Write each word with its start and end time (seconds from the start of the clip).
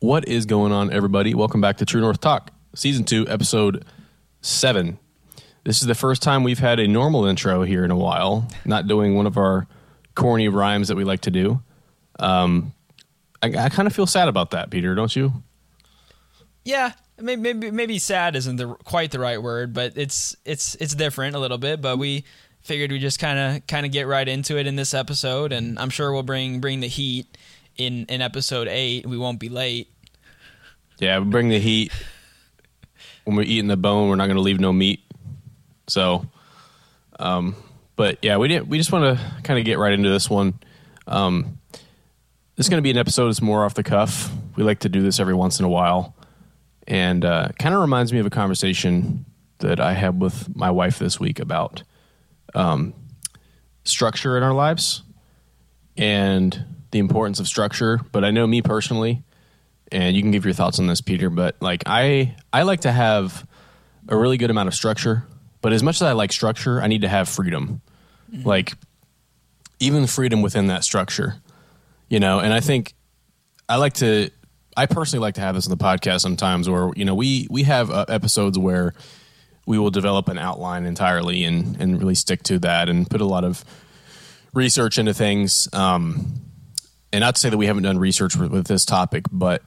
What 0.00 0.28
is 0.28 0.44
going 0.44 0.72
on, 0.72 0.92
everybody? 0.92 1.32
Welcome 1.32 1.62
back 1.62 1.78
to 1.78 1.86
True 1.86 2.02
North 2.02 2.20
Talk, 2.20 2.50
Season 2.74 3.02
2, 3.02 3.28
Episode 3.28 3.82
7. 4.42 4.98
This 5.64 5.80
is 5.80 5.88
the 5.88 5.94
first 5.94 6.22
time 6.22 6.44
we've 6.44 6.58
had 6.58 6.78
a 6.78 6.86
normal 6.86 7.24
intro 7.24 7.62
here 7.62 7.82
in 7.82 7.90
a 7.90 7.96
while, 7.96 8.46
not 8.66 8.86
doing 8.86 9.14
one 9.14 9.26
of 9.26 9.38
our 9.38 9.66
corny 10.14 10.48
rhymes 10.48 10.88
that 10.88 10.98
we 10.98 11.04
like 11.04 11.22
to 11.22 11.30
do. 11.30 11.62
Um, 12.20 12.74
I, 13.42 13.46
I 13.56 13.68
kind 13.70 13.86
of 13.86 13.94
feel 13.94 14.06
sad 14.06 14.28
about 14.28 14.50
that, 14.50 14.68
Peter, 14.68 14.94
don't 14.94 15.16
you? 15.16 15.32
Yeah, 16.62 16.92
maybe 17.18 17.40
maybe, 17.40 17.70
maybe 17.70 17.98
sad 17.98 18.36
isn't 18.36 18.56
the 18.56 18.74
quite 18.84 19.12
the 19.12 19.18
right 19.18 19.42
word, 19.42 19.72
but 19.72 19.96
it's 19.96 20.36
it's 20.44 20.74
it's 20.74 20.94
different 20.94 21.36
a 21.36 21.38
little 21.38 21.58
bit. 21.58 21.80
But 21.80 21.96
we 21.96 22.24
figured 22.60 22.92
we 22.92 22.98
just 22.98 23.18
kind 23.18 23.38
of 23.38 23.66
kind 23.66 23.86
of 23.86 23.92
get 23.92 24.06
right 24.06 24.28
into 24.28 24.58
it 24.58 24.66
in 24.66 24.76
this 24.76 24.92
episode, 24.92 25.52
and 25.52 25.78
I'm 25.78 25.90
sure 25.90 26.12
we'll 26.12 26.22
bring 26.22 26.60
bring 26.60 26.80
the 26.80 26.86
heat 26.86 27.38
in 27.78 28.06
in 28.06 28.20
episode 28.20 28.68
eight. 28.68 29.06
We 29.06 29.18
won't 29.18 29.38
be 29.38 29.48
late. 29.48 29.88
Yeah, 30.98 31.18
we 31.18 31.26
bring 31.26 31.48
the 31.48 31.58
heat. 31.58 31.92
When 33.24 33.36
we're 33.36 33.42
eating 33.42 33.66
the 33.66 33.76
bone, 33.76 34.08
we're 34.08 34.16
not 34.16 34.26
going 34.26 34.36
to 34.36 34.42
leave 34.42 34.60
no 34.60 34.72
meat. 34.72 35.00
So, 35.88 36.26
um, 37.18 37.56
but 37.96 38.18
yeah, 38.22 38.36
we 38.36 38.48
didn't. 38.48 38.68
We 38.68 38.78
just 38.78 38.92
want 38.92 39.18
to 39.18 39.42
kind 39.42 39.58
of 39.58 39.64
get 39.64 39.78
right 39.78 39.92
into 39.92 40.08
this 40.08 40.30
one. 40.30 40.54
Um, 41.06 41.58
this 42.54 42.66
is 42.66 42.68
going 42.68 42.78
to 42.78 42.82
be 42.82 42.90
an 42.90 42.98
episode 42.98 43.28
that's 43.28 43.42
more 43.42 43.64
off 43.64 43.74
the 43.74 43.82
cuff. 43.82 44.32
We 44.56 44.62
like 44.62 44.80
to 44.80 44.88
do 44.88 45.02
this 45.02 45.20
every 45.20 45.34
once 45.34 45.58
in 45.58 45.64
a 45.64 45.68
while, 45.68 46.14
and 46.86 47.24
uh, 47.24 47.48
kind 47.58 47.74
of 47.74 47.80
reminds 47.80 48.12
me 48.12 48.20
of 48.20 48.26
a 48.26 48.30
conversation 48.30 49.26
that 49.58 49.80
I 49.80 49.92
had 49.94 50.20
with 50.20 50.54
my 50.54 50.70
wife 50.70 50.98
this 50.98 51.18
week 51.18 51.40
about 51.40 51.82
um, 52.54 52.94
structure 53.84 54.36
in 54.36 54.42
our 54.42 54.54
lives 54.54 55.02
and 55.96 56.64
the 56.96 57.00
importance 57.00 57.40
of 57.40 57.46
structure. 57.46 58.00
But 58.10 58.24
I 58.24 58.30
know 58.30 58.46
me 58.46 58.62
personally, 58.62 59.22
and 59.92 60.16
you 60.16 60.22
can 60.22 60.30
give 60.30 60.44
your 60.44 60.54
thoughts 60.54 60.78
on 60.78 60.86
this, 60.86 61.00
Peter. 61.00 61.28
But 61.28 61.56
like 61.60 61.82
I, 61.86 62.34
I 62.52 62.62
like 62.62 62.80
to 62.80 62.92
have 62.92 63.46
a 64.08 64.16
really 64.16 64.38
good 64.38 64.50
amount 64.50 64.68
of 64.68 64.74
structure. 64.74 65.24
But 65.60 65.72
as 65.72 65.82
much 65.82 65.96
as 65.96 66.02
I 66.02 66.12
like 66.12 66.32
structure, 66.32 66.80
I 66.80 66.86
need 66.86 67.02
to 67.02 67.08
have 67.08 67.28
freedom. 67.28 67.82
Mm-hmm. 68.32 68.48
Like 68.48 68.72
even 69.78 70.06
freedom 70.06 70.40
within 70.40 70.68
that 70.68 70.84
structure, 70.84 71.36
you 72.08 72.18
know. 72.18 72.38
And 72.40 72.52
I 72.52 72.60
think 72.60 72.94
I 73.68 73.76
like 73.76 73.94
to. 73.94 74.30
I 74.78 74.86
personally 74.86 75.22
like 75.22 75.36
to 75.36 75.40
have 75.40 75.54
this 75.54 75.66
on 75.66 75.70
the 75.70 75.82
podcast 75.82 76.20
sometimes, 76.20 76.68
where 76.68 76.90
you 76.96 77.04
know 77.04 77.14
we 77.14 77.46
we 77.50 77.64
have 77.64 77.90
uh, 77.90 78.06
episodes 78.08 78.58
where 78.58 78.94
we 79.66 79.78
will 79.78 79.90
develop 79.90 80.28
an 80.28 80.38
outline 80.38 80.86
entirely 80.86 81.44
and 81.44 81.80
and 81.80 81.98
really 81.98 82.14
stick 82.14 82.42
to 82.44 82.58
that 82.60 82.88
and 82.88 83.08
put 83.08 83.20
a 83.20 83.26
lot 83.26 83.44
of 83.44 83.64
research 84.56 84.98
into 84.98 85.14
things. 85.14 85.68
Um, 85.72 86.45
and 87.16 87.22
not 87.22 87.34
to 87.34 87.40
say 87.40 87.48
that 87.48 87.56
we 87.56 87.64
haven't 87.64 87.82
done 87.82 87.96
research 87.96 88.36
with, 88.36 88.50
with 88.50 88.66
this 88.66 88.84
topic, 88.84 89.24
but 89.32 89.62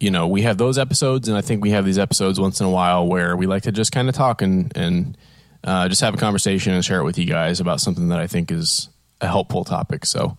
you 0.00 0.10
know 0.10 0.26
we 0.26 0.40
have 0.40 0.56
those 0.56 0.78
episodes, 0.78 1.28
and 1.28 1.36
I 1.36 1.42
think 1.42 1.62
we 1.62 1.68
have 1.70 1.84
these 1.84 1.98
episodes 1.98 2.40
once 2.40 2.60
in 2.60 2.66
a 2.66 2.70
while 2.70 3.06
where 3.06 3.36
we 3.36 3.46
like 3.46 3.64
to 3.64 3.72
just 3.72 3.92
kind 3.92 4.08
of 4.08 4.14
talk 4.14 4.40
and 4.40 4.74
and 4.74 5.18
uh, 5.62 5.86
just 5.86 6.00
have 6.00 6.14
a 6.14 6.16
conversation 6.16 6.72
and 6.72 6.82
share 6.82 7.00
it 7.00 7.04
with 7.04 7.18
you 7.18 7.26
guys 7.26 7.60
about 7.60 7.82
something 7.82 8.08
that 8.08 8.20
I 8.20 8.26
think 8.26 8.50
is 8.50 8.88
a 9.20 9.26
helpful 9.26 9.64
topic. 9.64 10.06
So, 10.06 10.38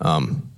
um, 0.00 0.50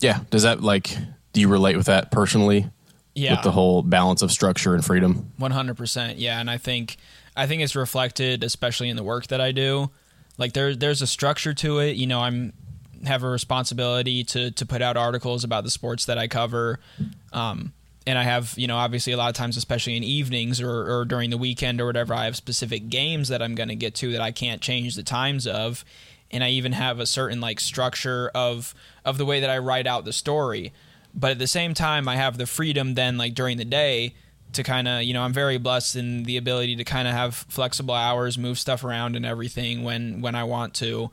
yeah, 0.00 0.20
does 0.28 0.42
that 0.42 0.62
like 0.62 0.94
do 1.32 1.40
you 1.40 1.48
relate 1.48 1.78
with 1.78 1.86
that 1.86 2.10
personally? 2.10 2.66
Yeah, 3.14 3.32
with 3.32 3.44
the 3.44 3.52
whole 3.52 3.82
balance 3.82 4.20
of 4.20 4.30
structure 4.30 4.74
and 4.74 4.84
freedom. 4.84 5.32
One 5.38 5.52
hundred 5.52 5.78
percent. 5.78 6.18
Yeah, 6.18 6.38
and 6.38 6.50
I 6.50 6.58
think 6.58 6.98
I 7.34 7.46
think 7.46 7.62
it's 7.62 7.76
reflected, 7.76 8.44
especially 8.44 8.90
in 8.90 8.96
the 8.96 9.04
work 9.04 9.28
that 9.28 9.40
I 9.40 9.52
do. 9.52 9.90
Like 10.36 10.52
there, 10.52 10.76
there's 10.76 11.00
a 11.00 11.06
structure 11.06 11.54
to 11.54 11.78
it. 11.78 11.96
You 11.96 12.06
know, 12.06 12.20
I'm 12.20 12.52
have 13.04 13.22
a 13.22 13.28
responsibility 13.28 14.24
to 14.24 14.50
to 14.52 14.66
put 14.66 14.82
out 14.82 14.96
articles 14.96 15.44
about 15.44 15.64
the 15.64 15.70
sports 15.70 16.06
that 16.06 16.18
I 16.18 16.28
cover. 16.28 16.78
Um, 17.32 17.72
and 18.06 18.18
I 18.18 18.22
have, 18.22 18.54
you 18.56 18.68
know, 18.68 18.76
obviously 18.76 19.12
a 19.12 19.16
lot 19.16 19.28
of 19.28 19.34
times, 19.34 19.56
especially 19.56 19.96
in 19.96 20.04
evenings 20.04 20.60
or, 20.60 21.00
or 21.00 21.04
during 21.04 21.30
the 21.30 21.38
weekend 21.38 21.80
or 21.80 21.86
whatever, 21.86 22.14
I 22.14 22.26
have 22.26 22.36
specific 22.36 22.88
games 22.88 23.28
that 23.28 23.42
I'm 23.42 23.56
going 23.56 23.68
to 23.68 23.74
get 23.74 23.96
to 23.96 24.12
that 24.12 24.20
I 24.20 24.30
can't 24.30 24.60
change 24.60 24.94
the 24.94 25.02
times 25.02 25.46
of, 25.46 25.84
and 26.30 26.44
I 26.44 26.50
even 26.50 26.72
have 26.72 27.00
a 27.00 27.06
certain 27.06 27.40
like 27.40 27.58
structure 27.58 28.30
of 28.34 28.74
of 29.04 29.18
the 29.18 29.24
way 29.24 29.40
that 29.40 29.50
I 29.50 29.58
write 29.58 29.86
out 29.86 30.04
the 30.04 30.12
story. 30.12 30.72
But 31.14 31.32
at 31.32 31.38
the 31.38 31.46
same 31.46 31.74
time, 31.74 32.08
I 32.08 32.16
have 32.16 32.38
the 32.38 32.46
freedom 32.46 32.94
then, 32.94 33.16
like 33.16 33.34
during 33.34 33.56
the 33.56 33.64
day, 33.64 34.14
to 34.52 34.62
kind 34.62 34.86
of, 34.86 35.02
you 35.02 35.14
know, 35.14 35.22
I'm 35.22 35.32
very 35.32 35.58
blessed 35.58 35.96
in 35.96 36.24
the 36.24 36.36
ability 36.36 36.76
to 36.76 36.84
kind 36.84 37.08
of 37.08 37.14
have 37.14 37.34
flexible 37.34 37.94
hours, 37.94 38.38
move 38.38 38.58
stuff 38.58 38.84
around, 38.84 39.16
and 39.16 39.26
everything 39.26 39.82
when 39.82 40.20
when 40.20 40.34
I 40.34 40.44
want 40.44 40.74
to 40.74 41.10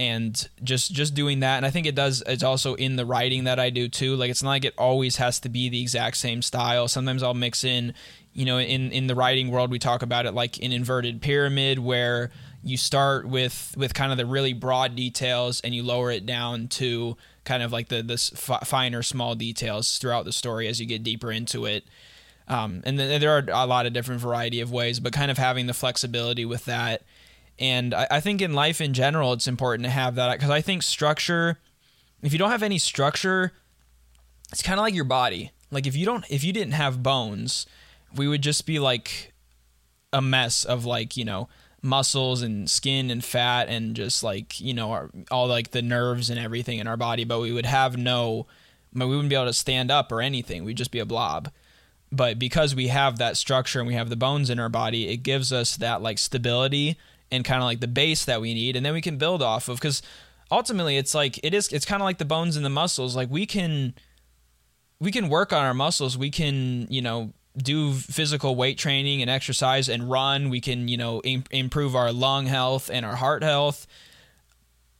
and 0.00 0.48
just 0.64 0.94
just 0.94 1.14
doing 1.14 1.40
that. 1.40 1.58
And 1.58 1.66
i 1.66 1.70
think 1.70 1.86
it 1.86 1.94
does 1.94 2.22
it's 2.26 2.42
also 2.42 2.74
in 2.74 2.96
the 2.96 3.04
writing 3.04 3.44
that 3.44 3.60
i 3.60 3.68
do 3.68 3.86
too. 3.86 4.16
Like 4.16 4.30
it's 4.30 4.42
not 4.42 4.48
like 4.48 4.64
it 4.64 4.74
always 4.78 5.16
has 5.16 5.38
to 5.40 5.50
be 5.50 5.68
the 5.68 5.80
exact 5.82 6.16
same 6.16 6.40
style. 6.40 6.88
Sometimes 6.88 7.22
i'll 7.22 7.34
mix 7.34 7.62
in 7.64 7.92
you 8.32 8.46
know 8.46 8.58
in 8.58 8.90
in 8.92 9.06
the 9.08 9.14
writing 9.14 9.50
world 9.50 9.70
we 9.70 9.78
talk 9.78 10.00
about 10.02 10.24
it 10.24 10.32
like 10.32 10.56
an 10.62 10.72
inverted 10.72 11.20
pyramid 11.20 11.78
where 11.78 12.30
you 12.64 12.78
start 12.78 13.28
with 13.28 13.74
with 13.76 13.92
kind 13.92 14.10
of 14.10 14.16
the 14.16 14.24
really 14.24 14.54
broad 14.54 14.96
details 14.96 15.60
and 15.60 15.74
you 15.74 15.82
lower 15.82 16.10
it 16.10 16.24
down 16.24 16.66
to 16.68 17.14
kind 17.44 17.62
of 17.62 17.70
like 17.70 17.88
the 17.88 18.02
the 18.02 18.16
finer 18.64 19.02
small 19.02 19.34
details 19.34 19.98
throughout 19.98 20.24
the 20.24 20.32
story 20.32 20.66
as 20.66 20.80
you 20.80 20.86
get 20.86 21.02
deeper 21.02 21.30
into 21.30 21.66
it. 21.66 21.84
Um, 22.48 22.82
and 22.84 22.98
then 22.98 23.20
there 23.20 23.36
are 23.36 23.44
a 23.52 23.66
lot 23.66 23.86
of 23.86 23.92
different 23.92 24.20
variety 24.20 24.60
of 24.60 24.72
ways 24.72 24.98
but 24.98 25.12
kind 25.12 25.30
of 25.30 25.38
having 25.38 25.66
the 25.66 25.74
flexibility 25.74 26.44
with 26.44 26.64
that 26.64 27.02
and 27.60 27.92
I, 27.92 28.06
I 28.10 28.20
think 28.20 28.40
in 28.40 28.54
life 28.54 28.80
in 28.80 28.94
general, 28.94 29.34
it's 29.34 29.46
important 29.46 29.84
to 29.84 29.90
have 29.90 30.14
that 30.14 30.32
because 30.32 30.50
I 30.50 30.62
think 30.62 30.82
structure, 30.82 31.58
if 32.22 32.32
you 32.32 32.38
don't 32.38 32.50
have 32.50 32.62
any 32.62 32.78
structure, 32.78 33.52
it's 34.50 34.62
kind 34.62 34.80
of 34.80 34.82
like 34.82 34.94
your 34.94 35.04
body. 35.04 35.52
Like 35.70 35.86
if 35.86 35.94
you 35.94 36.06
don't, 36.06 36.24
if 36.30 36.42
you 36.42 36.52
didn't 36.54 36.72
have 36.72 37.02
bones, 37.02 37.66
we 38.16 38.26
would 38.26 38.42
just 38.42 38.66
be 38.66 38.78
like 38.78 39.34
a 40.12 40.22
mess 40.22 40.64
of 40.64 40.86
like, 40.86 41.18
you 41.18 41.24
know, 41.24 41.48
muscles 41.82 42.42
and 42.42 42.68
skin 42.68 43.10
and 43.10 43.22
fat 43.22 43.68
and 43.68 43.94
just 43.94 44.24
like, 44.24 44.58
you 44.58 44.72
know, 44.72 44.90
our, 44.92 45.10
all 45.30 45.46
like 45.46 45.70
the 45.70 45.82
nerves 45.82 46.30
and 46.30 46.38
everything 46.38 46.78
in 46.78 46.86
our 46.86 46.96
body, 46.96 47.24
but 47.24 47.40
we 47.40 47.52
would 47.52 47.66
have 47.66 47.96
no, 47.96 48.46
we 48.94 49.04
wouldn't 49.04 49.28
be 49.28 49.34
able 49.34 49.46
to 49.46 49.52
stand 49.52 49.90
up 49.90 50.10
or 50.10 50.22
anything. 50.22 50.64
We'd 50.64 50.78
just 50.78 50.90
be 50.90 50.98
a 50.98 51.06
blob 51.06 51.50
but 52.12 52.40
because 52.40 52.74
we 52.74 52.88
have 52.88 53.18
that 53.18 53.36
structure 53.36 53.78
and 53.78 53.86
we 53.86 53.94
have 53.94 54.08
the 54.08 54.16
bones 54.16 54.50
in 54.50 54.58
our 54.58 54.68
body 54.68 55.08
it 55.08 55.18
gives 55.18 55.52
us 55.52 55.76
that 55.76 56.02
like 56.02 56.18
stability 56.18 56.98
and 57.30 57.44
kind 57.44 57.62
of 57.62 57.64
like 57.64 57.80
the 57.80 57.88
base 57.88 58.24
that 58.24 58.40
we 58.40 58.54
need 58.54 58.76
and 58.76 58.84
then 58.84 58.92
we 58.92 59.00
can 59.00 59.16
build 59.16 59.42
off 59.42 59.68
of 59.68 59.76
because 59.76 60.02
ultimately 60.50 60.96
it's 60.96 61.14
like 61.14 61.38
it 61.44 61.54
is 61.54 61.68
it's 61.68 61.84
kind 61.84 62.02
of 62.02 62.04
like 62.04 62.18
the 62.18 62.24
bones 62.24 62.56
and 62.56 62.64
the 62.64 62.70
muscles 62.70 63.14
like 63.14 63.30
we 63.30 63.46
can 63.46 63.94
we 64.98 65.10
can 65.10 65.28
work 65.28 65.52
on 65.52 65.64
our 65.64 65.74
muscles 65.74 66.18
we 66.18 66.30
can 66.30 66.86
you 66.90 67.00
know 67.00 67.32
do 67.56 67.92
physical 67.92 68.54
weight 68.54 68.78
training 68.78 69.20
and 69.20 69.30
exercise 69.30 69.88
and 69.88 70.10
run 70.10 70.48
we 70.50 70.60
can 70.60 70.88
you 70.88 70.96
know 70.96 71.20
Im- 71.22 71.44
improve 71.50 71.96
our 71.96 72.12
lung 72.12 72.46
health 72.46 72.90
and 72.92 73.04
our 73.04 73.16
heart 73.16 73.42
health 73.42 73.86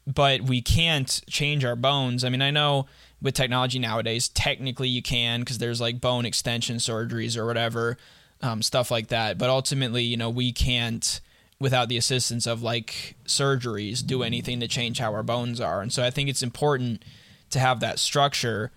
but 0.06 0.40
we 0.40 0.60
can't 0.60 1.20
change 1.28 1.64
our 1.64 1.76
bones. 1.76 2.24
I 2.24 2.30
mean 2.30 2.42
i 2.42 2.50
know 2.50 2.86
with 3.22 3.34
technology 3.34 3.78
nowadays 3.78 4.28
technically 4.28 4.88
you 4.88 5.02
can 5.02 5.40
because 5.40 5.58
there's 5.58 5.80
like 5.80 6.00
bone 6.00 6.24
extension 6.24 6.76
surgeries 6.76 7.36
or 7.36 7.46
whatever 7.46 7.96
um, 8.42 8.62
stuff 8.62 8.90
like 8.90 9.08
that 9.08 9.36
but 9.36 9.50
ultimately 9.50 10.02
you 10.02 10.16
know 10.16 10.30
we 10.30 10.52
can't 10.52 11.20
without 11.60 11.88
the 11.88 11.96
assistance 11.98 12.46
of 12.46 12.62
like 12.62 13.14
surgeries 13.26 14.04
do 14.04 14.22
anything 14.22 14.60
to 14.60 14.66
change 14.66 14.98
how 14.98 15.12
our 15.12 15.22
bones 15.22 15.60
are. 15.60 15.82
And 15.82 15.92
so 15.92 16.02
I 16.02 16.10
think 16.10 16.28
it's 16.28 16.42
important 16.42 17.04
to 17.50 17.58
have 17.58 17.80
that 17.80 17.98
structure 17.98 18.72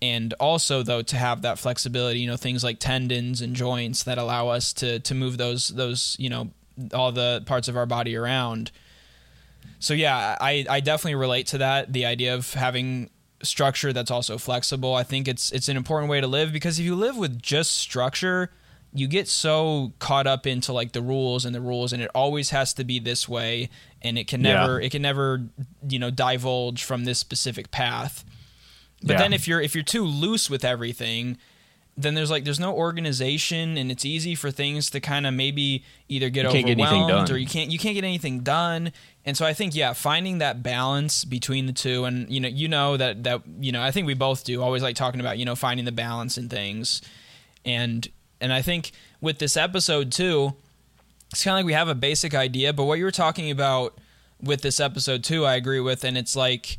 and 0.00 0.32
also 0.34 0.82
though 0.82 1.02
to 1.02 1.16
have 1.16 1.42
that 1.42 1.58
flexibility, 1.58 2.20
you 2.20 2.26
know, 2.26 2.36
things 2.36 2.64
like 2.64 2.78
tendons 2.78 3.42
and 3.42 3.54
joints 3.54 4.04
that 4.04 4.16
allow 4.16 4.48
us 4.48 4.72
to 4.74 5.00
to 5.00 5.14
move 5.14 5.36
those 5.36 5.68
those, 5.68 6.16
you 6.18 6.30
know, 6.30 6.50
all 6.94 7.12
the 7.12 7.42
parts 7.46 7.68
of 7.68 7.76
our 7.76 7.86
body 7.86 8.16
around. 8.16 8.70
So 9.78 9.92
yeah, 9.92 10.36
I 10.40 10.64
I 10.70 10.80
definitely 10.80 11.16
relate 11.16 11.48
to 11.48 11.58
that, 11.58 11.92
the 11.92 12.06
idea 12.06 12.34
of 12.34 12.54
having 12.54 13.10
structure 13.42 13.92
that's 13.92 14.10
also 14.10 14.38
flexible. 14.38 14.94
I 14.94 15.02
think 15.02 15.28
it's 15.28 15.50
it's 15.52 15.68
an 15.68 15.76
important 15.76 16.10
way 16.10 16.20
to 16.20 16.26
live 16.26 16.52
because 16.52 16.78
if 16.78 16.84
you 16.84 16.94
live 16.94 17.16
with 17.16 17.42
just 17.42 17.72
structure, 17.72 18.50
you 18.92 19.06
get 19.06 19.28
so 19.28 19.92
caught 19.98 20.26
up 20.26 20.46
into 20.46 20.72
like 20.72 20.92
the 20.92 21.02
rules 21.02 21.44
and 21.44 21.54
the 21.54 21.60
rules 21.60 21.92
and 21.92 22.02
it 22.02 22.10
always 22.14 22.50
has 22.50 22.74
to 22.74 22.84
be 22.84 22.98
this 22.98 23.28
way 23.28 23.68
and 24.02 24.18
it 24.18 24.26
can 24.26 24.42
never 24.42 24.80
yeah. 24.80 24.86
it 24.86 24.90
can 24.90 25.02
never 25.02 25.48
you 25.88 25.98
know 25.98 26.10
divulge 26.10 26.82
from 26.82 27.04
this 27.04 27.18
specific 27.18 27.70
path 27.70 28.24
but 29.02 29.12
yeah. 29.12 29.18
then 29.18 29.32
if 29.32 29.46
you're 29.46 29.60
if 29.60 29.74
you're 29.74 29.84
too 29.84 30.04
loose 30.04 30.50
with 30.50 30.64
everything 30.64 31.36
then 31.96 32.14
there's 32.14 32.30
like 32.30 32.44
there's 32.44 32.60
no 32.60 32.74
organization 32.74 33.76
and 33.76 33.90
it's 33.90 34.04
easy 34.04 34.34
for 34.34 34.50
things 34.50 34.90
to 34.90 35.00
kind 35.00 35.26
of 35.26 35.34
maybe 35.34 35.84
either 36.08 36.30
get 36.30 36.46
overwhelmed 36.46 37.26
get 37.26 37.30
or 37.30 37.38
you 37.38 37.46
can't 37.46 37.70
you 37.70 37.78
can't 37.78 37.94
get 37.94 38.04
anything 38.04 38.40
done 38.40 38.92
and 39.24 39.36
so 39.36 39.44
I 39.44 39.52
think 39.52 39.74
yeah 39.74 39.92
finding 39.92 40.38
that 40.38 40.62
balance 40.62 41.24
between 41.24 41.66
the 41.66 41.72
two 41.72 42.04
and 42.04 42.30
you 42.30 42.40
know 42.40 42.48
you 42.48 42.68
know 42.68 42.96
that 42.96 43.24
that 43.24 43.42
you 43.60 43.70
know 43.70 43.82
I 43.82 43.90
think 43.90 44.06
we 44.06 44.14
both 44.14 44.44
do 44.44 44.62
always 44.62 44.82
like 44.82 44.96
talking 44.96 45.20
about 45.20 45.38
you 45.38 45.44
know 45.44 45.54
finding 45.54 45.84
the 45.84 45.92
balance 45.92 46.38
in 46.38 46.48
things 46.48 47.02
and 47.64 48.08
and 48.40 48.52
I 48.52 48.62
think 48.62 48.92
with 49.20 49.38
this 49.38 49.56
episode 49.56 50.12
too, 50.12 50.54
it's 51.30 51.44
kind 51.44 51.54
of 51.54 51.58
like 51.58 51.66
we 51.66 51.72
have 51.74 51.88
a 51.88 51.94
basic 51.94 52.34
idea, 52.34 52.72
but 52.72 52.84
what 52.84 52.98
you 52.98 53.04
were 53.04 53.10
talking 53.10 53.50
about 53.50 53.96
with 54.42 54.62
this 54.62 54.80
episode 54.80 55.22
too, 55.22 55.44
I 55.44 55.54
agree 55.54 55.80
with, 55.80 56.04
and 56.04 56.16
it's 56.18 56.34
like 56.36 56.78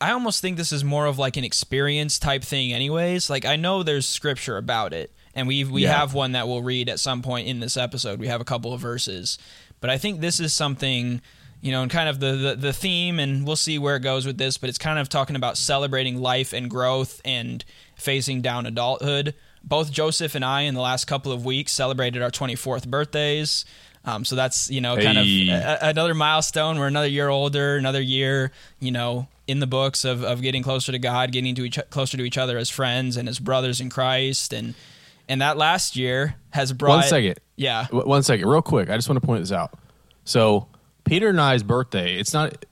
I 0.00 0.12
almost 0.12 0.40
think 0.40 0.56
this 0.56 0.72
is 0.72 0.84
more 0.84 1.06
of 1.06 1.18
like 1.18 1.36
an 1.36 1.44
experience 1.44 2.18
type 2.18 2.42
thing, 2.44 2.72
anyways. 2.72 3.28
Like 3.30 3.44
I 3.44 3.56
know 3.56 3.82
there's 3.82 4.06
scripture 4.06 4.56
about 4.56 4.92
it, 4.92 5.10
and 5.34 5.48
we 5.48 5.64
we 5.64 5.82
Yeah. 5.84 5.98
have 5.98 6.14
one 6.14 6.32
that 6.32 6.46
we'll 6.48 6.62
read 6.62 6.88
at 6.88 7.00
some 7.00 7.22
point 7.22 7.48
in 7.48 7.60
this 7.60 7.76
episode. 7.76 8.20
We 8.20 8.28
have 8.28 8.40
a 8.40 8.44
couple 8.44 8.72
of 8.72 8.80
verses, 8.80 9.38
but 9.80 9.90
I 9.90 9.98
think 9.98 10.20
this 10.20 10.40
is 10.40 10.52
something. 10.52 11.20
You 11.60 11.72
know, 11.72 11.82
and 11.82 11.90
kind 11.90 12.08
of 12.08 12.20
the, 12.20 12.36
the 12.36 12.54
the 12.54 12.72
theme, 12.72 13.18
and 13.18 13.44
we'll 13.44 13.56
see 13.56 13.80
where 13.80 13.96
it 13.96 14.00
goes 14.04 14.24
with 14.24 14.38
this. 14.38 14.56
But 14.58 14.68
it's 14.68 14.78
kind 14.78 14.96
of 14.96 15.08
talking 15.08 15.34
about 15.34 15.58
celebrating 15.58 16.20
life 16.20 16.52
and 16.52 16.70
growth 16.70 17.20
and 17.24 17.64
facing 17.96 18.42
down 18.42 18.64
adulthood. 18.64 19.34
Both 19.64 19.90
Joseph 19.92 20.34
and 20.34 20.44
I, 20.44 20.62
in 20.62 20.74
the 20.74 20.80
last 20.80 21.06
couple 21.06 21.32
of 21.32 21.44
weeks, 21.44 21.72
celebrated 21.72 22.22
our 22.22 22.30
24th 22.30 22.86
birthdays. 22.88 23.64
Um, 24.04 24.24
so 24.24 24.36
that's 24.36 24.70
you 24.70 24.80
know 24.80 24.96
kind 24.96 25.18
of 25.18 25.24
a- 25.26 25.78
another 25.82 26.14
milestone. 26.14 26.78
We're 26.78 26.86
another 26.86 27.08
year 27.08 27.28
older, 27.28 27.76
another 27.76 28.00
year, 28.00 28.52
you 28.80 28.90
know, 28.90 29.28
in 29.46 29.58
the 29.58 29.66
books 29.66 30.04
of, 30.04 30.22
of 30.24 30.40
getting 30.40 30.62
closer 30.62 30.92
to 30.92 30.98
God, 30.98 31.32
getting 31.32 31.54
to 31.56 31.64
each 31.64 31.78
closer 31.90 32.16
to 32.16 32.22
each 32.22 32.38
other 32.38 32.56
as 32.56 32.70
friends 32.70 33.16
and 33.16 33.28
as 33.28 33.38
brothers 33.38 33.80
in 33.80 33.90
Christ, 33.90 34.52
and 34.52 34.74
and 35.28 35.42
that 35.42 35.58
last 35.58 35.94
year 35.96 36.36
has 36.50 36.72
brought. 36.72 36.98
One 36.98 37.02
second. 37.04 37.38
Yeah. 37.56 37.86
W- 37.90 38.06
One 38.08 38.22
second, 38.22 38.48
real 38.48 38.62
quick. 38.62 38.88
I 38.88 38.96
just 38.96 39.08
want 39.10 39.20
to 39.20 39.26
point 39.26 39.42
this 39.42 39.52
out. 39.52 39.72
So, 40.24 40.68
Peter 41.04 41.28
and 41.28 41.40
I's 41.40 41.62
birthday, 41.62 42.14
it's 42.18 42.32
not, 42.32 42.64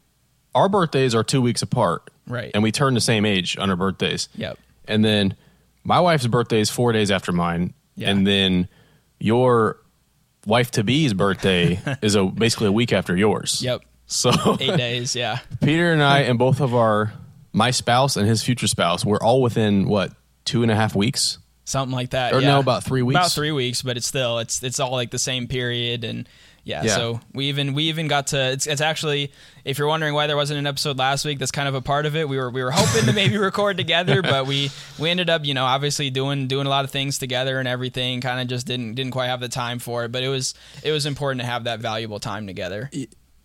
our 0.54 0.68
birthdays 0.68 1.14
are 1.14 1.24
two 1.24 1.42
weeks 1.42 1.60
apart. 1.60 2.08
Right. 2.26 2.50
And 2.54 2.62
we 2.62 2.72
turn 2.72 2.94
the 2.94 3.00
same 3.00 3.26
age 3.26 3.58
on 3.58 3.68
our 3.68 3.76
birthdays. 3.76 4.28
Yep. 4.36 4.58
And 4.88 5.04
then 5.04 5.36
my 5.86 6.00
wife's 6.00 6.26
birthday 6.26 6.60
is 6.60 6.68
four 6.68 6.92
days 6.92 7.10
after 7.10 7.32
mine. 7.32 7.72
Yeah. 7.94 8.10
And 8.10 8.26
then 8.26 8.68
your 9.18 9.78
wife 10.44 10.70
to 10.72 10.84
be's 10.84 11.14
birthday 11.14 11.80
is 12.02 12.14
a 12.14 12.24
basically 12.24 12.66
a 12.66 12.72
week 12.72 12.92
after 12.92 13.16
yours. 13.16 13.62
Yep. 13.62 13.82
So, 14.06 14.30
Eight 14.60 14.76
days. 14.76 15.16
Yeah. 15.16 15.38
Peter 15.62 15.92
and 15.92 16.02
I 16.02 16.20
and 16.20 16.38
both 16.38 16.60
of 16.60 16.74
our, 16.74 17.12
my 17.52 17.70
spouse 17.70 18.16
and 18.16 18.28
his 18.28 18.42
future 18.42 18.66
spouse, 18.66 19.04
we're 19.04 19.18
all 19.18 19.40
within 19.40 19.88
what, 19.88 20.12
two 20.44 20.62
and 20.62 20.70
a 20.70 20.76
half 20.76 20.94
weeks? 20.94 21.38
Something 21.64 21.94
like 21.94 22.10
that. 22.10 22.32
Or 22.32 22.40
yeah. 22.40 22.48
no, 22.48 22.60
about 22.60 22.84
three 22.84 23.02
weeks? 23.02 23.18
About 23.18 23.32
three 23.32 23.50
weeks, 23.50 23.82
but 23.82 23.96
it's 23.96 24.06
still 24.06 24.38
it's 24.38 24.62
it's 24.62 24.78
all 24.78 24.92
like 24.92 25.10
the 25.10 25.18
same 25.18 25.46
period 25.46 26.04
and. 26.04 26.28
Yeah, 26.66 26.82
Yeah. 26.82 26.94
so 26.96 27.20
we 27.32 27.46
even 27.46 27.74
we 27.74 27.84
even 27.84 28.08
got 28.08 28.26
to 28.28 28.50
it's, 28.52 28.66
it's 28.66 28.80
actually 28.80 29.30
if 29.64 29.78
you're 29.78 29.86
wondering 29.86 30.14
why 30.14 30.26
there 30.26 30.36
wasn't 30.36 30.58
an 30.58 30.66
episode 30.66 30.98
last 30.98 31.24
week 31.24 31.38
that's 31.38 31.52
kind 31.52 31.68
of 31.68 31.76
a 31.76 31.80
part 31.80 32.06
of 32.06 32.16
it 32.16 32.28
we 32.28 32.36
were 32.36 32.50
we 32.50 32.60
were 32.62 32.72
hoping 32.72 33.06
to 33.06 33.12
maybe 33.12 33.38
record 33.50 33.76
together 33.76 34.20
but 34.20 34.46
we 34.48 34.68
we 34.98 35.08
ended 35.08 35.30
up 35.30 35.44
you 35.46 35.54
know 35.54 35.64
obviously 35.64 36.10
doing 36.10 36.48
doing 36.48 36.66
a 36.66 36.68
lot 36.68 36.84
of 36.84 36.90
things 36.90 37.18
together 37.18 37.60
and 37.60 37.68
everything 37.68 38.20
kind 38.20 38.40
of 38.40 38.48
just 38.48 38.66
didn't 38.66 38.94
didn't 38.96 39.12
quite 39.12 39.28
have 39.28 39.38
the 39.38 39.48
time 39.48 39.78
for 39.78 40.04
it 40.06 40.10
but 40.10 40.24
it 40.24 40.28
was 40.28 40.54
it 40.82 40.90
was 40.90 41.06
important 41.06 41.40
to 41.40 41.46
have 41.46 41.64
that 41.64 41.78
valuable 41.78 42.18
time 42.18 42.48
together 42.48 42.90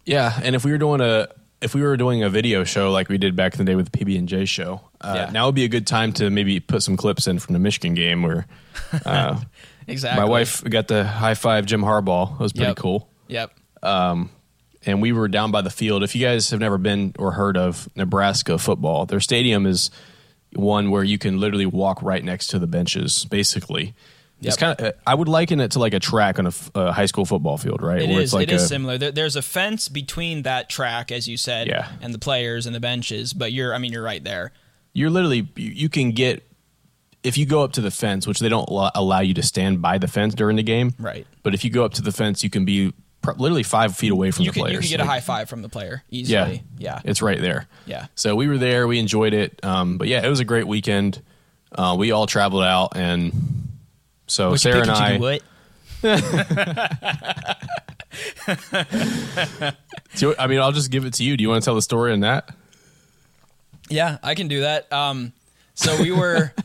Yeah, 0.03 0.39
and 0.44 0.56
if 0.56 0.65
we 0.65 0.71
were 0.71 0.79
doing 0.79 1.00
a 1.00 1.27
if 1.62 1.75
we 1.75 1.83
were 1.83 1.95
doing 1.97 2.24
a 2.24 2.29
video 2.29 2.63
show 2.63 2.91
like 2.91 3.07
we 3.07 3.19
did 3.19 3.35
back 3.35 3.53
in 3.53 3.59
the 3.59 3.65
day 3.65 3.75
with 3.75 3.91
the 3.91 3.95
PB 4.00 4.17
and 4.17 4.27
J 4.27 4.45
show, 4.45 4.81
uh, 5.00 5.13
Yeah. 5.15 5.29
now 5.31 5.45
would 5.45 5.53
be 5.53 5.63
a 5.63 5.67
good 5.69 5.85
time 5.85 6.12
to 6.13 6.31
maybe 6.31 6.59
put 6.59 6.81
some 6.81 6.97
clips 6.97 7.27
in 7.27 7.38
from 7.38 7.53
the 7.53 7.59
Michigan 7.59 7.94
game 7.94 8.24
where 8.24 8.47
uh, 9.06 9.39
exactly 9.88 10.19
my 10.19 10.27
wife 10.27 10.63
got 10.63 10.88
the 10.88 11.03
high 11.03 11.35
five 11.35 11.67
Jim 11.67 11.83
Harbaugh. 11.83 12.33
It 12.33 12.39
was 12.39 12.51
pretty 12.51 12.69
Yep. 12.69 12.77
cool. 12.77 13.07
Yep 13.31 13.51
um, 13.81 14.30
And 14.86 15.01
we 15.01 15.12
were 15.12 15.28
down 15.28 15.51
by 15.51 15.62
the 15.62 15.69
field. 15.72 16.04
If 16.04 16.16
you 16.16 16.22
guys 16.25 16.50
have 16.51 16.60
never 16.60 16.78
been 16.78 17.13
or 17.18 17.31
heard 17.31 17.57
of 17.57 17.89
Nebraska 17.95 18.57
football, 18.57 19.06
their 19.07 19.19
stadium 19.19 19.66
is 19.66 19.89
one 20.54 20.92
where 20.92 21.04
you 21.04 21.18
can 21.18 21.39
literally 21.39 21.66
walk 21.66 22.01
right 22.04 22.24
next 22.24 22.48
to 22.48 22.60
the 22.60 22.68
benches. 22.68 23.25
Basically, 23.25 23.94
it's 24.42 24.57
kind 24.57 24.80
of. 24.80 24.94
I 25.06 25.13
would 25.16 25.28
liken 25.28 25.60
it 25.62 25.72
to 25.72 25.80
like 25.80 25.94
a 25.94 26.00
track 26.00 26.39
on 26.39 26.51
a 26.75 26.92
high 26.92 27.06
school 27.06 27.25
football 27.25 27.57
field, 27.57 27.81
right? 27.81 28.01
It 28.01 28.10
Where 28.10 28.18
is. 28.19 28.24
it's 28.25 28.33
like 28.33 28.50
it 28.50 28.54
is 28.56 28.63
a- 28.63 28.68
similar. 28.68 28.98
There, 28.98 29.12
there's 29.12 29.36
a 29.36 29.42
fence 29.42 29.88
between 29.88 30.42
that 30.44 30.68
track, 30.69 31.12
as 31.12 31.27
you 31.27 31.38
said, 31.38 31.68
Yeah. 31.68 31.89
and 32.01 32.13
the 32.13 32.19
players 32.19 32.66
and 32.66 32.75
the 32.75 32.80
benches. 32.80 33.34
But 33.34 33.51
you're, 33.54 33.74
I 33.74 33.77
mean, 33.77 33.94
you're 33.94 34.04
right 34.04 34.24
there. 34.24 34.51
you're 34.94 35.12
literally 35.12 35.48
you 35.56 35.88
can 35.89 36.12
get 36.12 36.44
if 37.24 37.38
you 37.38 37.45
go 37.45 37.62
up 37.62 37.72
to 37.74 37.81
the 37.81 37.92
fence, 37.92 38.25
which 38.25 38.39
they 38.39 38.50
don't 38.50 38.68
allow 38.95 39.19
you 39.19 39.36
to 39.36 39.44
stand 39.44 39.80
by 39.81 40.00
the 40.00 40.07
fence 40.07 40.34
during 40.34 40.57
the 40.57 40.63
game. 40.63 40.95
Right. 40.98 41.27
But 41.44 41.54
if 41.54 41.63
you 41.63 41.69
go 41.69 41.86
up 41.86 41.94
to 41.94 42.01
the 42.01 42.12
fence, 42.12 42.44
you 42.44 42.50
can 42.50 42.66
be 42.66 42.94
literally 43.38 43.63
five 43.63 43.95
feet 43.95 44.12
away 44.12 44.31
from 44.31 44.45
You 44.45 44.51
the 44.51 44.56
can, 44.56 44.63
players. 44.63 44.91
you 44.91 44.97
can 44.97 45.06
get 45.06 45.07
a 45.07 45.09
high 45.09 45.19
five 45.21 45.50
from 45.50 45.62
the 45.62 45.69
player 45.69 46.03
easily. 46.09 46.63
Yeah. 46.77 47.00
it's 47.06 47.21
right 47.21 47.39
there. 47.39 47.68
Yeah. 47.85 48.07
So 48.15 48.35
we 48.35 48.47
were 48.47 48.57
there. 48.57 48.88
We 48.88 49.00
enjoyed 49.00 49.33
it. 49.33 49.63
Um, 49.63 49.97
but 49.97 50.07
yeah, 50.07 50.25
it 50.25 50.29
was 50.29 50.39
a 50.39 50.45
great 50.45 50.68
weekend. 50.68 51.21
Uh, 51.71 51.95
we 51.97 52.12
all 52.12 52.27
traveled 52.27 52.63
out, 52.63 52.97
and 52.97 53.31
so 54.27 54.51
you 54.51 54.57
Sarah 54.57 54.81
and 54.81 54.91
I. 54.91 55.18
what? 55.18 55.41
Do 60.15 60.29
you- 60.29 60.35
I 60.38 60.47
mean, 60.47 60.59
I'll 60.59 60.71
just 60.71 60.91
give 60.91 61.06
it 61.06 61.13
to 61.15 61.24
you. 61.24 61.38
Do 61.38 61.41
you 61.44 61.50
want 61.50 61.63
to 61.63 61.65
tell 61.65 61.75
the 61.75 61.81
story 61.81 62.12
on 62.12 62.21
that? 62.21 62.50
Yeah, 63.89 64.17
I 64.24 64.35
can 64.35 64.47
do 64.47 64.62
that. 64.62 64.91
Um, 64.91 65.33
so 65.75 66.00
we 66.01 66.12
were. 66.12 66.53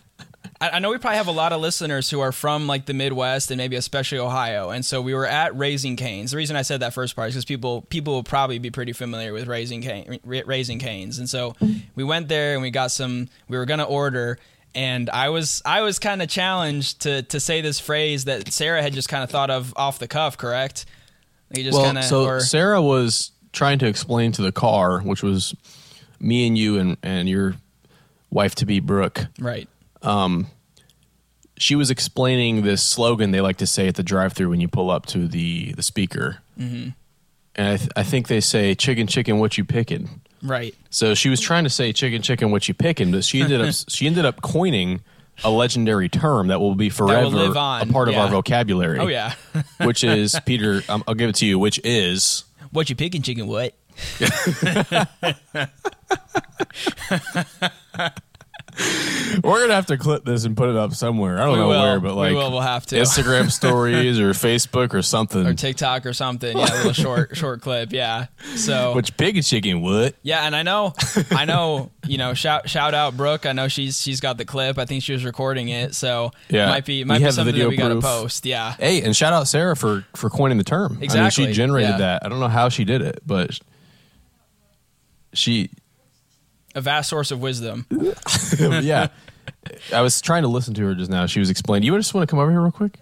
I 0.60 0.70
I 0.70 0.78
know 0.78 0.90
we 0.90 0.98
probably 0.98 1.18
have 1.18 1.26
a 1.26 1.32
lot 1.32 1.52
of 1.52 1.60
listeners 1.60 2.10
who 2.10 2.20
are 2.20 2.32
from 2.32 2.66
like 2.66 2.86
the 2.86 2.94
Midwest 2.94 3.50
and 3.50 3.58
maybe 3.58 3.76
especially 3.76 4.18
Ohio, 4.18 4.70
and 4.70 4.84
so 4.84 5.00
we 5.00 5.14
were 5.14 5.26
at 5.26 5.56
Raising 5.56 5.96
Cane's. 5.96 6.30
The 6.30 6.36
reason 6.36 6.56
I 6.56 6.62
said 6.62 6.80
that 6.80 6.94
first 6.94 7.16
part 7.16 7.28
is 7.28 7.34
because 7.34 7.44
people 7.44 7.82
people 7.82 8.14
will 8.14 8.22
probably 8.22 8.58
be 8.58 8.70
pretty 8.70 8.92
familiar 8.92 9.32
with 9.32 9.46
Raising 9.46 9.82
Cane, 9.82 10.18
Raising 10.24 10.78
Cane's, 10.78 11.18
and 11.18 11.28
so 11.28 11.54
we 11.94 12.04
went 12.04 12.28
there 12.28 12.54
and 12.54 12.62
we 12.62 12.70
got 12.70 12.90
some. 12.90 13.28
We 13.48 13.58
were 13.58 13.66
gonna 13.66 13.84
order, 13.84 14.38
and 14.74 15.10
I 15.10 15.30
was 15.30 15.62
I 15.64 15.82
was 15.82 15.98
kind 15.98 16.22
of 16.22 16.28
challenged 16.28 17.02
to 17.02 17.22
to 17.22 17.40
say 17.40 17.60
this 17.60 17.80
phrase 17.80 18.24
that 18.26 18.52
Sarah 18.52 18.82
had 18.82 18.92
just 18.92 19.08
kind 19.08 19.24
of 19.24 19.30
thought 19.30 19.50
of 19.50 19.72
off 19.76 19.98
the 19.98 20.08
cuff. 20.08 20.36
Correct? 20.38 20.86
You 21.54 21.62
just 21.62 21.76
well, 21.76 21.86
kind 21.86 21.98
of 21.98 22.04
so 22.04 22.24
or, 22.24 22.40
Sarah 22.40 22.82
was 22.82 23.30
trying 23.52 23.78
to 23.78 23.86
explain 23.86 24.32
to 24.32 24.42
the 24.42 24.52
car, 24.52 25.00
which 25.00 25.22
was 25.22 25.54
me 26.20 26.46
and 26.46 26.58
you 26.58 26.78
and, 26.78 26.96
and 27.02 27.28
your 27.28 27.54
wife 28.30 28.54
to 28.56 28.66
be 28.66 28.80
Brooke. 28.80 29.26
right. 29.38 29.68
She 31.58 31.74
was 31.74 31.90
explaining 31.90 32.62
this 32.62 32.82
slogan 32.82 33.30
they 33.30 33.40
like 33.40 33.56
to 33.58 33.66
say 33.66 33.88
at 33.88 33.94
the 33.94 34.02
drive-through 34.02 34.50
when 34.50 34.60
you 34.60 34.68
pull 34.68 34.90
up 34.90 35.06
to 35.06 35.26
the 35.26 35.72
the 35.72 35.82
speaker, 35.82 36.38
mm-hmm. 36.58 36.90
and 37.54 37.68
I, 37.68 37.76
th- 37.78 37.90
I 37.96 38.02
think 38.02 38.28
they 38.28 38.40
say 38.40 38.74
"chicken, 38.74 39.06
chicken, 39.06 39.38
what 39.38 39.56
you 39.56 39.64
picking." 39.64 40.20
Right. 40.42 40.74
So 40.90 41.14
she 41.14 41.30
was 41.30 41.40
trying 41.40 41.64
to 41.64 41.70
say 41.70 41.94
"chicken, 41.94 42.20
chicken, 42.20 42.50
what 42.50 42.68
you 42.68 42.74
picking," 42.74 43.10
but 43.10 43.24
she 43.24 43.40
ended 43.40 43.62
up 43.62 43.74
she 43.88 44.06
ended 44.06 44.26
up 44.26 44.42
coining 44.42 45.00
a 45.44 45.50
legendary 45.50 46.08
term 46.08 46.48
that 46.48 46.60
will 46.60 46.74
be 46.74 46.88
forever 46.88 47.28
live 47.28 47.56
on, 47.56 47.88
a 47.88 47.92
part 47.92 48.08
of 48.08 48.16
our 48.16 48.28
vocabulary. 48.28 48.98
Oh 48.98 49.06
yeah. 49.06 49.34
which 49.82 50.04
is 50.04 50.38
Peter. 50.44 50.82
Um, 50.88 51.04
I'll 51.06 51.14
give 51.14 51.30
it 51.30 51.36
to 51.36 51.46
you. 51.46 51.58
Which 51.58 51.80
is 51.84 52.44
what 52.70 52.90
you 52.90 52.96
picking, 52.96 53.22
chicken? 53.22 53.46
What? 53.46 53.74
we're 59.44 59.60
gonna 59.60 59.74
have 59.74 59.86
to 59.86 59.96
clip 59.96 60.24
this 60.24 60.44
and 60.44 60.56
put 60.56 60.68
it 60.68 60.76
up 60.76 60.92
somewhere. 60.92 61.38
I 61.38 61.44
don't 61.44 61.52
We 61.54 61.58
know 61.60 61.68
will. 61.68 61.80
where, 61.82 62.00
but 62.00 62.10
We 62.14 62.20
like 62.22 62.34
will. 62.34 62.50
We'll 62.50 62.60
have 62.60 62.84
to. 62.86 62.96
Instagram 62.96 63.50
stories 63.50 64.18
or 64.20 64.30
Facebook 64.30 64.92
or 64.94 65.02
something. 65.02 65.46
or 65.46 65.54
TikTok 65.54 66.04
or 66.06 66.12
something. 66.12 66.56
Yeah, 66.56 66.64
a 66.72 66.76
little 66.76 66.92
short 66.92 67.36
short 67.36 67.62
clip. 67.62 67.92
Yeah. 67.92 68.26
So 68.56 68.94
which 68.94 69.16
pig 69.16 69.36
and 69.36 69.44
chicken 69.46 69.80
would? 69.82 70.14
yeah, 70.22 70.42
and 70.46 70.54
I 70.54 70.62
know, 70.62 70.94
I 71.30 71.44
know, 71.46 71.90
you 72.06 72.18
know, 72.18 72.34
shout 72.34 72.68
shout 72.68 72.92
out 72.94 73.16
Brooke. 73.16 73.46
I 73.46 73.52
know 73.52 73.68
she's 73.68 74.00
she's 74.00 74.20
got 74.20 74.36
the 74.38 74.44
clip. 74.44 74.78
I 74.78 74.84
think 74.84 75.02
she 75.02 75.12
was 75.12 75.24
recording 75.24 75.68
it. 75.70 75.94
So 75.94 76.30
Yeah. 76.48 76.68
might 76.68 76.84
be 76.84 76.98
We 77.00 77.04
might 77.04 77.18
be 77.18 77.24
have 77.24 77.34
something 77.34 77.56
that 77.56 77.68
we 77.68 77.76
got 77.76 77.88
to 77.88 78.00
post. 78.00 78.44
Yeah. 78.44 78.72
Hey, 78.78 79.02
and 79.02 79.16
shout 79.16 79.32
out 79.32 79.48
Sarah 79.48 79.76
for 79.76 80.04
for 80.14 80.28
coining 80.30 80.58
the 80.58 80.64
term. 80.64 80.92
I 80.92 80.94
mean, 80.96 81.04
Exactly, 81.04 81.46
she 81.46 81.52
generated 81.52 81.90
yeah. 81.92 81.96
that. 81.98 82.26
I 82.26 82.28
don't 82.28 82.40
know 82.40 82.48
how 82.48 82.68
she 82.68 82.84
did 82.84 83.00
it, 83.02 83.20
but 83.26 83.58
she 85.32 85.70
A 86.76 86.80
vast 86.80 87.08
source 87.08 87.30
of 87.30 87.40
wisdom. 87.40 87.86
yeah. 88.60 89.08
I 89.92 90.02
was 90.02 90.20
trying 90.20 90.42
to 90.42 90.48
listen 90.48 90.74
to 90.74 90.86
her 90.86 90.94
just 90.94 91.10
now. 91.10 91.26
She 91.26 91.40
was 91.40 91.50
explaining. 91.50 91.86
You 91.86 91.96
just 91.96 92.14
want 92.14 92.28
to 92.28 92.30
come 92.30 92.38
over 92.38 92.50
here 92.50 92.60
real 92.60 92.70
quick? 92.70 92.98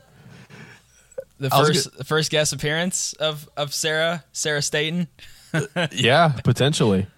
The 1.39 1.51
first 1.51 1.99
the 1.99 2.05
first 2.05 2.31
guest 2.31 2.53
appearance 2.53 3.13
of 3.15 3.49
of 3.57 3.75
Sarah 3.75 4.25
Sarah 4.33 4.63
Staten. 4.63 5.09
yeah, 5.93 6.29
potentially. 6.45 7.09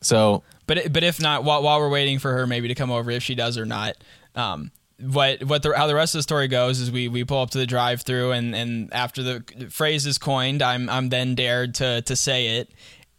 So 0.00 0.42
But 0.66 0.92
but 0.92 1.04
if 1.04 1.20
not, 1.20 1.44
while 1.44 1.62
while 1.62 1.78
we're 1.78 1.88
waiting 1.88 2.18
for 2.18 2.32
her 2.32 2.46
maybe 2.46 2.68
to 2.68 2.74
come 2.74 2.90
over, 2.90 3.10
if 3.12 3.22
she 3.22 3.36
does 3.36 3.56
or 3.56 3.64
not, 3.64 3.94
um, 4.34 4.72
what 5.00 5.44
what 5.44 5.62
the 5.62 5.76
how 5.76 5.86
the 5.86 5.94
rest 5.94 6.14
of 6.14 6.18
the 6.18 6.24
story 6.24 6.48
goes 6.48 6.80
is 6.80 6.90
we 6.90 7.06
we 7.06 7.24
pull 7.24 7.40
up 7.40 7.50
to 7.50 7.58
the 7.58 7.66
drive 7.66 8.02
through 8.02 8.32
and 8.32 8.54
and 8.54 8.92
after 8.92 9.22
the 9.22 9.68
phrase 9.70 10.06
is 10.06 10.18
coined, 10.18 10.60
I'm 10.60 10.90
I'm 10.90 11.08
then 11.08 11.36
dared 11.36 11.76
to 11.76 12.02
to 12.02 12.16
say 12.16 12.58
it 12.58 12.70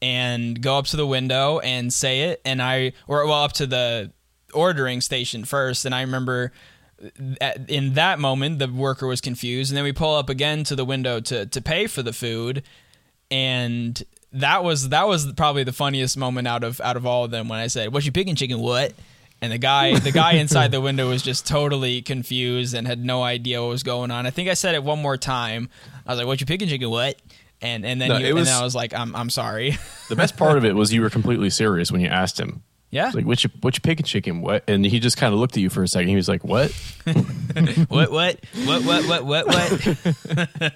and 0.02 0.62
go 0.62 0.78
up 0.78 0.86
to 0.88 0.98
the 0.98 1.08
window 1.08 1.60
and 1.60 1.94
say 1.94 2.24
it, 2.24 2.42
and 2.46 2.62
I 2.62 2.94
or 3.08 3.25
well 3.25 3.44
up 3.44 3.54
to 3.54 3.68
the 3.68 4.12
ordering 4.54 5.02
station 5.02 5.46
first, 5.46 5.86
and 5.86 5.94
I 5.94 6.02
remember. 6.02 6.52
In 7.68 7.96
that 7.96 8.20
moment, 8.20 8.58
the 8.58 8.70
worker 8.70 9.06
was 9.06 9.20
confused, 9.20 9.70
and 9.70 9.78
then 9.78 9.84
we 9.84 9.92
pull 9.92 10.16
up 10.16 10.30
again 10.30 10.64
to 10.64 10.78
the 10.78 10.86
window 10.86 11.20
to 11.20 11.46
to 11.46 11.62
pay 11.62 11.88
for 11.88 12.02
the 12.02 12.14
food, 12.14 12.64
and 13.30 14.02
that 14.32 14.64
was 14.64 14.90
that 14.90 15.08
was 15.08 15.32
probably 15.34 15.64
the 15.64 15.74
funniest 15.74 16.18
moment 16.18 16.48
out 16.48 16.64
of 16.64 16.80
out 16.82 16.98
of 16.98 17.06
all 17.06 17.25
of 17.25 17.32
them 17.32 17.50
when 17.50 17.60
I 17.60 17.68
said, 17.68 17.94
"What 17.94 18.06
you 18.06 18.12
picking, 18.12 18.36
chicken? 18.36 18.60
What?" 18.60 18.94
And 19.42 19.52
the 19.52 19.58
guy 19.58 20.00
the 20.00 20.12
guy 20.12 20.34
inside 20.44 20.72
the 20.72 20.82
window 20.82 21.10
was 21.10 21.22
just 21.22 21.46
totally 21.46 22.02
confused 22.02 22.74
and 22.74 22.88
had 22.88 23.04
no 23.04 23.24
idea 23.24 23.62
what 23.62 23.70
was 23.70 23.84
going 23.84 24.10
on. 24.10 24.25
I 24.25 24.32
think 24.32 24.50
I 24.50 24.54
said 24.54 24.74
it 24.74 24.84
one 24.84 25.02
more 25.02 25.18
time. 25.18 25.70
I 26.06 26.12
was 26.12 26.20
like, 26.20 26.28
"What 26.28 26.40
you 26.40 26.46
picking, 26.46 26.68
chicken? 26.68 26.90
What?" 26.90 27.20
And 27.65 27.86
and 27.86 28.00
then 28.01 28.10
No, 28.10 28.17
you, 28.17 28.34
was- 28.36 28.41
and 28.41 28.48
then 28.48 28.62
I 28.62 28.63
was 28.63 28.75
like, 28.75 28.93
"I'm 28.93 29.15
I'm 29.15 29.29
sorry." 29.29 29.77
the 30.10 30.15
best 30.15 30.38
part 30.38 30.57
of 30.57 30.65
it 30.65 30.75
was 30.75 30.93
you 30.93 31.01
were 31.01 31.10
completely 31.10 31.50
serious 31.50 31.91
when 31.91 32.01
you 32.01 32.07
asked 32.07 32.39
him. 32.39 32.63
Yeah. 32.91 33.12
Like 33.13 33.25
which 33.25 33.43
which 33.62 33.81
pig 33.81 34.05
chicken? 34.05 34.41
What? 34.41 34.63
And 34.69 34.86
he 34.86 35.00
just 35.00 35.17
kind 35.17 35.34
of 35.34 35.39
looked 35.39 35.57
at 35.57 35.62
you 35.62 35.69
for 35.69 35.84
a 35.84 35.88
second. 35.88 36.07
He 36.10 36.15
was 36.15 36.29
like, 36.29 36.43
"What?" 36.43 36.72
what? 37.89 38.12
What? 38.12 38.39
What? 38.65 38.84
What? 38.86 39.05
What? 39.05 39.25
What? 39.25 39.48
What? 39.48 40.74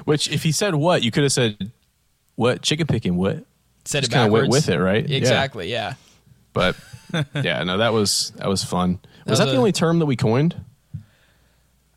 Which, 0.04 0.30
if 0.30 0.42
he 0.42 0.52
said 0.52 0.74
what, 0.74 1.02
you 1.02 1.10
could 1.10 1.24
have 1.24 1.32
said, 1.32 1.70
"What 2.36 2.62
chicken 2.62 2.86
picking?" 2.86 3.16
What? 3.16 3.44
Said 3.84 4.00
Just 4.00 4.12
it 4.12 4.14
kind 4.14 4.26
of 4.26 4.32
went 4.32 4.48
with 4.48 4.68
it, 4.68 4.78
right? 4.78 5.08
Exactly. 5.10 5.70
Yeah. 5.70 5.94
But 6.52 6.76
yeah, 7.34 7.62
no, 7.64 7.78
that 7.78 7.92
was 7.92 8.32
that 8.36 8.48
was 8.48 8.64
fun. 8.64 9.00
Was 9.26 9.30
was 9.32 9.38
that 9.40 9.46
the 9.46 9.54
a- 9.54 9.58
only 9.58 9.72
term 9.72 9.98
that 9.98 10.06
we 10.06 10.16
coined? 10.16 10.54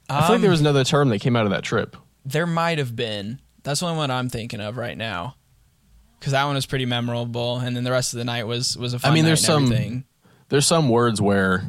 I 0.09 0.21
feel 0.21 0.29
like 0.29 0.35
Um, 0.37 0.41
there 0.41 0.51
was 0.51 0.59
another 0.61 0.83
term 0.83 1.09
that 1.09 1.19
came 1.19 1.35
out 1.37 1.45
of 1.45 1.51
that 1.51 1.63
trip. 1.63 1.95
There 2.25 2.45
might 2.47 2.77
have 2.77 2.95
been. 2.95 3.39
That's 3.63 3.79
the 3.81 3.85
only 3.87 3.97
one 3.97 4.11
I'm 4.11 4.29
thinking 4.29 4.59
of 4.61 4.77
right 4.77 4.97
now. 4.97 5.35
Because 6.19 6.33
that 6.33 6.43
one 6.45 6.55
was 6.55 6.65
pretty 6.67 6.85
memorable, 6.85 7.57
and 7.57 7.75
then 7.75 7.83
the 7.83 7.91
rest 7.91 8.13
of 8.13 8.19
the 8.19 8.25
night 8.25 8.45
was 8.45 8.77
was 8.77 8.93
a 8.93 8.99
fun. 8.99 9.11
I 9.11 9.13
mean, 9.13 9.25
there's 9.25 9.43
some- 9.43 9.63
everything. 9.65 10.03
There's 10.49 10.67
some 10.67 10.89
words 10.89 11.21
where 11.21 11.63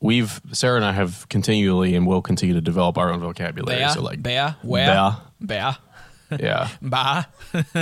we've 0.00 0.40
Sarah 0.52 0.76
and 0.76 0.84
I 0.84 0.92
have 0.92 1.28
continually 1.28 1.94
and 1.96 2.06
will 2.06 2.22
continue 2.22 2.54
to 2.54 2.60
develop 2.60 2.98
our 2.98 3.10
own 3.10 3.20
vocabulary. 3.20 3.82
Bea, 3.82 3.88
so 3.90 4.02
like, 4.02 4.22
bea, 4.22 4.50
where, 4.62 5.16
Bea. 5.40 5.46
bea, 5.46 6.36
yeah. 6.44 6.68
ba, 6.82 7.26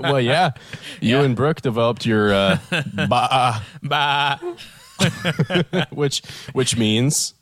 well, 0.00 0.20
yeah. 0.20 0.52
You 1.00 1.16
Yeah. 1.18 1.22
and 1.24 1.34
Brooke 1.36 1.60
developed 1.62 2.06
your 2.06 2.32
uh, 2.32 2.58
ba, 2.94 3.60
ba. 3.82 4.40
which 5.90 6.22
which 6.52 6.76
means 6.78 7.34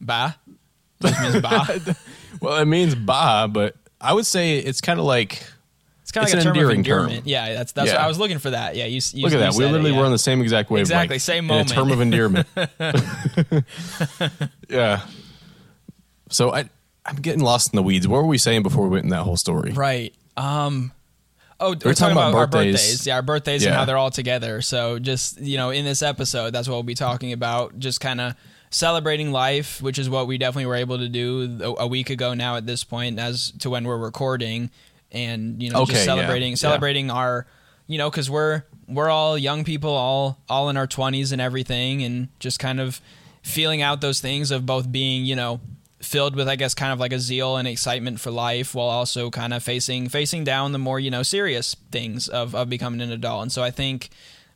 Ba. 0.00 0.36
Which 1.00 1.18
means 1.20 1.40
ba. 1.42 1.96
Well, 2.40 2.58
it 2.58 2.66
means 2.66 2.94
ba, 2.94 3.48
but 3.50 3.74
I 4.00 4.12
would 4.12 4.26
say 4.26 4.58
it's 4.58 4.80
kind 4.80 4.98
of 4.98 5.04
like 5.04 5.42
It's 6.02 6.12
kind 6.12 6.26
of 6.26 6.32
like 6.32 6.34
a 6.34 6.38
an 6.38 6.44
term 6.44 6.50
of 6.50 6.56
endearing 6.56 6.84
term. 6.84 7.02
endearment. 7.04 7.26
Yeah, 7.26 7.54
that's 7.54 7.72
that's. 7.72 7.92
Yeah. 7.92 8.04
I 8.04 8.08
was 8.08 8.18
looking 8.18 8.38
for 8.38 8.50
that. 8.50 8.76
Yeah, 8.76 8.86
you. 8.86 9.00
you 9.12 9.24
look 9.24 9.32
at 9.32 9.36
you 9.36 9.40
that. 9.40 9.52
We 9.52 9.58
said 9.58 9.64
it, 9.64 9.72
literally 9.72 9.90
yeah. 9.92 9.98
were 9.98 10.06
on 10.06 10.12
the 10.12 10.18
same 10.18 10.40
exact 10.40 10.70
wavelength. 10.70 10.90
Exactly, 10.90 11.18
same 11.18 11.44
in 11.44 11.50
a 11.50 11.54
moment. 11.54 11.68
term 11.68 11.90
of 11.90 12.00
endearment. 12.06 12.46
yeah. 14.68 15.06
So 16.30 16.52
I 16.52 16.68
I'm 17.04 17.16
getting 17.16 17.42
lost 17.42 17.72
in 17.72 17.76
the 17.76 17.82
weeds. 17.82 18.06
What 18.06 18.18
were 18.18 18.26
we 18.28 18.38
saying 18.38 18.62
before 18.62 18.84
we 18.84 18.90
went 18.90 19.04
in 19.04 19.10
that 19.10 19.22
whole 19.22 19.36
story? 19.36 19.72
Right. 19.72 20.14
Um. 20.36 20.92
Oh, 21.62 21.70
we're, 21.70 21.74
talking 21.74 21.94
talking 21.94 22.12
about 22.12 22.28
about, 22.30 22.38
our 22.38 22.46
birthdays. 22.46 22.74
birthdays. 22.74 23.06
Yeah, 23.06 23.14
our 23.16 23.22
birthdays 23.22 23.66
and 23.66 23.74
how 23.74 23.84
they're 23.84 23.98
all 23.98 24.10
together. 24.10 24.62
So 24.62 24.98
just 24.98 25.38
you 25.40 25.58
know, 25.58 25.70
in 25.70 25.84
this 25.84 26.00
episode, 26.02 26.54
that's 26.54 26.66
what 26.66 26.74
we'll 26.74 26.82
be 26.84 26.94
talking 26.94 27.34
about. 27.34 27.78
Just 27.78 28.00
kind 28.00 28.18
of 28.20 28.34
celebrating 28.70 29.32
life, 29.32 29.82
which 29.82 29.98
is 29.98 30.08
what 30.08 30.26
we 30.26 30.38
definitely 30.38 30.66
were 30.66 30.76
able 30.76 30.98
to 30.98 31.08
do 31.08 31.58
a, 31.60 31.82
a 31.82 31.86
week 31.86 32.10
ago 32.10 32.34
now 32.34 32.56
at 32.56 32.66
this 32.66 32.84
point, 32.84 33.18
as 33.18 33.50
to 33.58 33.70
when 33.70 33.84
we're 33.84 33.98
recording, 33.98 34.70
and 35.12 35.62
you 35.62 35.70
know, 35.70 35.82
Okay, 35.82 35.92
just 35.92 36.06
yeah, 36.06 36.14
celebrating 36.14 36.50
yeah. 36.50 36.56
celebrating 36.56 37.10
our, 37.10 37.46
you 37.86 37.98
know, 37.98 38.08
because 38.10 38.30
we're 38.30 38.62
we're 38.88 39.10
all 39.10 39.36
young 39.36 39.64
people, 39.64 39.90
all 39.90 40.38
all 40.48 40.68
in 40.68 40.76
our 40.76 40.86
twenties 40.86 41.32
and 41.32 41.40
everything, 41.40 42.02
and 42.02 42.28
just 42.38 42.58
kind 42.58 42.80
of 42.80 43.00
feeling 43.42 43.82
out 43.82 44.00
those 44.00 44.20
things 44.20 44.50
of 44.50 44.66
both 44.66 44.90
being, 44.92 45.24
you 45.24 45.34
know, 45.34 45.60
filled 46.00 46.36
with 46.36 46.48
I 46.48 46.56
guess 46.56 46.74
kind 46.74 46.92
of 46.92 47.00
like 47.00 47.12
a 47.12 47.18
zeal 47.18 47.56
and 47.56 47.66
excitement 47.66 48.20
for 48.20 48.30
life 48.30 48.74
while 48.74 48.88
also 48.88 49.30
kind 49.30 49.52
of 49.52 49.62
facing 49.62 50.08
facing 50.08 50.44
down 50.44 50.72
the 50.72 50.78
more, 50.78 51.00
you 51.00 51.10
know, 51.10 51.22
serious 51.22 51.74
things 51.90 52.28
of 52.28 52.54
of 52.54 52.68
becoming 52.68 53.00
an 53.00 53.10
adult. 53.10 53.42
And 53.42 53.52
so 53.52 53.62
I 53.62 53.70
think 53.70 54.10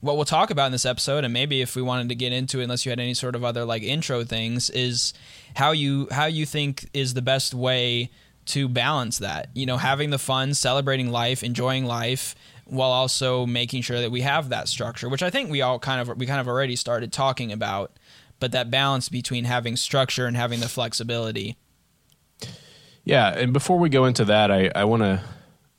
what 0.05 0.17
we'll 0.17 0.25
talk 0.27 0.51
about 0.51 0.67
in 0.67 0.73
this 0.73 0.85
episode 0.85 1.25
and 1.25 1.33
maybe 1.33 1.63
if 1.63 1.75
we 1.75 1.83
wanted 1.83 2.09
to 2.11 2.15
get 2.15 2.33
into 2.33 2.61
it 2.61 2.65
unless 2.65 2.85
you 2.85 2.91
had 2.91 3.01
any 3.01 3.15
sort 3.15 3.35
of 3.35 3.43
other 3.43 3.65
like 3.65 3.83
intro 3.83 4.23
things 4.23 4.69
is 4.71 5.15
how 5.57 5.73
you 5.73 6.07
how 6.11 6.27
you 6.27 6.45
think 6.45 6.89
is 6.93 7.15
the 7.15 7.23
best 7.23 7.55
way 7.55 8.11
to 8.47 8.69
balance 8.69 9.19
that. 9.19 9.49
You 9.55 9.67
know, 9.67 9.77
having 9.77 10.11
the 10.11 10.19
fun, 10.19 10.55
celebrating 10.55 11.11
life, 11.11 11.43
enjoying 11.43 11.87
life 11.87 12.35
while 12.67 12.91
also 12.91 13.47
making 13.47 13.83
sure 13.83 14.01
that 14.01 14.11
we 14.11 14.23
have 14.23 14.49
that 14.49 14.69
structure, 14.69 15.09
which 15.09 15.23
I 15.23 15.31
think 15.31 15.51
we 15.51 15.63
all 15.63 15.79
kind 15.79 16.01
of 16.01 16.17
we 16.19 16.27
kind 16.27 16.41
of 16.41 16.49
already 16.49 16.77
started 16.77 17.13
talking 17.13 17.53
about, 17.53 17.93
but 18.41 18.53
that 18.53 18.71
balance 18.71 19.09
between 19.09 19.45
having 19.45 19.77
structure 19.77 20.27
and 20.27 20.37
having 20.37 20.61
the 20.61 20.69
flexibility. 20.69 21.57
Yeah, 23.05 23.29
and 23.37 23.53
before 23.53 23.79
we 23.79 23.91
go 23.91 24.07
into 24.07 24.25
that, 24.27 24.51
I, 24.51 24.71
I 24.75 24.85
want 24.85 25.03
to. 25.03 25.23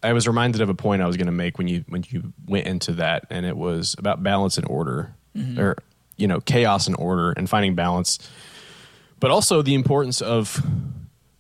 I 0.06 0.14
was 0.14 0.28
reminded 0.28 0.62
of 0.62 0.70
a 0.70 0.76
point 0.76 1.02
I 1.02 1.08
was 1.08 1.18
going 1.18 1.26
to 1.26 1.32
make 1.32 1.58
when 1.58 1.68
you 1.68 1.84
when 1.88 2.06
you 2.08 2.34
went 2.48 2.68
into 2.68 2.94
that, 2.94 3.26
and 3.30 3.46
it 3.46 3.58
was 3.58 3.96
about 3.98 4.22
balance 4.22 4.58
and 4.58 4.68
order, 4.70 5.16
mm-hmm. 5.36 5.60
or 5.60 5.78
you 6.16 6.28
know, 6.28 6.40
chaos 6.40 6.88
and 6.88 6.96
order, 6.98 7.32
and 7.32 7.50
finding 7.50 7.76
balance, 7.76 8.20
but 9.20 9.32
also 9.32 9.62
the 9.62 9.74
importance 9.74 10.22
of 10.22 10.64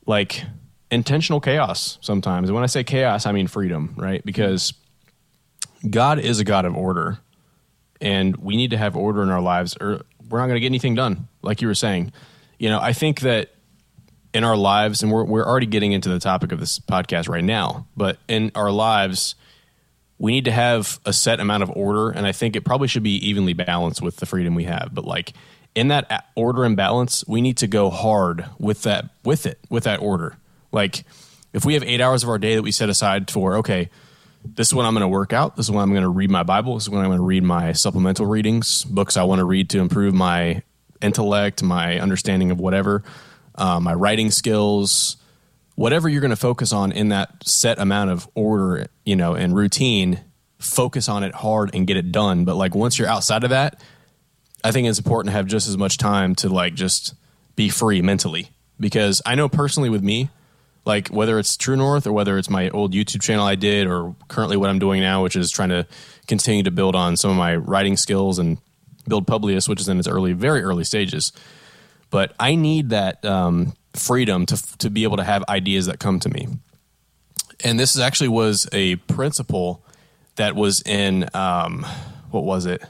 like 0.05 0.43
intentional 0.89 1.39
chaos. 1.39 1.98
Sometimes, 2.01 2.50
and 2.50 2.55
when 2.55 2.63
I 2.63 2.67
say 2.67 2.84
chaos, 2.84 3.25
I 3.25 3.31
mean 3.31 3.48
freedom, 3.48 3.93
right? 3.98 4.25
Because 4.25 4.74
God 5.88 6.19
is 6.19 6.39
a 6.39 6.43
God 6.43 6.65
of 6.65 6.75
order, 6.75 7.19
and 8.01 8.36
we 8.38 8.57
need 8.57 8.72
to 8.72 8.77
have 8.77 8.95
order 8.95 9.22
in 9.22 9.29
our 9.29 9.41
lives, 9.41 9.77
or 9.79 10.01
we're 10.29 10.39
not 10.39 10.48
going 10.48 10.55
to 10.55 10.60
get 10.60 10.67
anything 10.67 10.95
done. 10.95 11.27
Like 11.41 11.62
you 11.62 11.67
were 11.67 11.75
saying, 11.75 12.12
you 12.57 12.69
know, 12.69 12.79
I 12.79 12.93
think 12.93 13.22
that 13.22 13.54
in 14.36 14.44
our 14.44 14.58
lives, 14.58 15.01
and 15.01 15.12
we're 15.12 15.24
we're 15.24 15.46
already 15.46 15.65
getting 15.65 15.94
into 15.94 16.10
the 16.10 16.20
topic 16.20 16.51
of 16.51 16.60
this 16.60 16.77
podcast 16.77 17.30
right 17.30 17.44
now, 17.44 17.88
but 17.96 18.18
in 18.27 18.51
our 18.54 18.70
lives, 18.70 19.36
we 20.20 20.34
need 20.34 20.46
to 20.46 20.51
have 20.51 21.00
a 21.06 21.13
set 21.13 21.39
amount 21.39 21.63
of 21.63 21.72
order, 21.72 22.10
and 22.10 22.27
I 22.27 22.34
think 22.34 22.56
it 22.56 22.65
probably 22.65 22.89
should 22.89 23.01
be 23.01 23.15
evenly 23.27 23.54
balanced 23.54 24.01
with 24.01 24.18
the 24.18 24.25
freedom 24.25 24.54
we 24.54 24.65
have. 24.65 24.89
But 24.94 25.06
like 25.06 25.32
in 25.74 25.88
that 25.88 26.25
order 26.36 26.65
and 26.65 26.75
balance, 26.75 27.24
we 27.27 27.42
need 27.42 27.58
to 27.58 27.68
go 27.68 27.89
hard 27.89 28.46
with 28.60 28.84
that 28.84 29.06
with 29.24 29.46
it 29.46 29.58
with 29.70 29.86
that 29.86 30.01
order. 30.01 30.36
Like 30.72 31.06
if 31.54 31.63
we 31.63 31.74
have 31.74 31.84
eight 31.84 32.01
hours 32.01 32.22
of 32.22 32.30
our 32.30 32.38
day 32.38 32.56
that 32.56 32.62
we 32.62 32.74
set 32.74 32.89
aside 32.89 33.32
for, 33.32 33.58
okay, 33.58 33.89
this 34.44 34.68
is 34.68 34.74
when 34.74 34.86
I'm 34.86 34.94
going 34.94 35.01
to 35.01 35.08
work 35.08 35.32
out. 35.32 35.56
This 35.56 35.68
is 35.68 35.72
when 35.72 35.82
I'm 35.82 35.92
going 35.92 36.04
to 36.04 36.10
read 36.10 36.30
my 36.30 36.44
Bible. 36.44 36.74
This 36.74 36.84
is 36.84 36.89
when 36.89 37.00
I'm 37.00 37.08
going 37.08 37.20
to 37.20 37.24
read 37.24 37.44
my 37.44 37.72
supplemental 37.72 38.25
readings, 38.25 38.84
books 38.84 39.15
I 39.15 39.24
want 39.24 39.39
to 39.39 39.46
read 39.46 39.70
to 39.70 39.80
improve 39.80 40.13
my 40.13 40.62
intellect, 41.01 41.63
my 41.63 42.00
understanding 42.00 42.51
of 42.51 42.60
whatever, 42.60 43.04
uh, 43.57 43.79
my 43.79 43.93
writing 43.93 44.31
skills, 44.31 45.17
whatever 45.75 46.09
you're 46.09 46.21
going 46.21 46.29
to 46.31 46.35
focus 46.35 46.71
on 46.71 46.91
in 46.91 47.09
that 47.09 47.47
set 47.47 47.79
amount 47.79 48.09
of 48.09 48.27
order, 48.35 48.88
you 49.05 49.15
know, 49.15 49.33
and 49.33 49.55
routine. 49.55 50.21
Focus 50.59 51.09
on 51.09 51.24
it 51.24 51.33
hard 51.33 51.69
and 51.75 51.85
get 51.85 51.97
it 51.97 52.12
done. 52.12 52.45
But 52.45 52.55
like 52.55 52.74
once 52.74 52.97
you're 52.97 53.07
outside 53.07 53.43
of 53.43 53.50
that, 53.51 53.81
I 54.63 54.71
think 54.71 54.88
it's 54.88 54.97
important 54.97 55.31
to 55.31 55.38
have 55.38 55.45
just 55.45 55.67
as 55.67 55.77
much 55.77 55.97
time 55.97 56.33
to 56.35 56.50
like 56.50 56.74
just 56.74 57.13
be 57.55 57.69
free 57.69 58.01
mentally 58.01 58.50
because 58.79 59.21
I 59.25 59.35
know 59.35 59.47
personally 59.47 59.89
with 59.89 60.03
me, 60.03 60.29
like 60.85 61.09
whether 61.09 61.39
it's 61.39 61.57
True 61.57 61.75
North 61.75 62.07
or 62.07 62.13
whether 62.13 62.38
it's 62.38 62.50
my 62.50 62.69
old 62.69 62.93
YouTube 62.93 63.21
channel 63.21 63.45
I 63.45 63.55
did 63.55 63.88
or 63.88 64.15
currently 64.27 64.57
what 64.57 64.69
I'm 64.69 64.79
doing 64.79 65.01
now, 65.01 65.24
which 65.24 65.35
is 65.35 65.51
trying 65.51 65.69
to 65.69 65.88
continue 66.27 66.63
to 66.63 66.71
build 66.71 66.95
on 66.95 67.17
some 67.17 67.31
of 67.31 67.38
my 67.38 67.55
writing 67.55 67.97
skills 67.97 68.39
and 68.39 68.57
build 69.07 69.27
Publius, 69.27 69.69
which 69.69 69.81
is 69.81 69.89
in 69.89 70.00
its 70.00 70.07
early, 70.07 70.33
very 70.33 70.62
early 70.62 70.83
stages. 70.83 71.31
But 72.15 72.34
I 72.39 72.55
need 72.55 72.91
that 72.91 73.25
um, 73.25 73.74
freedom 73.91 74.45
to 74.45 74.77
to 74.77 74.89
be 74.89 75.03
able 75.03 75.17
to 75.17 75.24
have 75.25 75.43
ideas 75.50 75.88
that 75.88 76.00
come 76.00 76.22
to 76.22 76.29
me. 76.29 76.48
And 77.62 77.77
this 77.77 78.00
actually 78.00 78.29
was 78.29 78.69
a 78.72 78.95
principle 78.95 79.84
that 80.38 80.55
was 80.55 80.81
in 80.84 81.27
um, 81.34 81.86
what 82.31 82.45
was 82.45 82.67
it? 82.67 82.81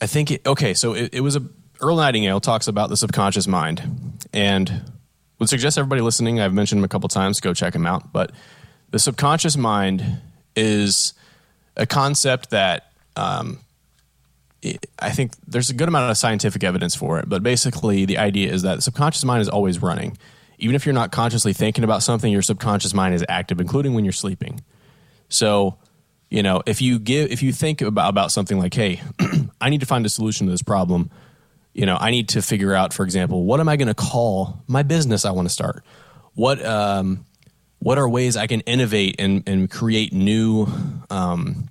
I 0.00 0.06
think 0.06 0.30
it, 0.30 0.46
okay, 0.46 0.72
so 0.72 0.94
it, 0.94 1.12
it 1.12 1.20
was 1.20 1.34
a 1.34 1.42
Earl 1.80 1.96
Nightingale 1.96 2.38
talks 2.38 2.68
about 2.68 2.90
the 2.90 2.96
subconscious 2.96 3.48
mind, 3.48 3.82
and 4.32 4.84
would 5.40 5.48
suggest 5.48 5.78
everybody 5.78 6.00
listening. 6.00 6.38
I've 6.38 6.54
mentioned 6.54 6.78
him 6.78 6.84
a 6.84 6.88
couple 6.88 7.08
times. 7.08 7.40
Go 7.40 7.54
check 7.54 7.74
him 7.74 7.86
out. 7.86 8.12
But 8.12 8.30
the 8.90 9.00
subconscious 9.00 9.56
mind 9.56 10.04
is 10.54 11.12
a 11.76 11.86
concept 11.86 12.50
that 12.50 12.92
um, 13.16 13.58
I 14.98 15.10
think 15.10 15.32
there's 15.46 15.70
a 15.70 15.74
good 15.74 15.88
amount 15.88 16.10
of 16.10 16.16
scientific 16.16 16.64
evidence 16.64 16.94
for 16.94 17.18
it. 17.18 17.28
But 17.28 17.42
basically, 17.42 18.04
the 18.04 18.18
idea 18.18 18.52
is 18.52 18.62
that 18.62 18.76
the 18.76 18.82
subconscious 18.82 19.24
mind 19.24 19.42
is 19.42 19.48
always 19.48 19.80
running. 19.80 20.16
Even 20.58 20.74
if 20.74 20.84
you're 20.84 20.94
not 20.94 21.12
consciously 21.12 21.52
thinking 21.52 21.84
about 21.84 22.02
something, 22.02 22.32
your 22.32 22.42
subconscious 22.42 22.92
mind 22.92 23.14
is 23.14 23.24
active, 23.28 23.60
including 23.60 23.94
when 23.94 24.04
you're 24.04 24.12
sleeping. 24.12 24.60
So, 25.28 25.78
you 26.30 26.42
know, 26.42 26.62
if 26.66 26.82
you 26.82 26.98
give, 26.98 27.30
if 27.30 27.42
you 27.42 27.52
think 27.52 27.80
about, 27.80 28.08
about 28.08 28.32
something 28.32 28.58
like, 28.58 28.74
hey, 28.74 29.00
I 29.60 29.70
need 29.70 29.80
to 29.80 29.86
find 29.86 30.04
a 30.04 30.08
solution 30.08 30.46
to 30.46 30.50
this 30.50 30.62
problem, 30.62 31.10
you 31.72 31.86
know, 31.86 31.96
I 31.98 32.10
need 32.10 32.30
to 32.30 32.42
figure 32.42 32.74
out, 32.74 32.92
for 32.92 33.04
example, 33.04 33.44
what 33.44 33.60
am 33.60 33.68
I 33.68 33.76
going 33.76 33.88
to 33.88 33.94
call 33.94 34.64
my 34.66 34.82
business 34.82 35.24
I 35.24 35.30
want 35.30 35.46
to 35.46 35.54
start? 35.54 35.84
What, 36.34 36.64
um, 36.64 37.24
what 37.78 37.98
are 37.98 38.08
ways 38.08 38.36
I 38.36 38.48
can 38.48 38.60
innovate 38.62 39.16
and, 39.20 39.44
and 39.46 39.70
create 39.70 40.12
new, 40.12 40.66
um, 41.10 41.68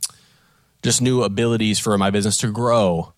just 0.87 1.01
new 1.01 1.21
abilities 1.21 1.79
for 1.79 1.97
my 1.97 2.09
business 2.11 2.37
to 2.37 2.49
grow? 2.49 3.11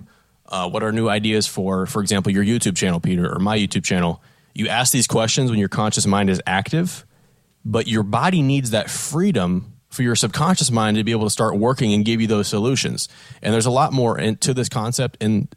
Uh, 0.47 0.67
what 0.67 0.81
are 0.81 0.91
new 0.91 1.07
ideas 1.07 1.45
for, 1.45 1.85
for 1.85 2.01
example, 2.01 2.31
your 2.31 2.43
YouTube 2.43 2.75
channel, 2.75 2.99
Peter, 2.99 3.31
or 3.31 3.37
my 3.37 3.55
YouTube 3.55 3.83
channel? 3.83 4.23
You 4.55 4.69
ask 4.69 4.91
these 4.91 5.05
questions 5.05 5.51
when 5.51 5.59
your 5.59 5.69
conscious 5.69 6.07
mind 6.07 6.31
is 6.31 6.41
active, 6.47 7.05
but 7.63 7.85
your 7.85 8.01
body 8.01 8.41
needs 8.41 8.71
that 8.71 8.89
freedom 8.89 9.73
for 9.89 10.01
your 10.01 10.15
subconscious 10.15 10.71
mind 10.71 10.97
to 10.97 11.03
be 11.03 11.11
able 11.11 11.25
to 11.25 11.29
start 11.29 11.57
working 11.57 11.93
and 11.93 12.03
give 12.03 12.19
you 12.19 12.25
those 12.25 12.47
solutions. 12.47 13.07
And 13.43 13.53
there's 13.53 13.67
a 13.67 13.71
lot 13.71 13.93
more 13.93 14.17
into 14.17 14.55
this 14.55 14.67
concept 14.67 15.17
in 15.21 15.47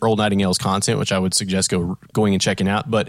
Earl 0.00 0.14
Nightingale's 0.14 0.58
content, 0.58 1.00
which 1.00 1.10
I 1.10 1.18
would 1.18 1.34
suggest 1.34 1.68
go 1.68 1.98
going 2.12 2.32
and 2.32 2.40
checking 2.40 2.68
out. 2.68 2.88
But 2.88 3.08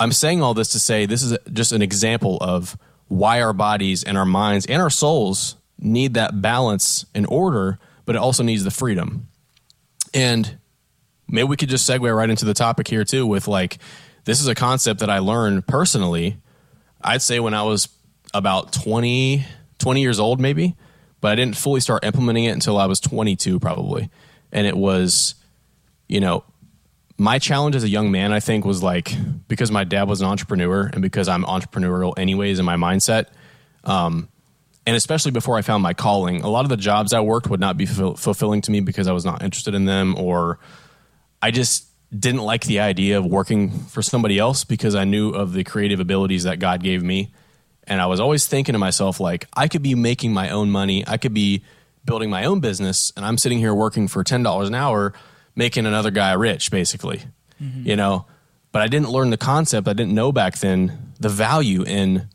I'm 0.00 0.12
saying 0.12 0.40
all 0.40 0.54
this 0.54 0.70
to 0.70 0.80
say 0.80 1.04
this 1.04 1.22
is 1.22 1.36
just 1.52 1.72
an 1.72 1.82
example 1.82 2.38
of 2.40 2.78
why 3.08 3.42
our 3.42 3.52
bodies 3.52 4.04
and 4.04 4.16
our 4.16 4.24
minds 4.24 4.64
and 4.64 4.80
our 4.80 4.88
souls 4.88 5.56
need 5.84 6.14
that 6.14 6.40
balance 6.40 7.06
and 7.14 7.26
order, 7.28 7.78
but 8.06 8.16
it 8.16 8.18
also 8.18 8.42
needs 8.42 8.64
the 8.64 8.70
freedom. 8.70 9.28
And 10.12 10.58
maybe 11.28 11.44
we 11.44 11.56
could 11.56 11.68
just 11.68 11.88
segue 11.88 12.14
right 12.14 12.30
into 12.30 12.44
the 12.44 12.54
topic 12.54 12.88
here 12.88 13.04
too 13.04 13.26
with 13.26 13.48
like 13.48 13.78
this 14.24 14.40
is 14.40 14.48
a 14.48 14.54
concept 14.54 15.00
that 15.00 15.10
I 15.10 15.18
learned 15.18 15.66
personally. 15.66 16.38
I'd 17.02 17.22
say 17.22 17.40
when 17.40 17.54
I 17.54 17.62
was 17.62 17.88
about 18.32 18.72
20, 18.72 19.44
20 19.78 20.00
years 20.00 20.18
old, 20.18 20.40
maybe, 20.40 20.74
but 21.20 21.32
I 21.32 21.34
didn't 21.34 21.56
fully 21.56 21.80
start 21.80 22.04
implementing 22.04 22.44
it 22.44 22.50
until 22.50 22.78
I 22.78 22.86
was 22.86 23.00
22, 23.00 23.60
probably. 23.60 24.10
And 24.52 24.66
it 24.66 24.76
was, 24.76 25.34
you 26.08 26.20
know, 26.20 26.44
my 27.16 27.38
challenge 27.38 27.76
as 27.76 27.84
a 27.84 27.88
young 27.88 28.10
man, 28.10 28.32
I 28.32 28.40
think, 28.40 28.64
was 28.64 28.82
like 28.82 29.14
because 29.46 29.70
my 29.70 29.84
dad 29.84 30.08
was 30.08 30.20
an 30.20 30.26
entrepreneur 30.26 30.90
and 30.92 31.02
because 31.02 31.28
I'm 31.28 31.44
entrepreneurial 31.44 32.18
anyways 32.18 32.58
in 32.58 32.64
my 32.64 32.76
mindset. 32.76 33.26
Um, 33.84 34.28
and 34.86 34.96
especially 34.96 35.30
before 35.30 35.56
I 35.56 35.62
found 35.62 35.82
my 35.82 35.94
calling, 35.94 36.42
a 36.42 36.48
lot 36.48 36.64
of 36.64 36.68
the 36.68 36.76
jobs 36.76 37.12
I 37.12 37.20
worked 37.20 37.48
would 37.48 37.60
not 37.60 37.76
be 37.76 37.86
fulfilling 37.86 38.60
to 38.62 38.70
me 38.70 38.80
because 38.80 39.08
I 39.08 39.12
was 39.12 39.24
not 39.24 39.42
interested 39.42 39.74
in 39.74 39.86
them 39.86 40.14
or 40.18 40.58
I 41.40 41.50
just 41.50 41.86
didn't 42.16 42.42
like 42.42 42.64
the 42.64 42.80
idea 42.80 43.18
of 43.18 43.26
working 43.26 43.70
for 43.70 44.02
somebody 44.02 44.38
else 44.38 44.64
because 44.64 44.94
I 44.94 45.04
knew 45.04 45.30
of 45.30 45.52
the 45.52 45.64
creative 45.64 46.00
abilities 46.00 46.44
that 46.44 46.58
God 46.58 46.82
gave 46.82 47.02
me. 47.02 47.32
And 47.86 48.00
I 48.00 48.06
was 48.06 48.20
always 48.20 48.46
thinking 48.46 48.74
to 48.74 48.78
myself, 48.78 49.20
like, 49.20 49.46
I 49.54 49.68
could 49.68 49.82
be 49.82 49.94
making 49.94 50.32
my 50.32 50.50
own 50.50 50.70
money. 50.70 51.04
I 51.06 51.16
could 51.16 51.34
be 51.34 51.64
building 52.04 52.30
my 52.30 52.44
own 52.44 52.60
business. 52.60 53.12
And 53.16 53.24
I'm 53.24 53.36
sitting 53.36 53.58
here 53.58 53.74
working 53.74 54.08
for 54.08 54.22
$10 54.22 54.66
an 54.66 54.74
hour, 54.74 55.12
making 55.54 55.86
another 55.86 56.10
guy 56.10 56.32
rich, 56.32 56.70
basically, 56.70 57.22
mm-hmm. 57.62 57.86
you 57.86 57.96
know? 57.96 58.26
But 58.72 58.82
I 58.82 58.88
didn't 58.88 59.10
learn 59.10 59.30
the 59.30 59.36
concept. 59.36 59.86
I 59.86 59.92
didn't 59.92 60.14
know 60.14 60.32
back 60.32 60.58
then 60.58 61.12
the 61.20 61.28
value 61.28 61.82
in 61.84 62.28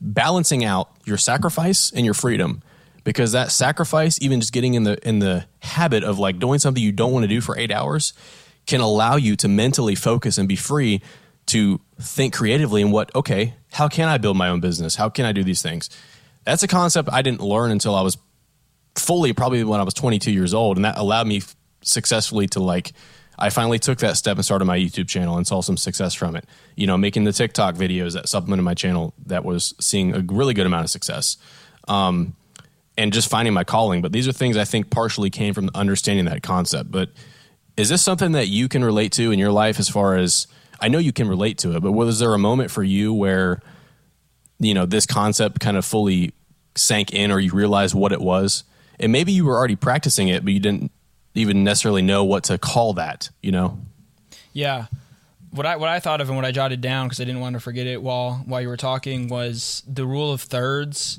balancing 0.00 0.64
out 0.64 0.90
your 1.04 1.16
sacrifice 1.16 1.90
and 1.90 2.04
your 2.04 2.14
freedom. 2.14 2.62
Because 3.04 3.32
that 3.32 3.50
sacrifice 3.50 4.20
even 4.20 4.40
just 4.40 4.52
getting 4.52 4.74
in 4.74 4.82
the 4.82 5.08
in 5.08 5.18
the 5.18 5.46
habit 5.60 6.04
of 6.04 6.18
like 6.18 6.38
doing 6.38 6.58
something 6.58 6.82
you 6.82 6.92
don't 6.92 7.12
want 7.12 7.24
to 7.24 7.28
do 7.28 7.40
for 7.40 7.56
8 7.56 7.70
hours 7.70 8.12
can 8.66 8.80
allow 8.82 9.16
you 9.16 9.34
to 9.36 9.48
mentally 9.48 9.94
focus 9.94 10.36
and 10.36 10.46
be 10.46 10.56
free 10.56 11.00
to 11.46 11.80
think 11.98 12.34
creatively 12.34 12.82
and 12.82 12.92
what 12.92 13.14
okay 13.14 13.54
how 13.72 13.88
can 13.88 14.08
i 14.08 14.18
build 14.18 14.36
my 14.36 14.48
own 14.48 14.60
business? 14.60 14.96
How 14.96 15.08
can 15.08 15.24
i 15.24 15.32
do 15.32 15.42
these 15.42 15.62
things? 15.62 15.88
That's 16.44 16.62
a 16.62 16.68
concept 16.68 17.08
i 17.10 17.22
didn't 17.22 17.40
learn 17.40 17.70
until 17.70 17.94
i 17.94 18.02
was 18.02 18.18
fully 18.94 19.32
probably 19.32 19.64
when 19.64 19.80
i 19.80 19.84
was 19.84 19.94
22 19.94 20.30
years 20.30 20.52
old 20.52 20.76
and 20.76 20.84
that 20.84 20.98
allowed 20.98 21.26
me 21.26 21.40
successfully 21.82 22.46
to 22.48 22.60
like 22.60 22.92
i 23.38 23.50
finally 23.50 23.78
took 23.78 23.98
that 23.98 24.16
step 24.16 24.36
and 24.36 24.44
started 24.44 24.64
my 24.64 24.78
youtube 24.78 25.08
channel 25.08 25.36
and 25.36 25.46
saw 25.46 25.60
some 25.60 25.76
success 25.76 26.14
from 26.14 26.36
it. 26.36 26.44
You 26.76 26.86
know 26.86 26.96
making 26.96 27.24
the 27.24 27.32
tiktok 27.32 27.74
videos 27.74 28.14
that 28.14 28.28
supplemented 28.28 28.64
my 28.64 28.74
channel 28.74 29.14
that 29.26 29.44
was 29.44 29.74
seeing 29.80 30.14
a 30.14 30.20
really 30.20 30.54
good 30.54 30.66
amount 30.66 30.84
of 30.84 30.90
success. 30.90 31.36
Um, 31.86 32.34
and 32.98 33.12
just 33.12 33.30
finding 33.30 33.54
my 33.54 33.62
calling. 33.62 34.02
But 34.02 34.12
these 34.12 34.26
are 34.28 34.32
things 34.32 34.56
i 34.56 34.64
think 34.64 34.90
partially 34.90 35.30
came 35.30 35.54
from 35.54 35.70
understanding 35.74 36.26
that 36.26 36.42
concept. 36.42 36.90
But 36.90 37.10
is 37.76 37.88
this 37.88 38.02
something 38.02 38.32
that 38.32 38.48
you 38.48 38.68
can 38.68 38.84
relate 38.84 39.12
to 39.12 39.30
in 39.30 39.38
your 39.38 39.52
life 39.52 39.78
as 39.78 39.88
far 39.88 40.16
as 40.16 40.48
I 40.80 40.88
know 40.88 40.98
you 40.98 41.12
can 41.12 41.28
relate 41.28 41.58
to 41.58 41.76
it, 41.76 41.80
but 41.80 41.92
was 41.92 42.18
there 42.18 42.34
a 42.34 42.38
moment 42.38 42.70
for 42.70 42.82
you 42.82 43.14
where 43.14 43.60
you 44.58 44.74
know 44.74 44.84
this 44.84 45.06
concept 45.06 45.60
kind 45.60 45.76
of 45.76 45.84
fully 45.84 46.32
sank 46.74 47.12
in 47.12 47.30
or 47.30 47.38
you 47.38 47.52
realized 47.52 47.94
what 47.94 48.12
it 48.12 48.20
was? 48.20 48.64
And 49.00 49.12
maybe 49.12 49.30
you 49.30 49.44
were 49.44 49.56
already 49.56 49.76
practicing 49.76 50.28
it, 50.28 50.44
but 50.44 50.52
you 50.52 50.60
didn't 50.60 50.90
even 51.38 51.64
necessarily 51.64 52.02
know 52.02 52.24
what 52.24 52.44
to 52.44 52.58
call 52.58 52.94
that, 52.94 53.30
you 53.42 53.52
know? 53.52 53.78
Yeah. 54.52 54.86
What 55.50 55.64
I 55.64 55.76
what 55.76 55.88
I 55.88 56.00
thought 56.00 56.20
of 56.20 56.28
and 56.28 56.36
what 56.36 56.44
I 56.44 56.50
jotted 56.50 56.80
down 56.80 57.06
because 57.06 57.20
I 57.20 57.24
didn't 57.24 57.40
want 57.40 57.54
to 57.54 57.60
forget 57.60 57.86
it 57.86 58.02
while 58.02 58.42
while 58.44 58.60
you 58.60 58.68
were 58.68 58.76
talking 58.76 59.28
was 59.28 59.82
the 59.86 60.04
rule 60.04 60.32
of 60.32 60.42
thirds. 60.42 61.18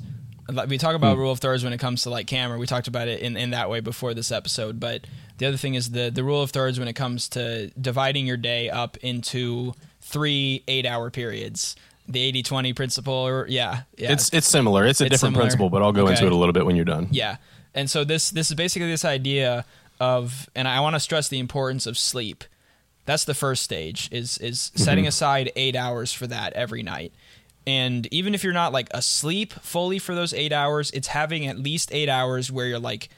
We 0.68 0.78
talk 0.78 0.94
about 0.94 1.14
hmm. 1.14 1.20
rule 1.20 1.32
of 1.32 1.38
thirds 1.38 1.64
when 1.64 1.72
it 1.72 1.78
comes 1.78 2.02
to 2.02 2.10
like 2.10 2.26
camera. 2.26 2.58
We 2.58 2.66
talked 2.66 2.88
about 2.88 3.08
it 3.08 3.20
in, 3.20 3.36
in 3.36 3.50
that 3.50 3.70
way 3.70 3.80
before 3.80 4.14
this 4.14 4.32
episode, 4.32 4.78
but 4.78 5.06
the 5.38 5.46
other 5.46 5.56
thing 5.56 5.74
is 5.74 5.90
the 5.90 6.10
the 6.10 6.22
rule 6.22 6.42
of 6.42 6.50
thirds 6.50 6.78
when 6.78 6.86
it 6.86 6.94
comes 6.94 7.28
to 7.30 7.70
dividing 7.80 8.26
your 8.26 8.36
day 8.36 8.70
up 8.70 8.96
into 8.98 9.74
three 10.00 10.62
eight 10.68 10.86
hour 10.86 11.10
periods. 11.10 11.76
The 12.08 12.42
80-20 12.42 12.74
principle, 12.74 13.14
or 13.14 13.46
yeah, 13.48 13.82
yeah, 13.96 14.10
it's 14.10 14.34
it's 14.34 14.48
similar. 14.48 14.84
It's 14.84 15.00
a 15.00 15.04
it's 15.04 15.12
different 15.12 15.34
similar. 15.34 15.42
principle, 15.44 15.70
but 15.70 15.80
I'll 15.80 15.92
go 15.92 16.04
okay. 16.04 16.12
into 16.14 16.26
it 16.26 16.32
a 16.32 16.34
little 16.34 16.52
bit 16.52 16.66
when 16.66 16.74
you're 16.74 16.84
done. 16.84 17.06
Yeah, 17.12 17.36
and 17.72 17.88
so 17.88 18.02
this 18.02 18.30
this 18.30 18.50
is 18.50 18.56
basically 18.56 18.88
this 18.88 19.04
idea 19.04 19.64
of, 20.00 20.48
and 20.56 20.66
I 20.66 20.80
want 20.80 20.96
to 20.96 21.00
stress 21.00 21.28
the 21.28 21.38
importance 21.38 21.86
of 21.86 21.96
sleep. 21.96 22.44
That's 23.04 23.24
the 23.24 23.34
first 23.34 23.62
stage 23.62 24.08
is 24.12 24.38
is 24.38 24.58
mm-hmm. 24.58 24.82
setting 24.82 25.06
aside 25.06 25.52
eight 25.56 25.76
hours 25.76 26.12
for 26.12 26.26
that 26.26 26.52
every 26.54 26.82
night. 26.82 27.12
And 27.66 28.12
even 28.12 28.34
if 28.34 28.42
you're 28.42 28.52
not 28.52 28.72
like 28.72 28.88
asleep 28.92 29.52
fully 29.52 29.98
for 29.98 30.14
those 30.14 30.32
eight 30.32 30.52
hours, 30.52 30.90
it's 30.92 31.08
having 31.08 31.46
at 31.46 31.58
least 31.58 31.92
eight 31.92 32.08
hours 32.08 32.50
where 32.50 32.66
you're 32.66 32.78
like 32.78 33.10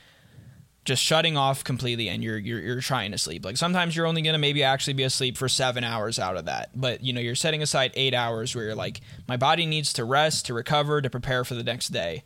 just 0.85 1.03
shutting 1.03 1.37
off 1.37 1.62
completely 1.62 2.09
and 2.09 2.25
you're 2.25 2.38
you're 2.38 2.59
you're 2.59 2.81
trying 2.81 3.12
to 3.12 3.18
sleep. 3.18 3.45
Like 3.45 3.57
sometimes 3.57 3.95
you're 3.95 4.07
only 4.07 4.23
going 4.23 4.33
to 4.33 4.38
maybe 4.38 4.64
actually 4.64 4.95
be 4.95 5.05
asleep 5.05 5.37
for 5.37 5.49
7 5.49 5.85
hours 5.85 6.18
out 6.18 6.37
of 6.37 6.47
that. 6.47 6.71
But 6.75 7.05
you 7.05 7.12
know, 7.12 7.21
you're 7.21 7.35
setting 7.35 7.62
aside 7.62 7.92
8 7.95 8.14
hours 8.14 8.55
where 8.55 8.64
you're 8.64 8.75
like 8.75 9.01
my 9.29 9.37
body 9.37 9.64
needs 9.66 9.92
to 9.95 10.05
rest, 10.05 10.47
to 10.47 10.55
recover, 10.55 11.01
to 11.01 11.11
prepare 11.11 11.45
for 11.45 11.55
the 11.55 11.62
next 11.62 11.88
day. 11.88 12.25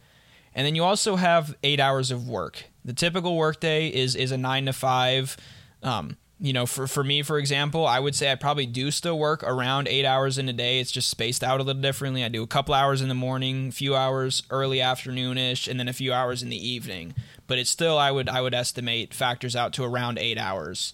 And 0.54 0.66
then 0.66 0.74
you 0.74 0.84
also 0.84 1.16
have 1.16 1.54
8 1.62 1.80
hours 1.80 2.10
of 2.10 2.28
work. 2.28 2.64
The 2.86 2.94
typical 2.94 3.36
workday 3.36 3.88
is 3.88 4.14
is 4.14 4.32
a 4.32 4.38
9 4.38 4.66
to 4.66 4.72
5 4.72 5.36
um, 5.82 6.16
you 6.38 6.52
know, 6.52 6.66
for, 6.66 6.86
for 6.86 7.02
me, 7.02 7.22
for 7.22 7.38
example, 7.38 7.86
I 7.86 7.98
would 7.98 8.14
say 8.14 8.30
I 8.30 8.34
probably 8.34 8.66
do 8.66 8.90
still 8.90 9.18
work 9.18 9.42
around 9.42 9.88
eight 9.88 10.04
hours 10.04 10.36
in 10.36 10.48
a 10.48 10.52
day. 10.52 10.80
It's 10.80 10.92
just 10.92 11.08
spaced 11.08 11.42
out 11.42 11.60
a 11.60 11.62
little 11.62 11.80
differently. 11.80 12.24
I 12.24 12.28
do 12.28 12.42
a 12.42 12.46
couple 12.46 12.74
hours 12.74 13.00
in 13.00 13.08
the 13.08 13.14
morning, 13.14 13.68
a 13.68 13.72
few 13.72 13.96
hours 13.96 14.42
early 14.50 14.78
afternoonish, 14.78 15.66
and 15.66 15.80
then 15.80 15.88
a 15.88 15.94
few 15.94 16.12
hours 16.12 16.42
in 16.42 16.50
the 16.50 16.68
evening. 16.68 17.14
But 17.46 17.58
it's 17.58 17.70
still, 17.70 17.96
I 17.96 18.10
would 18.10 18.28
I 18.28 18.42
would 18.42 18.54
estimate 18.54 19.14
factors 19.14 19.56
out 19.56 19.72
to 19.74 19.84
around 19.84 20.18
eight 20.18 20.36
hours. 20.36 20.92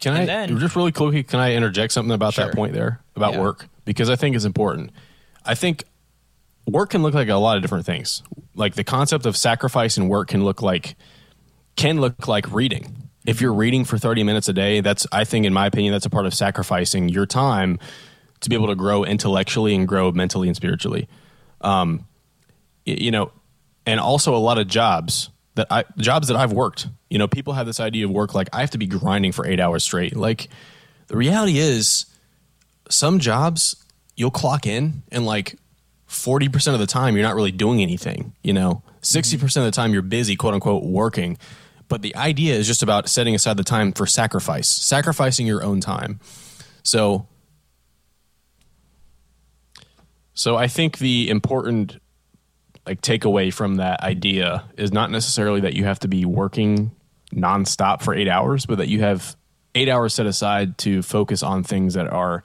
Can 0.00 0.12
and 0.12 0.22
I 0.22 0.26
then, 0.26 0.58
just 0.58 0.76
really 0.76 0.92
quickly? 0.92 1.24
Can 1.24 1.40
I 1.40 1.54
interject 1.54 1.92
something 1.92 2.12
about 2.12 2.34
sure. 2.34 2.46
that 2.46 2.54
point 2.54 2.72
there 2.72 3.00
about 3.16 3.34
yeah. 3.34 3.40
work 3.40 3.66
because 3.84 4.08
I 4.08 4.14
think 4.14 4.36
it's 4.36 4.44
important. 4.44 4.90
I 5.44 5.56
think 5.56 5.84
work 6.66 6.90
can 6.90 7.02
look 7.02 7.14
like 7.14 7.28
a 7.28 7.34
lot 7.34 7.56
of 7.56 7.62
different 7.62 7.86
things. 7.86 8.22
Like 8.54 8.74
the 8.74 8.84
concept 8.84 9.26
of 9.26 9.36
sacrifice 9.36 9.96
and 9.96 10.08
work 10.08 10.28
can 10.28 10.44
look 10.44 10.62
like 10.62 10.96
can 11.76 12.00
look 12.00 12.26
like 12.26 12.50
reading 12.52 13.06
if 13.26 13.40
you're 13.40 13.52
reading 13.52 13.84
for 13.84 13.98
30 13.98 14.22
minutes 14.22 14.48
a 14.48 14.52
day, 14.52 14.80
that's, 14.80 15.06
I 15.10 15.24
think, 15.24 15.46
in 15.46 15.52
my 15.52 15.66
opinion, 15.66 15.92
that's 15.92 16.06
a 16.06 16.10
part 16.10 16.26
of 16.26 16.34
sacrificing 16.34 17.08
your 17.08 17.26
time 17.26 17.78
to 18.40 18.48
be 18.48 18.54
able 18.54 18.68
to 18.68 18.76
grow 18.76 19.04
intellectually 19.04 19.74
and 19.74 19.86
grow 19.86 20.12
mentally 20.12 20.48
and 20.48 20.56
spiritually. 20.56 21.08
Um, 21.60 22.06
you 22.84 23.10
know, 23.10 23.32
and 23.84 23.98
also 23.98 24.34
a 24.34 24.38
lot 24.38 24.58
of 24.58 24.68
jobs 24.68 25.30
that 25.56 25.66
I, 25.70 25.84
jobs 25.98 26.28
that 26.28 26.36
I've 26.36 26.52
worked, 26.52 26.86
you 27.10 27.18
know, 27.18 27.26
people 27.26 27.54
have 27.54 27.66
this 27.66 27.80
idea 27.80 28.04
of 28.04 28.12
work 28.12 28.34
like 28.34 28.48
I 28.52 28.60
have 28.60 28.70
to 28.70 28.78
be 28.78 28.86
grinding 28.86 29.32
for 29.32 29.46
eight 29.46 29.58
hours 29.58 29.82
straight. 29.82 30.14
Like 30.14 30.48
the 31.08 31.16
reality 31.16 31.58
is, 31.58 32.06
some 32.88 33.18
jobs 33.18 33.84
you'll 34.14 34.30
clock 34.30 34.64
in 34.64 35.02
and 35.10 35.26
like 35.26 35.58
40% 36.08 36.72
of 36.72 36.78
the 36.78 36.86
time 36.86 37.16
you're 37.16 37.26
not 37.26 37.34
really 37.34 37.50
doing 37.50 37.82
anything, 37.82 38.32
you 38.44 38.52
know, 38.52 38.82
60% 39.02 39.42
of 39.42 39.64
the 39.64 39.72
time 39.72 39.92
you're 39.92 40.02
busy, 40.02 40.36
quote 40.36 40.54
unquote, 40.54 40.84
working. 40.84 41.36
But 41.88 42.02
the 42.02 42.16
idea 42.16 42.54
is 42.54 42.66
just 42.66 42.82
about 42.82 43.08
setting 43.08 43.34
aside 43.34 43.56
the 43.56 43.64
time 43.64 43.92
for 43.92 44.06
sacrifice, 44.06 44.68
sacrificing 44.68 45.46
your 45.46 45.62
own 45.62 45.80
time. 45.80 46.20
So, 46.82 47.28
so 50.34 50.56
I 50.56 50.66
think 50.68 50.98
the 50.98 51.30
important 51.30 52.00
like 52.86 53.00
takeaway 53.02 53.52
from 53.52 53.76
that 53.76 54.00
idea 54.02 54.64
is 54.76 54.92
not 54.92 55.10
necessarily 55.10 55.60
that 55.60 55.74
you 55.74 55.84
have 55.84 55.98
to 56.00 56.08
be 56.08 56.24
working 56.24 56.92
nonstop 57.34 58.02
for 58.02 58.14
eight 58.14 58.28
hours, 58.28 58.66
but 58.66 58.78
that 58.78 58.88
you 58.88 59.00
have 59.00 59.36
eight 59.74 59.88
hours 59.88 60.14
set 60.14 60.26
aside 60.26 60.78
to 60.78 61.02
focus 61.02 61.42
on 61.42 61.64
things 61.64 61.94
that 61.94 62.06
are 62.06 62.42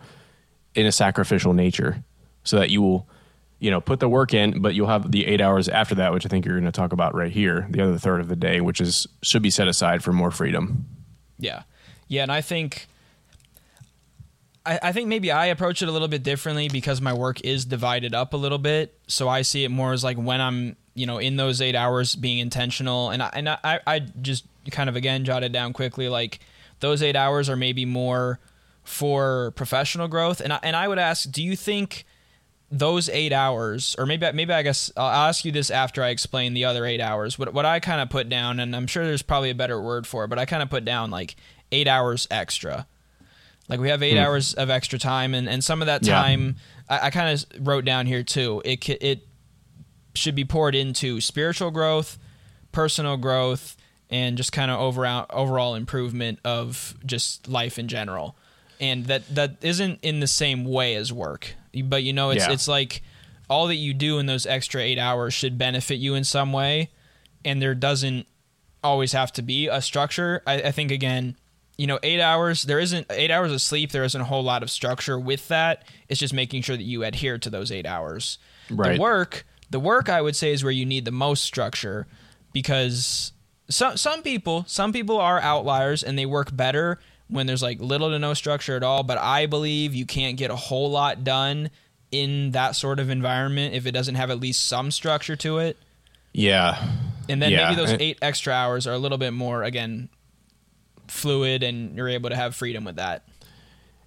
in 0.73 0.85
a 0.85 0.91
sacrificial 0.91 1.53
nature, 1.53 2.03
so 2.43 2.57
that 2.57 2.69
you 2.69 2.81
will 2.81 3.07
you 3.61 3.69
know, 3.69 3.79
put 3.79 3.99
the 3.99 4.09
work 4.09 4.33
in, 4.33 4.59
but 4.59 4.73
you'll 4.73 4.87
have 4.87 5.11
the 5.11 5.27
eight 5.27 5.39
hours 5.39 5.69
after 5.69 5.93
that, 5.93 6.11
which 6.11 6.25
I 6.25 6.29
think 6.29 6.45
you're 6.45 6.55
going 6.59 6.65
to 6.65 6.71
talk 6.71 6.93
about 6.93 7.13
right 7.13 7.31
here, 7.31 7.67
the 7.69 7.81
other 7.81 7.97
third 7.99 8.19
of 8.19 8.27
the 8.27 8.35
day, 8.35 8.59
which 8.59 8.81
is 8.81 9.07
should 9.21 9.43
be 9.43 9.51
set 9.51 9.67
aside 9.67 10.03
for 10.03 10.11
more 10.11 10.31
freedom. 10.31 10.87
Yeah, 11.37 11.61
yeah, 12.07 12.23
and 12.23 12.31
I 12.31 12.41
think, 12.41 12.87
I, 14.65 14.79
I 14.81 14.91
think 14.91 15.09
maybe 15.09 15.31
I 15.31 15.45
approach 15.45 15.83
it 15.83 15.87
a 15.87 15.91
little 15.91 16.07
bit 16.07 16.23
differently 16.23 16.69
because 16.69 17.01
my 17.01 17.13
work 17.13 17.39
is 17.41 17.63
divided 17.63 18.15
up 18.15 18.33
a 18.33 18.37
little 18.37 18.57
bit, 18.57 18.99
so 19.07 19.29
I 19.29 19.43
see 19.43 19.63
it 19.63 19.69
more 19.69 19.93
as 19.93 20.03
like 20.03 20.17
when 20.17 20.41
I'm, 20.41 20.75
you 20.95 21.05
know, 21.05 21.19
in 21.19 21.35
those 21.35 21.61
eight 21.61 21.75
hours 21.75 22.15
being 22.15 22.39
intentional, 22.39 23.11
and 23.11 23.21
I, 23.21 23.29
and 23.31 23.47
I, 23.47 23.79
I 23.85 23.99
just 23.99 24.43
kind 24.71 24.89
of 24.89 24.95
again 24.95 25.23
jotted 25.23 25.51
down 25.51 25.71
quickly 25.71 26.09
like 26.09 26.39
those 26.79 27.03
eight 27.03 27.15
hours 27.15 27.47
are 27.47 27.55
maybe 27.55 27.85
more 27.85 28.39
for 28.83 29.51
professional 29.51 30.07
growth, 30.07 30.41
and 30.41 30.51
I, 30.51 30.59
and 30.63 30.75
I 30.75 30.87
would 30.87 30.97
ask, 30.97 31.31
do 31.31 31.43
you 31.43 31.55
think 31.55 32.05
those 32.71 33.09
eight 33.09 33.33
hours, 33.33 33.95
or 33.99 34.05
maybe 34.05 34.31
maybe 34.31 34.53
I 34.53 34.63
guess 34.63 34.91
I'll 34.95 35.27
ask 35.27 35.43
you 35.43 35.51
this 35.51 35.69
after 35.69 36.01
I 36.03 36.09
explain 36.09 36.53
the 36.53 36.65
other 36.65 36.85
eight 36.85 37.01
hours. 37.01 37.37
What 37.37 37.53
what 37.53 37.65
I 37.65 37.79
kind 37.79 37.99
of 38.01 38.09
put 38.09 38.29
down, 38.29 38.59
and 38.59 38.75
I'm 38.75 38.87
sure 38.87 39.05
there's 39.05 39.21
probably 39.21 39.49
a 39.49 39.55
better 39.55 39.79
word 39.81 40.07
for 40.07 40.23
it, 40.23 40.29
but 40.29 40.39
I 40.39 40.45
kind 40.45 40.63
of 40.63 40.69
put 40.69 40.85
down 40.85 41.11
like 41.11 41.35
eight 41.71 41.87
hours 41.87 42.27
extra. 42.31 42.87
Like 43.67 43.79
we 43.79 43.89
have 43.89 44.01
eight 44.01 44.13
hmm. 44.13 44.23
hours 44.23 44.53
of 44.53 44.69
extra 44.69 44.97
time, 44.97 45.33
and, 45.33 45.49
and 45.49 45.63
some 45.63 45.81
of 45.81 45.87
that 45.87 46.03
time 46.03 46.55
yeah. 46.89 46.99
I, 47.01 47.07
I 47.07 47.09
kind 47.09 47.33
of 47.33 47.67
wrote 47.67 47.83
down 47.85 48.05
here 48.05 48.23
too. 48.23 48.61
It 48.63 48.87
it 48.89 49.27
should 50.15 50.35
be 50.35 50.45
poured 50.45 50.75
into 50.75 51.19
spiritual 51.19 51.71
growth, 51.71 52.17
personal 52.71 53.17
growth, 53.17 53.75
and 54.09 54.37
just 54.37 54.53
kind 54.53 54.71
of 54.71 54.79
overall 54.79 55.25
overall 55.29 55.75
improvement 55.75 56.39
of 56.45 56.95
just 57.05 57.49
life 57.49 57.77
in 57.77 57.89
general. 57.89 58.37
And 58.81 59.05
that 59.05 59.33
that 59.33 59.57
isn't 59.61 59.99
in 60.01 60.19
the 60.19 60.27
same 60.27 60.65
way 60.65 60.95
as 60.95 61.13
work. 61.13 61.55
But 61.85 62.03
you 62.03 62.11
know 62.11 62.31
it's 62.31 62.45
Yeah. 62.47 62.51
it's 62.51 62.67
like 62.67 63.01
all 63.49 63.67
that 63.67 63.75
you 63.75 63.93
do 63.93 64.17
in 64.19 64.25
those 64.25 64.45
extra 64.45 64.81
8 64.81 64.97
hours 64.97 65.33
should 65.33 65.57
benefit 65.57 65.95
you 65.95 66.15
in 66.15 66.23
some 66.23 66.51
way 66.53 66.89
and 67.45 67.61
there 67.61 67.75
doesn't 67.75 68.25
always 68.83 69.11
have 69.13 69.31
to 69.33 69.41
be 69.41 69.67
a 69.67 69.81
structure. 69.81 70.41
I, 70.47 70.53
I 70.61 70.71
think 70.71 70.89
again, 70.91 71.35
you 71.77 71.85
know, 71.87 71.99
eight 72.03 72.19
hours. 72.21 72.63
There 72.63 72.79
isn't 72.79 73.07
eight 73.09 73.29
hours 73.31 73.51
of 73.51 73.61
sleep. 73.61 73.91
There 73.91 74.03
isn't 74.03 74.19
a 74.21 74.25
whole 74.25 74.43
lot 74.43 74.63
of 74.63 74.69
structure 74.71 75.19
with 75.19 75.47
that. 75.49 75.83
It's 76.09 76.19
just 76.19 76.33
making 76.33 76.61
sure 76.63 76.77
that 76.77 76.83
you 76.83 77.03
adhere 77.03 77.37
to 77.39 77.49
those 77.49 77.71
eight 77.71 77.85
hours. 77.85 78.37
Right. 78.69 78.95
The 78.95 79.01
work, 79.01 79.45
the 79.69 79.79
work, 79.79 80.07
I 80.09 80.21
would 80.21 80.35
say, 80.35 80.51
is 80.53 80.63
where 80.63 80.71
you 80.71 80.85
need 80.85 81.05
the 81.05 81.11
most 81.11 81.43
structure 81.43 82.07
because 82.53 83.33
some 83.69 83.97
some 83.97 84.21
people, 84.21 84.63
some 84.67 84.93
people 84.93 85.17
are 85.17 85.39
outliers 85.39 86.03
and 86.03 86.17
they 86.17 86.25
work 86.25 86.55
better 86.55 86.99
when 87.31 87.47
there's 87.47 87.63
like 87.63 87.79
little 87.79 88.09
to 88.09 88.19
no 88.19 88.33
structure 88.33 88.75
at 88.75 88.83
all. 88.83 89.03
But 89.03 89.17
I 89.17 89.47
believe 89.47 89.95
you 89.95 90.05
can't 90.05 90.37
get 90.37 90.51
a 90.51 90.55
whole 90.55 90.91
lot 90.91 91.23
done 91.23 91.71
in 92.11 92.51
that 92.51 92.75
sort 92.75 92.99
of 92.99 93.09
environment 93.09 93.73
if 93.73 93.85
it 93.85 93.91
doesn't 93.91 94.15
have 94.15 94.29
at 94.29 94.39
least 94.39 94.67
some 94.67 94.91
structure 94.91 95.35
to 95.37 95.59
it. 95.59 95.77
Yeah. 96.33 96.81
And 97.29 97.41
then 97.41 97.51
Yeah, 97.51 97.69
maybe 97.69 97.75
those 97.75 97.97
eight 97.99 98.19
extra 98.21 98.53
hours 98.53 98.85
are 98.85 98.93
a 98.93 98.97
little 98.97 99.17
bit 99.17 99.31
more 99.31 99.63
again 99.63 100.09
fluid 101.07 101.63
and 101.63 101.95
you're 101.95 102.09
able 102.09 102.29
to 102.29 102.35
have 102.35 102.55
freedom 102.55 102.83
with 102.83 102.97
that. 102.97 103.25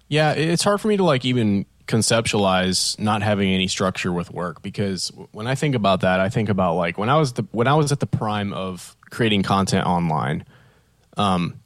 Yeah, 0.07 0.33
it's 0.33 0.63
hard 0.63 0.81
for 0.81 0.87
me 0.87 0.97
to 0.97 1.03
like 1.03 1.25
even 1.25 1.65
conceptualize 1.87 2.97
not 2.99 3.21
having 3.21 3.49
any 3.49 3.67
structure 3.67 4.11
with 4.11 4.31
work 4.31 4.61
because 4.61 5.11
when 5.31 5.47
I 5.47 5.55
think 5.55 5.75
about 5.75 6.01
that, 6.01 6.19
I 6.19 6.29
think 6.29 6.49
about 6.49 6.75
like 6.75 6.97
when 6.97 7.09
I 7.09 7.17
was 7.17 7.33
the 7.33 7.43
when 7.51 7.67
I 7.67 7.75
was 7.75 7.91
at 7.91 7.99
the 7.99 8.07
prime 8.07 8.53
of 8.53 8.95
creating 9.09 9.43
content 9.43 9.87
online, 9.87 10.45
um, 11.17 11.59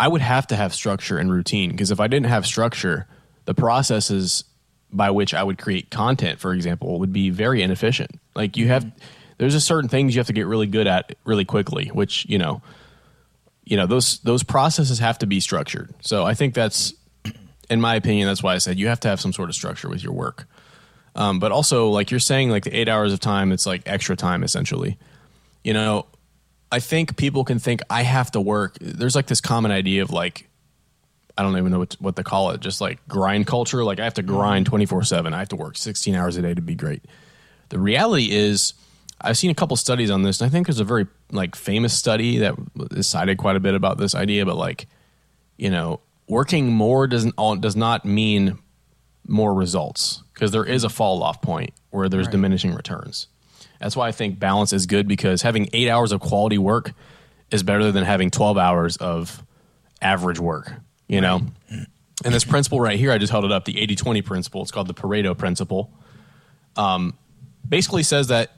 I 0.00 0.08
would 0.08 0.20
have 0.20 0.46
to 0.48 0.56
have 0.56 0.74
structure 0.74 1.18
and 1.18 1.30
routine 1.30 1.70
because 1.70 1.90
if 1.90 2.00
I 2.00 2.06
didn't 2.06 2.26
have 2.26 2.46
structure, 2.46 3.06
the 3.44 3.54
processes 3.54 4.44
by 4.92 5.10
which 5.10 5.34
I 5.34 5.42
would 5.42 5.58
create 5.58 5.90
content, 5.90 6.38
for 6.38 6.54
example, 6.54 6.98
would 7.00 7.12
be 7.12 7.30
very 7.30 7.62
inefficient. 7.62 8.18
Like 8.34 8.56
you 8.56 8.68
have, 8.68 8.90
there's 9.38 9.52
just 9.52 9.66
certain 9.66 9.88
things 9.88 10.14
you 10.14 10.20
have 10.20 10.28
to 10.28 10.32
get 10.32 10.46
really 10.46 10.66
good 10.66 10.86
at 10.86 11.16
really 11.24 11.44
quickly, 11.44 11.88
which 11.88 12.26
you 12.28 12.38
know, 12.38 12.62
you 13.64 13.76
know 13.76 13.86
those 13.86 14.18
those 14.20 14.42
processes 14.42 14.98
have 14.98 15.18
to 15.18 15.26
be 15.26 15.40
structured. 15.40 15.92
So 16.00 16.24
I 16.24 16.34
think 16.34 16.54
that's, 16.54 16.94
in 17.68 17.80
my 17.80 17.96
opinion, 17.96 18.26
that's 18.26 18.42
why 18.42 18.54
I 18.54 18.58
said 18.58 18.78
you 18.78 18.88
have 18.88 19.00
to 19.00 19.08
have 19.08 19.20
some 19.20 19.32
sort 19.32 19.50
of 19.50 19.54
structure 19.54 19.88
with 19.88 20.02
your 20.02 20.12
work. 20.12 20.46
Um, 21.14 21.38
but 21.38 21.52
also, 21.52 21.88
like 21.88 22.10
you're 22.10 22.20
saying, 22.20 22.50
like 22.50 22.64
the 22.64 22.74
eight 22.74 22.88
hours 22.88 23.12
of 23.12 23.20
time, 23.20 23.52
it's 23.52 23.66
like 23.66 23.82
extra 23.84 24.16
time 24.16 24.42
essentially. 24.42 24.96
You 25.64 25.74
know, 25.74 26.06
I 26.70 26.80
think 26.80 27.16
people 27.16 27.44
can 27.44 27.58
think 27.58 27.80
I 27.88 28.02
have 28.02 28.30
to 28.32 28.40
work. 28.40 28.76
There's 28.80 29.14
like 29.14 29.26
this 29.26 29.40
common 29.40 29.70
idea 29.70 30.02
of 30.02 30.10
like 30.10 30.48
I 31.38 31.42
don't 31.42 31.56
even 31.56 31.70
know 31.70 31.78
what, 31.78 31.96
what 32.00 32.16
to 32.16 32.24
call 32.24 32.50
it, 32.50 32.60
just 32.60 32.80
like 32.80 33.06
grind 33.06 33.46
culture. 33.46 33.84
Like 33.84 34.00
I 34.00 34.04
have 34.04 34.14
to 34.14 34.22
mm-hmm. 34.22 34.34
grind 34.34 34.66
24 34.66 35.04
7. 35.04 35.32
I 35.32 35.38
have 35.38 35.48
to 35.50 35.56
work 35.56 35.76
16 35.76 36.14
hours 36.14 36.36
a 36.36 36.42
day 36.42 36.52
to 36.52 36.60
be 36.60 36.74
great. 36.74 37.04
The 37.68 37.78
reality 37.78 38.30
is, 38.32 38.74
I've 39.20 39.38
seen 39.38 39.50
a 39.50 39.54
couple 39.54 39.76
studies 39.76 40.10
on 40.10 40.22
this, 40.22 40.40
and 40.40 40.48
I 40.48 40.50
think 40.50 40.66
there's 40.66 40.80
a 40.80 40.84
very 40.84 41.06
like 41.30 41.54
famous 41.54 41.94
study 41.94 42.38
that 42.38 42.54
is 42.90 43.06
cited 43.06 43.38
quite 43.38 43.56
a 43.56 43.60
bit 43.60 43.74
about 43.74 43.98
this 43.98 44.14
idea. 44.14 44.44
But 44.46 44.56
like, 44.56 44.88
you 45.56 45.70
know, 45.70 46.00
working 46.28 46.68
more 46.72 47.06
doesn't 47.06 47.34
all 47.38 47.54
does 47.56 47.76
not 47.76 48.04
mean 48.04 48.58
more 49.26 49.54
results 49.54 50.22
because 50.34 50.50
there 50.50 50.64
is 50.64 50.82
a 50.84 50.88
fall 50.88 51.22
off 51.22 51.40
point 51.40 51.70
where 51.90 52.08
there's 52.08 52.26
Right. 52.26 52.32
diminishing 52.32 52.74
returns. 52.74 53.28
That's 53.80 53.96
why 53.96 54.08
I 54.08 54.12
think 54.12 54.38
balance 54.38 54.72
is 54.72 54.86
good 54.86 55.06
because 55.06 55.42
having 55.42 55.68
eight 55.72 55.88
hours 55.88 56.12
of 56.12 56.20
quality 56.20 56.58
work 56.58 56.92
is 57.50 57.62
better 57.62 57.92
than 57.92 58.04
having 58.04 58.30
12 58.30 58.58
hours 58.58 58.96
of 58.96 59.42
average 60.02 60.38
work, 60.38 60.72
you 61.06 61.20
know? 61.20 61.42
And 62.24 62.34
this 62.34 62.44
principle 62.44 62.80
right 62.80 62.98
here, 62.98 63.12
I 63.12 63.18
just 63.18 63.30
held 63.30 63.44
it 63.44 63.52
up 63.52 63.64
the 63.64 63.80
80 63.80 63.94
20 63.94 64.22
principle. 64.22 64.62
It's 64.62 64.70
called 64.70 64.88
the 64.88 64.94
Pareto 64.94 65.36
principle. 65.36 65.92
Um, 66.76 67.16
basically 67.68 68.02
says 68.02 68.28
that 68.28 68.52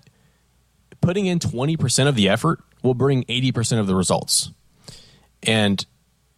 putting 1.00 1.26
in 1.26 1.38
20% 1.38 2.08
of 2.08 2.14
the 2.14 2.28
effort 2.28 2.60
will 2.82 2.94
bring 2.94 3.24
80% 3.24 3.78
of 3.78 3.86
the 3.86 3.94
results. 3.94 4.50
And 5.42 5.84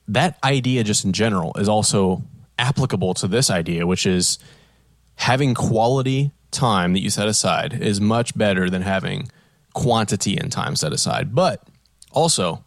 that 0.09 0.39
idea, 0.43 0.85
just 0.85 1.05
in 1.05 1.13
general, 1.13 1.53
is 1.57 1.69
also 1.69 2.23
applicable 2.59 3.15
to 3.15 3.29
this 3.29 3.51
idea, 3.51 3.87
which 3.87 4.07
is 4.07 4.39
having 5.17 5.55
quality 5.55 6.33
time 6.53 6.93
that 6.93 7.01
you 7.01 7.11
set 7.11 7.27
aside 7.29 7.73
is 7.75 8.01
much 8.01 8.37
better 8.37 8.71
than 8.71 8.83
having 8.83 9.29
quantity 9.75 10.37
and 10.37 10.53
time 10.53 10.77
set 10.77 10.93
aside. 10.93 11.35
But 11.35 11.63
also, 12.13 12.65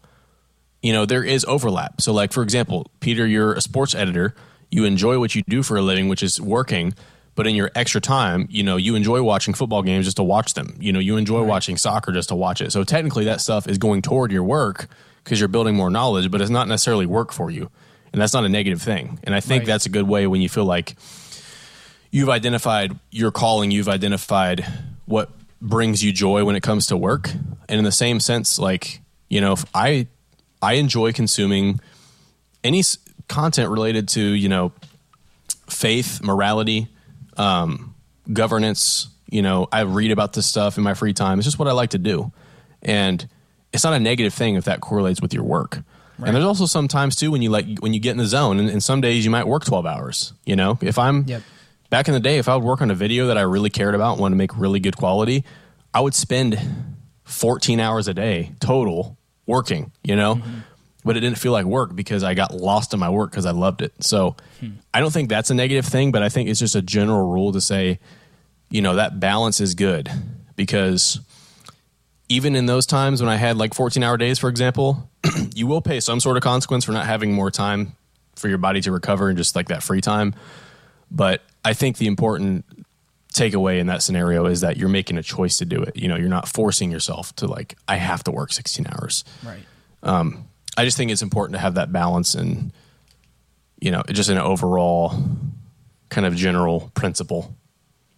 you 0.82 0.92
know, 0.92 1.06
there 1.06 1.24
is 1.24 1.44
overlap. 1.46 2.00
So, 2.00 2.12
like, 2.12 2.32
for 2.32 2.42
example, 2.42 2.90
Peter, 3.00 3.26
you're 3.26 3.52
a 3.54 3.60
sports 3.60 3.94
editor. 3.94 4.34
You 4.70 4.84
enjoy 4.84 5.18
what 5.18 5.34
you 5.34 5.42
do 5.48 5.62
for 5.62 5.76
a 5.76 5.82
living, 5.82 6.08
which 6.08 6.22
is 6.22 6.40
working. 6.40 6.94
But 7.34 7.46
in 7.46 7.54
your 7.54 7.70
extra 7.74 8.00
time, 8.00 8.46
you 8.50 8.62
know, 8.62 8.76
you 8.76 8.94
enjoy 8.94 9.22
watching 9.22 9.52
football 9.52 9.82
games 9.82 10.06
just 10.06 10.16
to 10.16 10.22
watch 10.22 10.54
them. 10.54 10.74
You 10.80 10.92
know, 10.92 10.98
you 10.98 11.16
enjoy 11.16 11.42
watching 11.42 11.76
soccer 11.76 12.10
just 12.12 12.30
to 12.30 12.34
watch 12.34 12.60
it. 12.60 12.72
So, 12.72 12.82
technically, 12.82 13.24
that 13.26 13.40
stuff 13.40 13.68
is 13.68 13.78
going 13.78 14.02
toward 14.02 14.32
your 14.32 14.42
work 14.44 14.88
because 15.22 15.38
you're 15.38 15.48
building 15.48 15.74
more 15.76 15.90
knowledge, 15.90 16.30
but 16.30 16.40
it's 16.40 16.50
not 16.50 16.66
necessarily 16.68 17.04
work 17.06 17.32
for 17.32 17.50
you. 17.50 17.70
And 18.12 18.22
that's 18.22 18.32
not 18.32 18.44
a 18.44 18.48
negative 18.48 18.80
thing. 18.80 19.18
And 19.24 19.34
I 19.34 19.40
think 19.40 19.62
Right. 19.62 19.66
that's 19.66 19.84
a 19.86 19.90
good 19.90 20.08
way 20.08 20.26
when 20.26 20.40
you 20.40 20.48
feel 20.48 20.64
like 20.64 20.96
you've 22.10 22.28
identified 22.28 22.98
your 23.10 23.30
calling, 23.30 23.70
you've 23.70 23.88
identified 23.88 24.64
what 25.06 25.30
brings 25.60 26.02
you 26.04 26.12
joy 26.12 26.44
when 26.44 26.56
it 26.56 26.62
comes 26.62 26.86
to 26.88 26.96
work. 26.96 27.30
And 27.68 27.78
in 27.78 27.84
the 27.84 27.92
same 27.92 28.20
sense, 28.20 28.58
like, 28.58 29.00
you 29.28 29.40
know, 29.40 29.52
if 29.52 29.64
I 29.74 30.06
I 30.62 30.74
enjoy 30.74 31.12
consuming 31.12 31.80
any 32.64 32.80
s- 32.80 32.98
content 33.28 33.70
related 33.70 34.08
to, 34.10 34.20
you 34.20 34.48
know, 34.48 34.72
faith, 35.68 36.22
morality, 36.22 36.88
um, 37.36 37.94
governance, 38.32 39.08
you 39.30 39.42
know, 39.42 39.68
I 39.72 39.80
read 39.80 40.10
about 40.12 40.32
this 40.32 40.46
stuff 40.46 40.78
in 40.78 40.84
my 40.84 40.94
free 40.94 41.12
time. 41.12 41.38
It's 41.38 41.46
just 41.46 41.58
what 41.58 41.68
I 41.68 41.72
like 41.72 41.90
to 41.90 41.98
do. 41.98 42.32
And 42.82 43.26
it's 43.72 43.84
not 43.84 43.92
a 43.94 43.98
negative 44.00 44.32
thing 44.32 44.54
if 44.54 44.64
that 44.64 44.80
correlates 44.80 45.20
with 45.20 45.34
your 45.34 45.42
work. 45.42 45.80
And 46.18 46.34
there's 46.34 46.46
also 46.46 46.64
some 46.64 46.88
times 46.88 47.14
too 47.14 47.30
when 47.30 47.42
you 47.42 47.50
like 47.50 47.78
when 47.80 47.92
you 47.92 48.00
get 48.00 48.12
in 48.12 48.16
the 48.16 48.26
zone 48.26 48.58
and, 48.58 48.70
and 48.70 48.82
some 48.82 49.02
days 49.02 49.24
you 49.24 49.30
might 49.30 49.46
work 49.46 49.66
12 49.66 49.84
hours, 49.84 50.32
you 50.46 50.56
know, 50.56 50.78
if 50.80 50.98
I'm 50.98 51.24
Yep. 51.28 51.42
Back 51.90 52.08
in 52.08 52.14
the 52.14 52.20
day, 52.20 52.38
if 52.38 52.48
I 52.48 52.56
would 52.56 52.64
work 52.64 52.80
on 52.80 52.90
a 52.90 52.94
video 52.94 53.26
that 53.28 53.38
I 53.38 53.42
really 53.42 53.70
cared 53.70 53.94
about, 53.94 54.12
and 54.12 54.20
wanted 54.20 54.34
to 54.34 54.38
make 54.38 54.56
really 54.56 54.80
good 54.80 54.96
quality, 54.96 55.44
I 55.92 56.00
would 56.00 56.14
spend 56.14 56.58
14 57.24 57.80
hours 57.80 58.08
a 58.08 58.14
day 58.14 58.52
total 58.60 59.16
working, 59.46 59.92
you 60.02 60.16
know? 60.16 60.36
Mm-hmm. 60.36 60.58
But 61.04 61.16
it 61.16 61.20
didn't 61.20 61.38
feel 61.38 61.52
like 61.52 61.66
work 61.66 61.94
because 61.94 62.24
I 62.24 62.34
got 62.34 62.52
lost 62.52 62.92
in 62.92 62.98
my 62.98 63.10
work 63.10 63.30
because 63.30 63.46
I 63.46 63.52
loved 63.52 63.80
it. 63.80 63.92
So 64.00 64.34
hmm. 64.58 64.70
I 64.92 64.98
don't 64.98 65.12
think 65.12 65.28
that's 65.28 65.50
a 65.50 65.54
negative 65.54 65.86
thing, 65.86 66.10
but 66.10 66.24
I 66.24 66.28
think 66.28 66.48
it's 66.48 66.58
just 66.58 66.74
a 66.74 66.82
general 66.82 67.30
rule 67.30 67.52
to 67.52 67.60
say, 67.60 68.00
you 68.70 68.82
know, 68.82 68.96
that 68.96 69.20
balance 69.20 69.60
is 69.60 69.76
good 69.76 70.10
because 70.56 71.20
even 72.28 72.56
in 72.56 72.66
those 72.66 72.86
times 72.86 73.22
when 73.22 73.30
I 73.30 73.36
had 73.36 73.56
like 73.56 73.74
14 73.74 74.02
hour 74.02 74.16
days, 74.16 74.38
for 74.38 74.48
example, 74.48 75.08
you 75.54 75.66
will 75.66 75.80
pay 75.80 76.00
some 76.00 76.18
sort 76.18 76.36
of 76.36 76.42
consequence 76.42 76.84
for 76.84 76.92
not 76.92 77.06
having 77.06 77.32
more 77.32 77.50
time 77.50 77.94
for 78.34 78.48
your 78.48 78.58
body 78.58 78.80
to 78.82 78.92
recover 78.92 79.28
and 79.28 79.38
just 79.38 79.56
like 79.56 79.68
that 79.68 79.82
free 79.82 80.00
time. 80.00 80.34
But 81.10 81.42
I 81.66 81.72
think 81.72 81.98
the 81.98 82.06
important 82.06 82.64
takeaway 83.34 83.80
in 83.80 83.88
that 83.88 84.00
scenario 84.00 84.46
is 84.46 84.60
that 84.60 84.76
you're 84.76 84.88
making 84.88 85.18
a 85.18 85.22
choice 85.22 85.56
to 85.58 85.64
do 85.64 85.82
it. 85.82 85.96
You 85.96 86.06
know, 86.06 86.14
you're 86.14 86.28
not 86.28 86.46
forcing 86.46 86.92
yourself 86.92 87.34
to 87.36 87.48
like, 87.48 87.76
I 87.88 87.96
have 87.96 88.22
to 88.24 88.30
work 88.30 88.52
16 88.52 88.86
hours. 88.86 89.24
Right. 89.44 89.64
Um, 90.04 90.46
I 90.76 90.84
just 90.84 90.96
think 90.96 91.10
it's 91.10 91.22
important 91.22 91.54
to 91.56 91.58
have 91.58 91.74
that 91.74 91.90
balance 91.90 92.36
and, 92.36 92.72
you 93.80 93.90
know, 93.90 94.04
just 94.12 94.30
an 94.30 94.38
overall 94.38 95.12
kind 96.08 96.24
of 96.24 96.36
general 96.36 96.92
principle. 96.94 97.56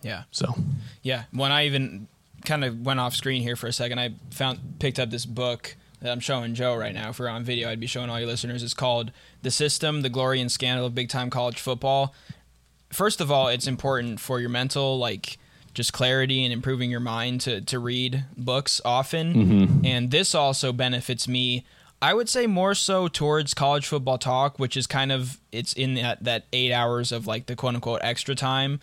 Yeah. 0.03 0.25
So, 0.31 0.55
Yeah. 1.03 1.23
When 1.33 1.51
I 1.51 1.65
even 1.65 2.07
kind 2.45 2.65
of 2.65 2.85
went 2.85 3.01
off 3.01 3.15
screen 3.15 3.43
here 3.43 3.57
for 3.57 3.67
a 3.67 3.73
second, 3.73 3.99
I 3.99 4.11
found 4.31 4.61
picked 4.79 4.99
up 4.99 5.09
this 5.09 5.25
book 5.25 5.75
that 6.03 6.13
I'm 6.13 6.21
showing 6.21 6.55
Joe 6.55 6.77
right 6.77 6.95
now. 6.95 7.09
If 7.09 7.19
we're 7.19 7.29
on 7.29 7.45
video, 7.45 7.71
I'd 7.71 7.81
be 7.81 7.87
showing 7.87 8.11
all 8.11 8.19
your 8.19 8.29
listeners. 8.29 8.63
It's 8.63 8.75
called 8.75 9.11
"The 9.43 9.51
System: 9.51 10.03
The 10.03 10.09
Glory 10.09 10.41
and 10.41 10.53
Scandal 10.53 10.87
of 10.87 10.95
Big 10.95 11.09
Time 11.09 11.31
College 11.31 11.59
Football." 11.59 12.15
First 12.91 13.21
of 13.21 13.31
all, 13.31 13.49
it's 13.49 13.67
important 13.67 14.21
for 14.21 14.41
your 14.41 14.49
mental 14.51 14.99
like 14.99 15.39
just 15.75 15.93
clarity 15.93 16.45
and 16.45 16.53
improving 16.53 16.91
your 16.91 17.01
mind 17.01 17.41
to 17.43 17.61
to 17.61 17.79
read 17.79 18.25
books 18.37 18.81
often. 18.85 19.33
And 19.85 20.11
this 20.11 20.35
also 20.35 20.73
benefits 20.73 21.29
me. 21.29 21.65
I 22.01 22.15
would 22.15 22.29
say 22.29 22.47
more 22.47 22.75
so 22.75 23.09
towards 23.09 23.55
college 23.55 23.87
football 23.87 24.19
talk, 24.19 24.59
which 24.59 24.77
is 24.77 24.87
kind 24.87 25.13
of 25.13 25.39
it's 25.53 25.73
in 25.73 25.95
that 25.95 26.25
that 26.25 26.45
eight 26.53 26.73
hours 26.73 27.13
of 27.13 27.27
like 27.27 27.47
the 27.47 27.57
quote 27.57 27.75
unquote 27.75 28.01
extra 28.03 28.35
time. 28.35 28.81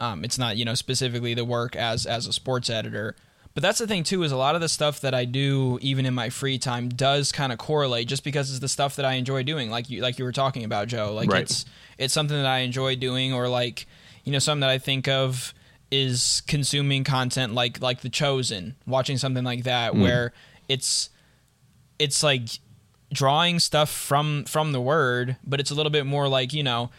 Um, 0.00 0.24
it's 0.24 0.38
not 0.38 0.56
you 0.56 0.64
know 0.64 0.74
specifically 0.74 1.34
the 1.34 1.44
work 1.44 1.76
as 1.76 2.06
as 2.06 2.26
a 2.26 2.32
sports 2.32 2.70
editor, 2.70 3.14
but 3.54 3.62
that's 3.62 3.78
the 3.78 3.86
thing 3.86 4.02
too 4.02 4.24
is 4.24 4.32
a 4.32 4.36
lot 4.36 4.56
of 4.56 4.60
the 4.60 4.68
stuff 4.68 5.00
that 5.02 5.14
I 5.14 5.24
do 5.24 5.78
even 5.80 6.06
in 6.06 6.14
my 6.14 6.28
free 6.28 6.58
time 6.58 6.88
does 6.88 7.30
kind 7.30 7.52
of 7.52 7.58
correlate 7.58 8.08
just 8.08 8.24
because 8.24 8.50
it's 8.50 8.58
the 8.58 8.68
stuff 8.68 8.96
that 8.96 9.04
I 9.04 9.12
enjoy 9.12 9.44
doing. 9.44 9.70
Like 9.70 9.88
you 9.88 10.02
like 10.02 10.18
you 10.18 10.24
were 10.24 10.32
talking 10.32 10.64
about 10.64 10.88
Joe. 10.88 11.14
Like 11.14 11.30
Right. 11.30 11.42
it's 11.42 11.64
it's 11.96 12.12
something 12.12 12.36
that 12.36 12.46
I 12.46 12.58
enjoy 12.58 12.96
doing, 12.96 13.32
or 13.32 13.48
like 13.48 13.86
you 14.24 14.32
know 14.32 14.40
something 14.40 14.60
that 14.60 14.70
I 14.70 14.78
think 14.78 15.06
of 15.06 15.54
is 15.90 16.42
consuming 16.48 17.04
content 17.04 17.54
like 17.54 17.80
like 17.80 18.00
The 18.00 18.08
Chosen, 18.08 18.74
watching 18.86 19.18
something 19.18 19.44
like 19.44 19.62
that 19.64 19.92
hmm. 19.92 20.02
where 20.02 20.32
it's 20.68 21.10
it's 22.00 22.24
like 22.24 22.48
drawing 23.12 23.60
stuff 23.60 23.88
from 23.88 24.44
from 24.46 24.72
the 24.72 24.80
word, 24.80 25.36
but 25.46 25.60
it's 25.60 25.70
a 25.70 25.74
little 25.74 25.90
bit 25.90 26.06
more 26.06 26.28
like 26.28 26.52
you 26.52 26.64
know. 26.64 26.90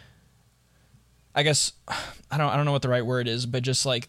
I 1.38 1.44
guess 1.44 1.74
I 2.32 2.38
don't 2.38 2.50
I 2.50 2.56
don't 2.56 2.64
know 2.64 2.72
what 2.72 2.82
the 2.82 2.90
right 2.90 3.06
word 3.06 3.28
is, 3.28 3.46
but 3.46 3.62
just 3.62 3.86
like 3.86 4.08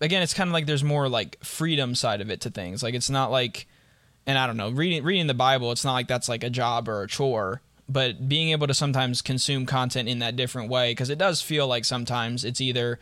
again, 0.00 0.22
it's 0.22 0.34
kind 0.34 0.48
of 0.48 0.52
like 0.54 0.66
there's 0.66 0.84
more 0.84 1.08
like 1.08 1.42
freedom 1.44 1.94
side 1.94 2.20
of 2.20 2.30
it 2.30 2.40
to 2.42 2.50
things. 2.50 2.82
Like 2.82 2.94
it's 2.94 3.10
not 3.10 3.30
like, 3.30 3.66
and 4.26 4.38
I 4.38 4.46
don't 4.46 4.56
know, 4.56 4.70
reading 4.70 5.04
reading 5.04 5.26
the 5.26 5.34
Bible, 5.34 5.72
it's 5.72 5.84
not 5.84 5.94
like 5.94 6.08
that's 6.08 6.28
like 6.28 6.44
a 6.44 6.50
job 6.50 6.88
or 6.88 7.02
a 7.02 7.06
chore. 7.06 7.62
But 7.88 8.28
being 8.28 8.50
able 8.50 8.66
to 8.66 8.74
sometimes 8.74 9.22
consume 9.22 9.64
content 9.64 10.08
in 10.08 10.18
that 10.18 10.34
different 10.34 10.68
way, 10.68 10.90
because 10.90 11.08
it 11.08 11.18
does 11.18 11.40
feel 11.40 11.68
like 11.68 11.84
sometimes 11.84 12.44
it's 12.44 12.60
either, 12.60 12.98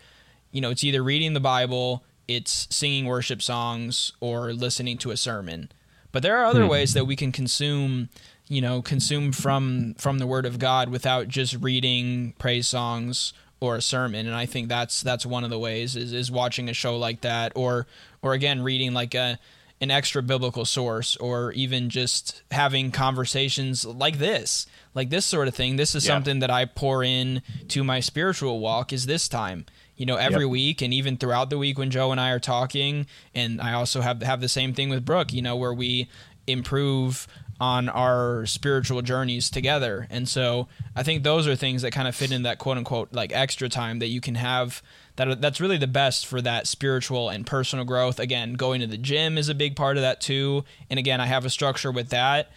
you 0.52 0.60
know, 0.60 0.70
it's 0.70 0.84
either 0.84 1.02
reading 1.02 1.32
the 1.32 1.40
Bible, 1.40 2.04
it's 2.28 2.68
singing 2.70 3.06
worship 3.06 3.40
songs, 3.40 4.12
or 4.20 4.52
listening 4.52 4.98
to 4.98 5.10
a 5.10 5.16
sermon. 5.16 5.72
But 6.12 6.22
there 6.22 6.36
are 6.36 6.44
other 6.44 6.64
hmm. 6.64 6.68
ways 6.68 6.92
that 6.92 7.06
we 7.06 7.16
can 7.16 7.32
consume, 7.32 8.10
you 8.46 8.60
know, 8.60 8.82
consume 8.82 9.32
from 9.32 9.94
from 9.94 10.18
the 10.18 10.26
Word 10.26 10.44
of 10.44 10.58
God 10.58 10.90
without 10.90 11.28
just 11.28 11.54
reading 11.54 12.34
praise 12.38 12.68
songs 12.68 13.32
or 13.60 13.76
a 13.76 13.82
sermon 13.82 14.26
and 14.26 14.34
i 14.34 14.46
think 14.46 14.68
that's 14.68 15.02
that's 15.02 15.24
one 15.24 15.44
of 15.44 15.50
the 15.50 15.58
ways 15.58 15.96
is 15.96 16.12
is 16.12 16.30
watching 16.30 16.68
a 16.68 16.74
show 16.74 16.96
like 16.96 17.20
that 17.22 17.52
or 17.54 17.86
or 18.22 18.32
again 18.32 18.62
reading 18.62 18.92
like 18.92 19.14
a 19.14 19.38
an 19.80 19.90
extra 19.90 20.22
biblical 20.22 20.64
source 20.64 21.16
or 21.16 21.52
even 21.52 21.90
just 21.90 22.42
having 22.50 22.90
conversations 22.90 23.84
like 23.84 24.18
this 24.18 24.66
like 24.94 25.10
this 25.10 25.24
sort 25.24 25.48
of 25.48 25.54
thing 25.54 25.76
this 25.76 25.94
is 25.94 26.04
yeah. 26.04 26.12
something 26.12 26.38
that 26.38 26.50
i 26.50 26.64
pour 26.64 27.02
in 27.02 27.42
to 27.68 27.82
my 27.82 28.00
spiritual 28.00 28.60
walk 28.60 28.92
is 28.92 29.06
this 29.06 29.28
time 29.28 29.66
you 29.96 30.06
know 30.06 30.16
every 30.16 30.44
yep. 30.44 30.50
week 30.50 30.82
and 30.82 30.94
even 30.94 31.16
throughout 31.16 31.50
the 31.50 31.58
week 31.58 31.78
when 31.78 31.90
joe 31.90 32.12
and 32.12 32.20
i 32.20 32.30
are 32.30 32.40
talking 32.40 33.06
and 33.34 33.60
i 33.60 33.72
also 33.72 34.00
have 34.00 34.22
have 34.22 34.40
the 34.40 34.48
same 34.48 34.72
thing 34.72 34.88
with 34.88 35.04
brooke 35.04 35.32
you 35.32 35.42
know 35.42 35.56
where 35.56 35.74
we 35.74 36.08
improve 36.46 37.26
on 37.60 37.88
our 37.88 38.46
spiritual 38.46 39.00
journeys 39.02 39.48
together. 39.48 40.06
And 40.10 40.28
so 40.28 40.68
I 40.96 41.02
think 41.02 41.22
those 41.22 41.46
are 41.46 41.54
things 41.54 41.82
that 41.82 41.92
kind 41.92 42.08
of 42.08 42.14
fit 42.14 42.32
in 42.32 42.42
that 42.42 42.58
quote 42.58 42.76
unquote 42.76 43.12
like 43.12 43.32
extra 43.32 43.68
time 43.68 44.00
that 44.00 44.08
you 44.08 44.20
can 44.20 44.34
have 44.34 44.82
that 45.16 45.40
that's 45.40 45.60
really 45.60 45.76
the 45.76 45.86
best 45.86 46.26
for 46.26 46.40
that 46.42 46.66
spiritual 46.66 47.28
and 47.28 47.46
personal 47.46 47.84
growth. 47.84 48.18
Again, 48.18 48.54
going 48.54 48.80
to 48.80 48.86
the 48.86 48.98
gym 48.98 49.38
is 49.38 49.48
a 49.48 49.54
big 49.54 49.76
part 49.76 49.96
of 49.96 50.02
that 50.02 50.20
too. 50.20 50.64
And 50.90 50.98
again, 50.98 51.20
I 51.20 51.26
have 51.26 51.44
a 51.44 51.50
structure 51.50 51.92
with 51.92 52.10
that. 52.10 52.50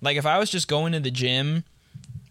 Like 0.00 0.16
if 0.16 0.26
I 0.26 0.38
was 0.38 0.50
just 0.50 0.68
going 0.68 0.92
to 0.92 1.00
the 1.00 1.10
gym 1.10 1.64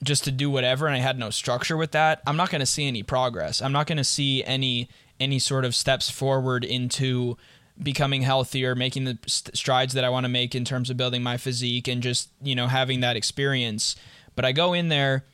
just 0.04 0.24
to 0.26 0.32
do 0.32 0.50
whatever 0.50 0.88
and 0.88 0.96
I 0.96 1.00
had 1.00 1.18
no 1.18 1.30
structure 1.30 1.78
with 1.78 1.92
that, 1.92 2.22
I'm 2.28 2.38
not 2.38 2.50
going 2.50 2.60
to 2.60 2.66
see 2.66 2.88
any 2.88 3.04
progress. 3.04 3.62
I'm 3.62 3.72
not 3.72 3.88
going 3.88 3.98
to 3.98 4.04
see 4.04 4.44
any 4.44 4.90
any 5.20 5.38
sort 5.38 5.66
of 5.66 5.76
steps 5.76 6.10
forward 6.10 6.64
into 6.66 7.38
becoming 7.82 8.22
healthier, 8.22 8.76
making 8.76 9.06
the 9.06 9.18
strides 9.28 9.94
that 9.94 10.04
I 10.04 10.10
want 10.10 10.26
to 10.26 10.30
make 10.30 10.56
in 10.56 10.66
terms 10.66 10.90
of 10.90 10.98
building 10.98 11.24
my 11.24 11.38
physique 11.38 11.88
and 11.88 12.02
just, 12.02 12.30
you 12.42 12.56
know, 12.56 12.68
having 12.68 13.02
that 13.02 13.16
experience. 13.16 13.96
But 14.36 14.46
I 14.46 14.52
go 14.52 14.74
in 14.74 14.90
there 14.90 15.26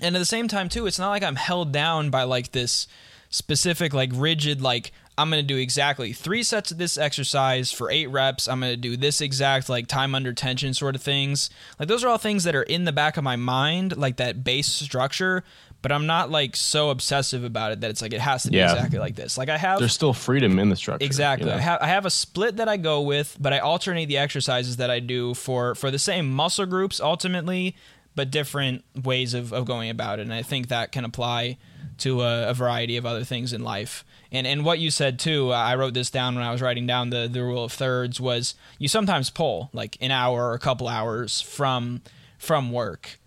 and 0.00 0.14
at 0.16 0.18
the 0.18 0.24
same 0.24 0.48
time 0.48 0.68
too, 0.68 0.86
it's 0.86 0.98
not 0.98 1.10
like 1.10 1.22
I'm 1.22 1.36
held 1.36 1.72
down 1.72 2.10
by 2.10 2.24
like 2.24 2.52
this 2.52 2.86
specific 3.30 3.94
like 3.94 4.10
rigid 4.12 4.60
like 4.60 4.92
I'm 5.16 5.30
going 5.30 5.42
to 5.42 5.46
do 5.46 5.58
exactly 5.58 6.12
3 6.12 6.42
sets 6.42 6.70
of 6.70 6.78
this 6.78 6.96
exercise 6.96 7.70
for 7.70 7.90
8 7.90 8.06
reps. 8.06 8.48
I'm 8.48 8.60
going 8.60 8.72
to 8.72 8.76
do 8.76 8.96
this 8.96 9.20
exact 9.20 9.68
like 9.68 9.86
time 9.86 10.14
under 10.14 10.32
tension 10.32 10.72
sort 10.72 10.94
of 10.94 11.02
things. 11.02 11.50
Like 11.78 11.88
those 11.88 12.02
are 12.02 12.08
all 12.08 12.18
things 12.18 12.44
that 12.44 12.54
are 12.54 12.62
in 12.62 12.84
the 12.84 12.92
back 12.92 13.16
of 13.16 13.24
my 13.24 13.36
mind, 13.36 13.96
like 13.96 14.16
that 14.16 14.42
base 14.42 14.68
structure, 14.68 15.44
but 15.82 15.90
I'm 15.90 16.06
not 16.06 16.30
like 16.30 16.54
so 16.54 16.90
obsessive 16.90 17.42
about 17.42 17.72
it 17.72 17.80
that 17.80 17.90
it's 17.90 18.00
like 18.00 18.12
it 18.12 18.20
has 18.20 18.44
to 18.44 18.50
be 18.50 18.56
yeah. 18.56 18.72
exactly 18.72 19.00
like 19.00 19.16
this. 19.16 19.36
Like 19.36 19.48
I 19.48 19.58
have 19.58 19.80
There's 19.80 19.92
still 19.92 20.12
freedom 20.12 20.58
in 20.60 20.68
the 20.68 20.76
structure. 20.76 21.04
Exactly. 21.04 21.48
You 21.48 21.52
know? 21.52 21.58
I 21.58 21.60
have 21.60 21.82
I 21.82 21.88
have 21.88 22.06
a 22.06 22.10
split 22.10 22.56
that 22.56 22.68
I 22.68 22.76
go 22.76 23.02
with, 23.02 23.36
but 23.40 23.52
I 23.52 23.58
alternate 23.58 24.06
the 24.06 24.18
exercises 24.18 24.76
that 24.76 24.90
I 24.90 25.00
do 25.00 25.34
for 25.34 25.74
for 25.74 25.90
the 25.90 25.98
same 25.98 26.30
muscle 26.30 26.66
groups 26.66 27.00
ultimately, 27.00 27.74
but 28.14 28.30
different 28.30 28.84
ways 29.02 29.34
of, 29.34 29.52
of 29.52 29.64
going 29.66 29.90
about 29.90 30.20
it. 30.20 30.22
And 30.22 30.32
I 30.32 30.42
think 30.42 30.68
that 30.68 30.92
can 30.92 31.04
apply 31.04 31.58
to 31.98 32.22
a, 32.22 32.50
a 32.50 32.54
variety 32.54 32.96
of 32.96 33.04
other 33.04 33.24
things 33.24 33.52
in 33.52 33.64
life. 33.64 34.04
And 34.30 34.46
and 34.46 34.64
what 34.64 34.78
you 34.78 34.90
said 34.92 35.18
too, 35.18 35.52
I 35.52 35.74
wrote 35.74 35.94
this 35.94 36.10
down 36.10 36.36
when 36.36 36.44
I 36.44 36.52
was 36.52 36.62
writing 36.62 36.86
down 36.86 37.10
the 37.10 37.28
the 37.30 37.42
rule 37.42 37.64
of 37.64 37.72
thirds 37.72 38.20
was 38.20 38.54
you 38.78 38.86
sometimes 38.86 39.30
pull 39.30 39.68
like 39.72 39.96
an 40.00 40.12
hour 40.12 40.44
or 40.44 40.54
a 40.54 40.60
couple 40.60 40.86
hours 40.86 41.40
from 41.40 42.02
from 42.38 42.70
work 42.70 43.18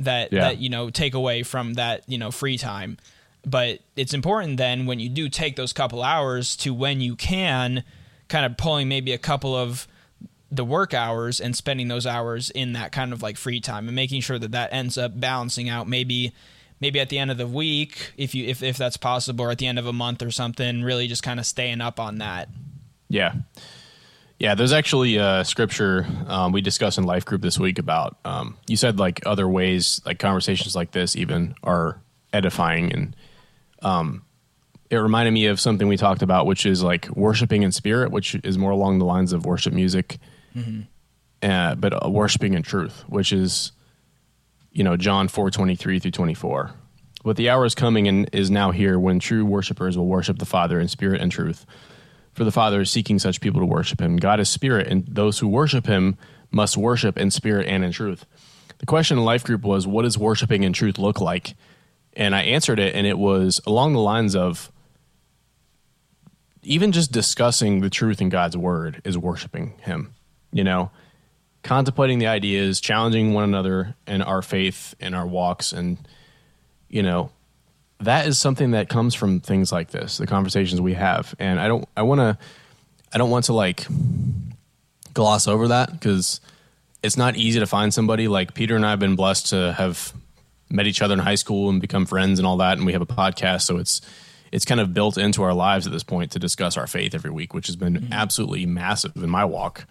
that 0.00 0.32
yeah. 0.32 0.40
that 0.40 0.58
you 0.58 0.68
know 0.68 0.90
take 0.90 1.14
away 1.14 1.42
from 1.42 1.74
that 1.74 2.02
you 2.08 2.18
know 2.18 2.30
free 2.30 2.58
time. 2.58 2.98
But 3.46 3.80
it's 3.94 4.14
important 4.14 4.56
then 4.56 4.86
when 4.86 5.00
you 5.00 5.08
do 5.08 5.28
take 5.28 5.56
those 5.56 5.72
couple 5.72 6.02
hours 6.02 6.56
to 6.56 6.72
when 6.72 7.00
you 7.00 7.14
can 7.14 7.84
kind 8.28 8.46
of 8.46 8.56
pulling 8.56 8.88
maybe 8.88 9.12
a 9.12 9.18
couple 9.18 9.54
of 9.54 9.86
the 10.50 10.64
work 10.64 10.94
hours 10.94 11.40
and 11.40 11.54
spending 11.54 11.88
those 11.88 12.06
hours 12.06 12.48
in 12.50 12.72
that 12.72 12.92
kind 12.92 13.12
of 13.12 13.22
like 13.22 13.36
free 13.36 13.60
time 13.60 13.86
and 13.86 13.94
making 13.94 14.20
sure 14.20 14.38
that 14.38 14.52
that 14.52 14.72
ends 14.72 14.96
up 14.96 15.18
balancing 15.18 15.68
out. 15.68 15.88
Maybe 15.88 16.32
maybe 16.80 17.00
at 17.00 17.08
the 17.08 17.18
end 17.18 17.30
of 17.30 17.38
the 17.38 17.46
week 17.46 18.12
if 18.16 18.34
you 18.34 18.46
if, 18.46 18.62
if 18.62 18.76
that's 18.76 18.96
possible 18.96 19.44
or 19.44 19.50
at 19.50 19.58
the 19.58 19.66
end 19.66 19.78
of 19.78 19.86
a 19.86 19.92
month 19.92 20.22
or 20.22 20.30
something 20.30 20.82
really 20.82 21.06
just 21.06 21.22
kind 21.22 21.38
of 21.38 21.46
staying 21.46 21.80
up 21.80 22.00
on 22.00 22.18
that. 22.18 22.48
Yeah 23.08 23.34
yeah, 24.38 24.54
there's 24.54 24.72
actually 24.72 25.16
a 25.16 25.44
scripture 25.44 26.06
um, 26.26 26.52
we 26.52 26.60
discussed 26.60 26.98
in 26.98 27.04
life 27.04 27.24
group 27.24 27.42
this 27.42 27.58
week 27.58 27.78
about 27.78 28.18
um, 28.24 28.56
you 28.66 28.76
said 28.76 28.98
like 28.98 29.24
other 29.26 29.48
ways, 29.48 30.00
like 30.04 30.18
conversations 30.18 30.74
like 30.74 30.90
this, 30.90 31.14
even 31.14 31.54
are 31.62 32.00
edifying, 32.32 32.92
and 32.92 33.16
um, 33.82 34.24
it 34.90 34.96
reminded 34.96 35.30
me 35.30 35.46
of 35.46 35.60
something 35.60 35.86
we 35.86 35.96
talked 35.96 36.22
about, 36.22 36.46
which 36.46 36.66
is 36.66 36.82
like 36.82 37.08
worshiping 37.10 37.62
in 37.62 37.70
spirit, 37.70 38.10
which 38.10 38.34
is 38.36 38.58
more 38.58 38.72
along 38.72 38.98
the 38.98 39.04
lines 39.04 39.32
of 39.32 39.46
worship 39.46 39.72
music, 39.72 40.18
mm-hmm. 40.54 40.80
uh, 41.42 41.76
but 41.76 42.04
uh, 42.04 42.10
worshiping 42.10 42.54
in 42.54 42.62
truth, 42.62 43.04
which 43.06 43.32
is 43.32 43.70
you 44.72 44.82
know 44.82 44.96
John 44.96 45.28
four 45.28 45.50
twenty 45.50 45.76
three 45.76 46.00
through 46.00 46.10
twenty 46.10 46.34
four. 46.34 46.72
But 47.22 47.36
the 47.36 47.50
hour 47.50 47.64
is 47.64 47.74
coming 47.74 48.08
and 48.08 48.28
is 48.34 48.50
now 48.50 48.72
here 48.72 48.98
when 48.98 49.20
true 49.20 49.46
worshipers 49.46 49.96
will 49.96 50.08
worship 50.08 50.38
the 50.38 50.44
Father 50.44 50.78
in 50.78 50.88
spirit 50.88 51.22
and 51.22 51.30
truth 51.32 51.64
for 52.34 52.44
the 52.44 52.52
Father 52.52 52.80
is 52.80 52.90
seeking 52.90 53.18
such 53.18 53.40
people 53.40 53.60
to 53.60 53.66
worship 53.66 54.00
him. 54.00 54.16
God 54.16 54.40
is 54.40 54.48
spirit, 54.48 54.88
and 54.88 55.06
those 55.06 55.38
who 55.38 55.48
worship 55.48 55.86
him 55.86 56.18
must 56.50 56.76
worship 56.76 57.16
in 57.16 57.30
spirit 57.30 57.66
and 57.66 57.84
in 57.84 57.92
truth. 57.92 58.26
The 58.78 58.86
question 58.86 59.18
in 59.18 59.24
Life 59.24 59.44
Group 59.44 59.62
was, 59.62 59.86
What 59.86 60.02
does 60.02 60.18
worshiping 60.18 60.62
in 60.62 60.72
truth 60.72 60.98
look 60.98 61.20
like? 61.20 61.54
And 62.16 62.34
I 62.34 62.42
answered 62.42 62.78
it, 62.78 62.94
and 62.94 63.06
it 63.06 63.18
was 63.18 63.60
along 63.66 63.92
the 63.92 64.00
lines 64.00 64.36
of 64.36 64.70
even 66.62 66.92
just 66.92 67.12
discussing 67.12 67.80
the 67.80 67.90
truth 67.90 68.20
in 68.20 68.28
God's 68.28 68.56
word 68.56 69.00
is 69.04 69.18
worshiping 69.18 69.74
him. 69.80 70.14
You 70.52 70.64
know, 70.64 70.90
contemplating 71.62 72.18
the 72.18 72.26
ideas, 72.26 72.80
challenging 72.80 73.32
one 73.32 73.44
another 73.44 73.94
in 74.06 74.22
our 74.22 74.42
faith 74.42 74.94
and 75.00 75.14
our 75.14 75.26
walks, 75.26 75.72
and, 75.72 75.98
you 76.88 77.02
know, 77.02 77.30
that 78.00 78.26
is 78.26 78.38
something 78.38 78.72
that 78.72 78.88
comes 78.88 79.14
from 79.14 79.40
things 79.40 79.72
like 79.72 79.90
this, 79.90 80.18
the 80.18 80.26
conversations 80.26 80.80
we 80.80 80.94
have. 80.94 81.34
And 81.38 81.60
I 81.60 81.68
don't, 81.68 81.88
I 81.96 82.02
want 82.02 82.20
to, 82.20 82.38
I 83.12 83.18
don't 83.18 83.30
want 83.30 83.46
to 83.46 83.52
like 83.52 83.86
gloss 85.12 85.46
over 85.46 85.68
that 85.68 85.92
because 85.92 86.40
it's 87.02 87.16
not 87.16 87.36
easy 87.36 87.60
to 87.60 87.66
find 87.66 87.94
somebody 87.94 88.28
like 88.28 88.54
Peter 88.54 88.76
and 88.76 88.84
I 88.84 88.90
have 88.90 88.98
been 88.98 89.16
blessed 89.16 89.50
to 89.50 89.72
have 89.74 90.12
met 90.68 90.86
each 90.86 91.02
other 91.02 91.14
in 91.14 91.20
high 91.20 91.34
school 91.36 91.70
and 91.70 91.80
become 91.80 92.06
friends 92.06 92.38
and 92.38 92.46
all 92.46 92.56
that. 92.58 92.76
And 92.76 92.86
we 92.86 92.92
have 92.92 93.02
a 93.02 93.06
podcast. 93.06 93.62
So 93.62 93.78
it's, 93.78 94.00
it's 94.50 94.64
kind 94.64 94.80
of 94.80 94.92
built 94.92 95.16
into 95.18 95.42
our 95.42 95.54
lives 95.54 95.86
at 95.86 95.92
this 95.92 96.02
point 96.02 96.32
to 96.32 96.38
discuss 96.38 96.76
our 96.76 96.86
faith 96.86 97.14
every 97.14 97.30
week, 97.30 97.54
which 97.54 97.66
has 97.68 97.76
been 97.76 97.94
mm-hmm. 97.94 98.12
absolutely 98.12 98.66
massive 98.66 99.16
in 99.16 99.30
my 99.30 99.44
walk, 99.44 99.86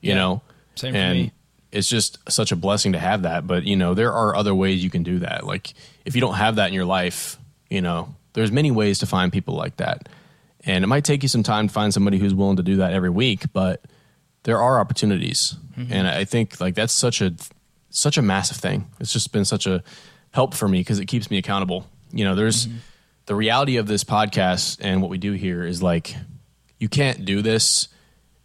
you 0.00 0.10
yeah, 0.10 0.16
know? 0.16 0.42
Same 0.74 0.94
and, 0.94 1.10
for 1.10 1.22
me 1.24 1.32
it's 1.70 1.88
just 1.88 2.18
such 2.30 2.52
a 2.52 2.56
blessing 2.56 2.92
to 2.92 2.98
have 2.98 3.22
that. 3.22 3.46
But 3.46 3.64
you 3.64 3.76
know, 3.76 3.94
there 3.94 4.12
are 4.12 4.34
other 4.34 4.54
ways 4.54 4.82
you 4.82 4.90
can 4.90 5.02
do 5.02 5.20
that. 5.20 5.46
Like 5.46 5.74
if 6.04 6.14
you 6.14 6.20
don't 6.20 6.34
have 6.34 6.56
that 6.56 6.68
in 6.68 6.74
your 6.74 6.84
life, 6.84 7.38
you 7.68 7.82
know, 7.82 8.14
there's 8.32 8.52
many 8.52 8.70
ways 8.70 9.00
to 9.00 9.06
find 9.06 9.32
people 9.32 9.54
like 9.54 9.76
that. 9.76 10.08
And 10.64 10.84
it 10.84 10.86
might 10.86 11.04
take 11.04 11.22
you 11.22 11.28
some 11.28 11.42
time 11.42 11.68
to 11.68 11.72
find 11.72 11.92
somebody 11.92 12.18
who's 12.18 12.34
willing 12.34 12.56
to 12.56 12.62
do 12.62 12.76
that 12.76 12.92
every 12.92 13.10
week, 13.10 13.52
but 13.52 13.84
there 14.42 14.60
are 14.60 14.80
opportunities. 14.80 15.54
Mm-hmm. 15.76 15.92
And 15.92 16.08
I 16.08 16.24
think 16.24 16.60
like 16.60 16.74
that's 16.74 16.92
such 16.92 17.20
a 17.20 17.34
such 17.90 18.18
a 18.18 18.22
massive 18.22 18.56
thing. 18.56 18.88
It's 19.00 19.12
just 19.12 19.32
been 19.32 19.44
such 19.44 19.66
a 19.66 19.82
help 20.32 20.54
for 20.54 20.68
me 20.68 20.80
because 20.80 20.98
it 20.98 21.06
keeps 21.06 21.30
me 21.30 21.38
accountable. 21.38 21.86
You 22.12 22.24
know, 22.24 22.34
there's 22.34 22.66
mm-hmm. 22.66 22.78
the 23.26 23.34
reality 23.34 23.76
of 23.76 23.86
this 23.86 24.04
podcast 24.04 24.78
and 24.80 25.00
what 25.00 25.10
we 25.10 25.18
do 25.18 25.32
here 25.32 25.64
is 25.64 25.82
like 25.82 26.14
you 26.78 26.88
can't 26.88 27.24
do 27.24 27.42
this 27.42 27.88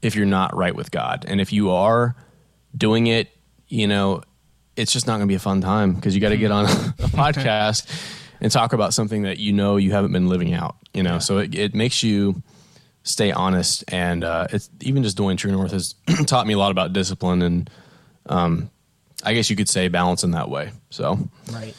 if 0.01 0.15
you're 0.15 0.25
not 0.25 0.55
right 0.55 0.75
with 0.75 0.91
God. 0.91 1.25
And 1.27 1.39
if 1.39 1.53
you 1.53 1.71
are, 1.71 2.15
doing 2.75 3.07
it, 3.07 3.29
you 3.67 3.87
know, 3.87 4.23
it's 4.75 4.91
just 4.91 5.07
not 5.07 5.13
going 5.13 5.27
to 5.27 5.31
be 5.31 5.35
a 5.35 5.39
fun 5.39 5.61
time 5.61 5.93
because 5.93 6.15
you 6.15 6.21
got 6.21 6.29
to 6.29 6.37
get 6.37 6.51
on 6.51 6.65
a 6.65 6.67
podcast 7.13 7.87
and 8.41 8.51
talk 8.51 8.73
about 8.73 8.93
something 8.93 9.23
that 9.23 9.37
you 9.37 9.53
know 9.53 9.77
you 9.77 9.91
haven't 9.91 10.11
been 10.11 10.27
living 10.27 10.53
out. 10.53 10.75
You 10.93 11.03
know, 11.03 11.13
yeah. 11.13 11.19
so 11.19 11.37
it, 11.39 11.55
it 11.55 11.75
makes 11.75 12.03
you 12.03 12.41
stay 13.03 13.31
honest, 13.31 13.83
and 13.89 14.23
uh, 14.23 14.47
it's 14.51 14.69
even 14.81 15.03
just 15.03 15.17
doing 15.17 15.37
True 15.37 15.51
North 15.51 15.71
has 15.71 15.95
taught 16.25 16.47
me 16.47 16.53
a 16.53 16.57
lot 16.57 16.71
about 16.71 16.93
discipline 16.93 17.41
and, 17.41 17.69
um, 18.27 18.69
I 19.25 19.33
guess 19.33 19.49
you 19.49 19.55
could 19.55 19.69
say 19.69 19.87
balance 19.87 20.23
in 20.23 20.31
that 20.31 20.49
way. 20.49 20.71
So 20.89 21.17
right. 21.51 21.73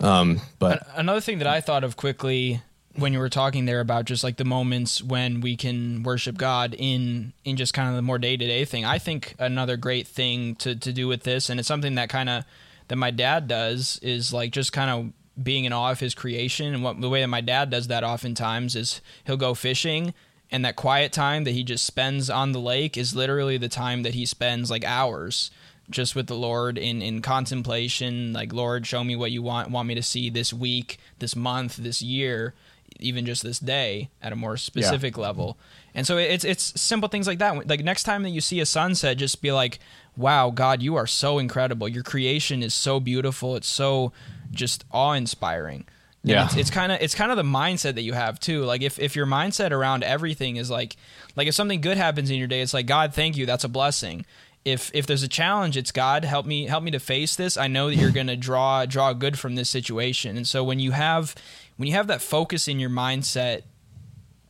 Um, 0.00 0.40
but 0.58 0.86
another 0.94 1.20
thing 1.20 1.38
that 1.38 1.46
I 1.46 1.60
thought 1.60 1.84
of 1.84 1.96
quickly 1.96 2.60
when 2.96 3.12
you 3.12 3.18
were 3.18 3.28
talking 3.28 3.64
there 3.64 3.80
about 3.80 4.04
just 4.04 4.22
like 4.22 4.36
the 4.36 4.44
moments 4.44 5.02
when 5.02 5.40
we 5.40 5.56
can 5.56 6.02
worship 6.02 6.36
God 6.36 6.74
in 6.78 7.32
in 7.44 7.56
just 7.56 7.74
kind 7.74 7.88
of 7.88 7.96
the 7.96 8.02
more 8.02 8.18
day 8.18 8.36
to 8.36 8.46
day 8.46 8.64
thing. 8.64 8.84
I 8.84 8.98
think 8.98 9.34
another 9.38 9.76
great 9.76 10.06
thing 10.06 10.54
to 10.56 10.74
to 10.74 10.92
do 10.92 11.08
with 11.08 11.22
this, 11.22 11.48
and 11.48 11.58
it's 11.58 11.68
something 11.68 11.94
that 11.94 12.08
kind 12.08 12.28
of 12.28 12.44
that 12.88 12.96
my 12.96 13.10
dad 13.10 13.48
does, 13.48 13.98
is 14.02 14.32
like 14.32 14.52
just 14.52 14.72
kind 14.72 14.90
of 14.90 15.42
being 15.42 15.64
in 15.64 15.72
awe 15.72 15.90
of 15.90 16.00
his 16.00 16.14
creation. 16.14 16.74
And 16.74 16.82
what 16.82 17.00
the 17.00 17.08
way 17.08 17.22
that 17.22 17.28
my 17.28 17.40
dad 17.40 17.70
does 17.70 17.88
that 17.88 18.04
oftentimes 18.04 18.76
is 18.76 19.00
he'll 19.24 19.36
go 19.36 19.54
fishing. 19.54 20.12
And 20.50 20.66
that 20.66 20.76
quiet 20.76 21.12
time 21.12 21.44
that 21.44 21.52
he 21.52 21.64
just 21.64 21.86
spends 21.86 22.28
on 22.28 22.52
the 22.52 22.60
lake 22.60 22.98
is 22.98 23.16
literally 23.16 23.56
the 23.56 23.70
time 23.70 24.02
that 24.02 24.12
he 24.12 24.26
spends 24.26 24.70
like 24.70 24.84
hours 24.84 25.50
just 25.88 26.14
with 26.14 26.26
the 26.26 26.34
Lord 26.34 26.76
in 26.76 27.00
in 27.00 27.22
contemplation. 27.22 28.34
Like 28.34 28.52
Lord, 28.52 28.86
show 28.86 29.02
me 29.02 29.16
what 29.16 29.30
you 29.30 29.40
want 29.40 29.70
want 29.70 29.88
me 29.88 29.94
to 29.94 30.02
see 30.02 30.28
this 30.28 30.52
week, 30.52 30.98
this 31.20 31.34
month, 31.34 31.76
this 31.76 32.02
year 32.02 32.52
even 33.00 33.26
just 33.26 33.42
this 33.42 33.58
day 33.58 34.10
at 34.20 34.32
a 34.32 34.36
more 34.36 34.56
specific 34.56 35.16
yeah. 35.16 35.22
level. 35.22 35.58
And 35.94 36.06
so 36.06 36.16
it's 36.16 36.44
it's 36.44 36.80
simple 36.80 37.08
things 37.08 37.26
like 37.26 37.38
that. 37.38 37.68
Like 37.68 37.84
next 37.84 38.04
time 38.04 38.22
that 38.22 38.30
you 38.30 38.40
see 38.40 38.60
a 38.60 38.66
sunset, 38.66 39.18
just 39.18 39.42
be 39.42 39.52
like, 39.52 39.78
"Wow, 40.16 40.50
God, 40.50 40.82
you 40.82 40.96
are 40.96 41.06
so 41.06 41.38
incredible. 41.38 41.88
Your 41.88 42.02
creation 42.02 42.62
is 42.62 42.74
so 42.74 43.00
beautiful. 43.00 43.56
It's 43.56 43.68
so 43.68 44.12
just 44.50 44.84
awe-inspiring." 44.90 45.86
yeah, 46.24 46.44
it's, 46.44 46.56
it's 46.56 46.70
kind 46.70 46.92
of 46.92 47.00
it's 47.00 47.14
kind 47.14 47.32
of 47.32 47.36
the 47.36 47.42
mindset 47.42 47.96
that 47.96 48.02
you 48.02 48.12
have 48.12 48.38
too. 48.38 48.64
Like 48.64 48.82
if 48.82 48.98
if 48.98 49.16
your 49.16 49.26
mindset 49.26 49.72
around 49.72 50.04
everything 50.04 50.56
is 50.56 50.70
like 50.70 50.96
like 51.36 51.48
if 51.48 51.54
something 51.54 51.80
good 51.80 51.96
happens 51.96 52.30
in 52.30 52.38
your 52.38 52.48
day, 52.48 52.60
it's 52.60 52.74
like 52.74 52.86
God, 52.86 53.12
thank 53.12 53.36
you, 53.36 53.44
that's 53.44 53.64
a 53.64 53.68
blessing 53.68 54.24
if 54.64 54.90
if 54.94 55.06
there's 55.06 55.22
a 55.22 55.28
challenge 55.28 55.76
it's 55.76 55.90
god 55.90 56.24
help 56.24 56.46
me 56.46 56.66
help 56.66 56.84
me 56.84 56.90
to 56.90 57.00
face 57.00 57.34
this 57.34 57.56
i 57.56 57.66
know 57.66 57.88
that 57.88 57.96
you're 57.96 58.10
going 58.10 58.26
to 58.28 58.36
draw 58.36 58.86
draw 58.86 59.12
good 59.12 59.38
from 59.38 59.54
this 59.54 59.68
situation 59.68 60.36
and 60.36 60.46
so 60.46 60.62
when 60.62 60.78
you 60.78 60.92
have 60.92 61.34
when 61.82 61.88
you 61.88 61.94
have 61.94 62.06
that 62.06 62.22
focus 62.22 62.68
in 62.68 62.78
your 62.78 62.90
mindset 62.90 63.62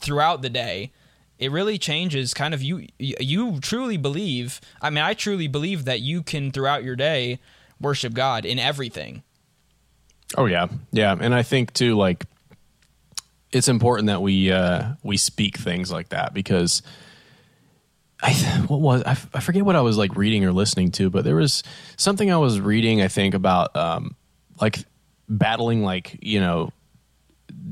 throughout 0.01 0.43
the 0.43 0.51
day, 0.51 0.93
it 1.39 1.51
really 1.51 1.79
changes 1.79 2.35
kind 2.35 2.53
of 2.53 2.63
you 2.63 2.87
you 2.99 3.59
truly 3.59 3.97
believe 3.97 4.61
i 4.83 4.91
mean 4.91 5.03
i 5.03 5.15
truly 5.15 5.49
believe 5.49 5.87
that 5.87 6.01
you 6.01 6.23
can 6.23 6.53
throughout 6.53 6.85
your 6.85 6.95
day 6.95 7.39
worship 7.81 8.13
god 8.13 8.45
in 8.45 8.59
everything. 8.59 9.23
Oh 10.37 10.45
yeah. 10.45 10.67
Yeah. 10.91 11.17
And 11.19 11.35
i 11.35 11.43
think 11.43 11.73
too 11.73 11.97
like 11.97 12.27
it's 13.51 13.69
important 13.69 14.09
that 14.09 14.21
we 14.21 14.53
uh 14.53 14.93
we 15.03 15.17
speak 15.17 15.57
things 15.57 15.91
like 15.91 16.11
that 16.11 16.35
because 16.35 16.83
i 18.23 18.35
what 18.67 18.81
was 18.81 19.03
I, 19.05 19.15
forget 19.15 19.65
what 19.65 19.75
i 19.75 19.81
was 19.81 19.97
like 19.97 20.17
reading 20.17 20.45
or 20.45 20.53
listening 20.53 20.91
to 20.93 21.09
but 21.09 21.25
there 21.25 21.37
was 21.37 21.63
something 21.97 22.31
i 22.31 22.37
was 22.37 22.61
reading 22.61 23.01
i 23.01 23.09
think 23.09 23.33
about 23.33 23.75
um 23.75 24.17
like 24.61 24.85
battling 25.29 25.83
like 25.83 26.19
you 26.21 26.39
know 26.39 26.71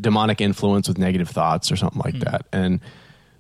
demonic 0.01 0.41
influence 0.41 0.89
with 0.89 0.99
negative 0.99 1.29
thoughts 1.29 1.73
or 1.73 1.77
something 1.77 2.01
like 2.01 2.15
mm 2.15 2.31
that. 2.31 2.47
And 2.53 2.81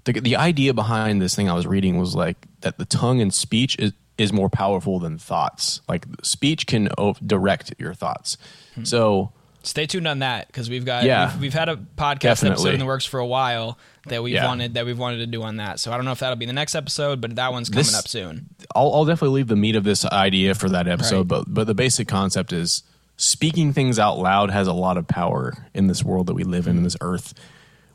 the 0.04 0.12
the 0.20 0.36
idea 0.36 0.74
behind 0.74 1.20
this 1.20 1.34
thing 1.34 1.48
I 1.48 1.54
was 1.54 1.66
reading 1.66 1.98
was 1.98 2.14
like 2.14 2.36
that 2.60 2.78
the 2.78 2.84
tongue 2.84 3.20
and 3.20 3.32
speech 3.32 3.78
is 3.78 3.92
is 4.18 4.32
more 4.32 4.48
powerful 4.48 4.98
than 4.98 5.18
thoughts. 5.18 5.80
Like 5.88 6.06
speech 6.22 6.66
can 6.66 6.88
direct 7.24 7.74
your 7.78 7.94
thoughts. 7.94 8.36
mm 8.76 8.86
So 8.86 9.32
stay 9.62 9.86
tuned 9.86 10.08
on 10.08 10.20
that 10.20 10.46
because 10.46 10.70
we've 10.70 10.84
got 10.84 11.04
yeah, 11.04 11.32
we've, 11.32 11.40
we've, 11.42 11.54
had 11.54 11.68
a 11.68 11.76
podcast 11.76 12.20
definitely. 12.20 12.52
episode 12.52 12.74
in 12.74 12.80
the 12.80 12.86
works 12.86 13.04
for 13.04 13.20
a 13.20 13.26
while 13.26 13.78
that 14.06 14.22
we've 14.22 14.34
yeah. 14.34 14.46
wanted 14.46 14.74
that 14.74 14.86
we've 14.86 14.98
wanted 14.98 15.18
to 15.18 15.26
do 15.26 15.42
on 15.42 15.56
that. 15.56 15.78
So 15.78 15.92
I 15.92 15.96
don't 15.96 16.04
know 16.04 16.12
if 16.12 16.20
that'll 16.20 16.36
be 16.36 16.46
the 16.46 16.52
next 16.52 16.74
episode, 16.74 17.20
but 17.20 17.36
that 17.36 17.52
one's 17.52 17.68
coming 17.68 17.84
this, 17.84 17.98
up 17.98 18.08
soon. 18.08 18.48
I'll, 18.74 18.92
I'll, 18.94 19.04
definitely 19.04 19.36
leave 19.36 19.48
the 19.48 19.56
meat 19.56 19.76
of 19.76 19.84
this 19.84 20.04
idea 20.04 20.54
for 20.54 20.68
that 20.70 20.88
episode, 20.88 21.18
right. 21.18 21.28
but 21.28 21.44
but 21.46 21.66
the 21.66 21.74
basic 21.74 22.08
concept 22.08 22.52
is 22.52 22.82
speaking 23.20 23.74
things 23.74 23.98
out 23.98 24.18
loud 24.18 24.50
has 24.50 24.66
a 24.66 24.72
lot 24.72 24.96
of 24.96 25.06
power 25.06 25.52
in 25.74 25.88
this 25.88 26.02
world 26.02 26.26
that 26.26 26.35
we 26.35 26.42
live 26.42 26.66
in, 26.66 26.78
in 26.78 26.83
this 26.83 26.96
earth. 27.02 27.35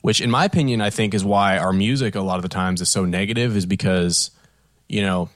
Which, 0.01 0.21
in 0.21 0.29
my 0.29 0.45
opinion, 0.45 0.81
I 0.81 0.91
think 0.91 1.15
is 1.15 1.25
why 1.25 1.57
our 1.57 1.73
music 1.73 2.13
a 2.13 2.21
lot 2.21 2.35
of 2.35 2.43
the 2.43 2.49
times 2.49 2.79
is 2.79 2.89
so 2.89 3.05
negative, 3.05 3.57
is 3.57 3.65
because, 3.65 4.29
you 4.87 5.01
know, 5.01 5.29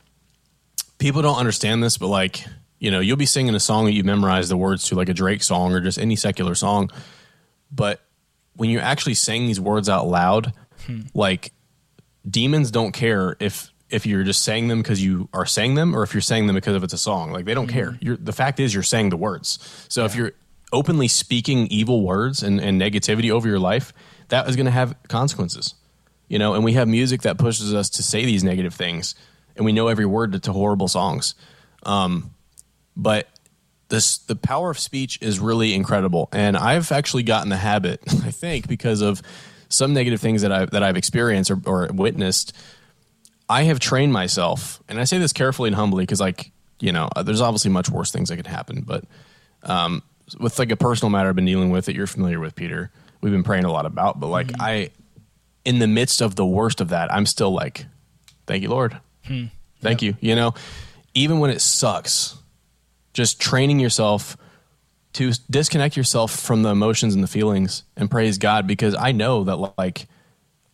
people 1.00 1.24
don't 1.24 1.40
understand 1.40 1.82
this, 1.82 1.98
but 1.98 2.08
like, 2.08 2.46
you 2.78 2.92
know, 2.92 3.00
you'll 3.00 3.18
be 3.18 3.26
singing 3.26 3.56
a 3.56 3.60
song 3.60 3.86
that 3.86 3.94
you 3.94 4.04
memorize 4.04 4.48
the 4.48 4.58
words 4.58 4.84
to, 4.86 4.96
like 4.96 5.10
a 5.10 5.14
Drake 5.14 5.42
song 5.42 5.74
or 5.74 5.82
just 5.82 5.98
any 5.98 6.16
secular 6.16 6.54
song. 6.54 6.92
But 7.72 8.00
when 8.58 8.70
you're 8.70 8.84
actually 8.84 9.16
saying 9.16 9.48
these 9.48 9.60
words 9.60 9.90
out 9.90 10.08
loud, 10.08 10.54
hmm. 10.86 11.02
like 11.16 11.52
demons 12.30 12.70
don't 12.70 12.92
care 12.92 13.36
if 13.40 13.72
if 13.90 14.06
you're 14.06 14.24
just 14.24 14.44
saying 14.44 14.68
them 14.68 14.82
because 14.82 15.04
you 15.04 15.30
are 15.34 15.46
saying 15.46 15.76
them 15.76 15.96
or 15.96 16.04
if 16.04 16.14
you're 16.14 16.22
saying 16.22 16.48
them 16.48 16.56
because 16.56 16.76
of 16.76 16.84
it's 16.84 16.94
a 16.94 16.98
song. 16.98 17.32
Like 17.32 17.46
they 17.46 17.54
don't 17.54 17.68
mm-hmm. 17.68 17.76
care. 17.76 17.98
You're, 18.02 18.18
the 18.18 18.34
fact 18.34 18.60
is 18.60 18.74
you're 18.74 18.84
saying 18.84 19.10
the 19.10 19.18
words. 19.18 19.86
So 19.90 20.02
yeah. 20.02 20.06
if 20.06 20.16
you're 20.16 20.32
openly 20.72 21.08
speaking 21.08 21.68
evil 21.68 22.04
words 22.04 22.44
and, 22.44 22.60
and 22.60 22.80
negativity 22.80 23.32
over 23.32 23.48
your 23.48 23.60
life, 23.60 23.94
that 24.30 24.48
is 24.48 24.56
going 24.56 24.66
to 24.66 24.72
have 24.72 24.96
consequences. 25.08 25.76
You 26.28 26.38
know, 26.38 26.54
and 26.54 26.64
we 26.64 26.74
have 26.74 26.88
music 26.88 27.24
that 27.24 27.40
pushes 27.40 27.74
us 27.74 27.90
to 27.92 28.04
say 28.04 28.24
these 28.24 28.44
negative 28.44 28.76
things, 28.76 29.16
and 29.56 29.66
we 29.66 29.72
know 29.72 29.88
every 29.88 30.06
word 30.06 30.34
to, 30.34 30.40
to 30.42 30.54
horrible 30.54 30.88
songs. 30.88 31.34
Um, 31.82 32.36
but 32.96 33.28
this 33.88 34.20
the 34.20 34.36
power 34.36 34.70
of 34.70 34.78
speech 34.78 35.18
is 35.24 35.40
really 35.40 35.74
incredible, 35.74 36.30
and 36.32 36.56
I've 36.56 36.92
actually 36.92 37.24
gotten 37.24 37.50
the 37.50 37.58
habit, 37.58 38.02
I 38.24 38.30
think, 38.30 38.68
because 38.68 39.02
of 39.02 39.24
some 39.70 39.94
negative 39.94 40.22
things 40.22 40.44
that 40.44 40.52
I've 40.52 40.70
that 40.70 40.84
I've 40.84 40.98
experienced 40.98 41.50
or, 41.50 41.60
or 41.66 41.90
witnessed 41.92 42.56
I 43.50 43.64
have 43.64 43.80
trained 43.80 44.14
myself, 44.14 44.82
and 44.88 45.00
I 45.00 45.04
say 45.06 45.18
this 45.18 45.34
carefully 45.34 45.68
and 45.68 45.76
humbly 45.76 46.04
because, 46.04 46.22
like, 46.22 46.52
you 46.80 46.92
know, 46.92 47.10
uh, 47.16 47.24
there's 47.24 47.42
obviously 47.42 47.72
much 47.72 47.90
worse 47.90 48.12
things 48.12 48.30
that 48.30 48.38
could 48.38 48.48
happen. 48.48 48.84
But 48.86 49.04
um, 49.64 50.04
with 50.40 50.60
like 50.60 50.72
a 50.72 50.78
personal 50.78 51.10
matter 51.10 51.30
I've 51.30 51.36
been 51.36 51.46
dealing 51.46 51.72
with 51.72 51.86
that 51.86 51.96
you're 51.96 52.08
familiar 52.08 52.40
with, 52.40 52.56
Peter, 52.56 52.92
we've 53.22 53.34
been 53.34 53.44
praying 53.44 53.66
a 53.66 53.72
lot 53.72 53.86
about. 53.86 54.20
But 54.20 54.28
like, 54.28 54.48
mm-hmm. 54.48 54.62
I, 54.62 54.90
in 55.66 55.80
the 55.80 55.88
midst 55.88 56.22
of 56.22 56.36
the 56.36 56.46
worst 56.46 56.80
of 56.80 56.90
that, 56.90 57.12
I'm 57.12 57.26
still 57.26 57.52
like, 57.52 57.86
thank 58.46 58.62
you, 58.62 58.70
Lord. 58.70 59.00
Hmm. 59.26 59.46
Thank 59.82 60.02
yep. 60.02 60.16
you. 60.22 60.30
You 60.30 60.36
know, 60.36 60.54
even 61.14 61.40
when 61.40 61.50
it 61.50 61.62
sucks, 61.62 62.38
just 63.14 63.42
training 63.42 63.80
yourself 63.80 64.38
to 65.14 65.32
disconnect 65.50 65.98
yourself 65.98 66.32
from 66.32 66.62
the 66.64 66.70
emotions 66.70 67.16
and 67.16 67.24
the 67.24 67.28
feelings 67.28 67.84
and 67.98 68.12
praise 68.12 68.38
God 68.38 68.68
because 68.68 68.96
I 68.96 69.12
know 69.12 69.44
that 69.46 69.74
like 69.78 70.08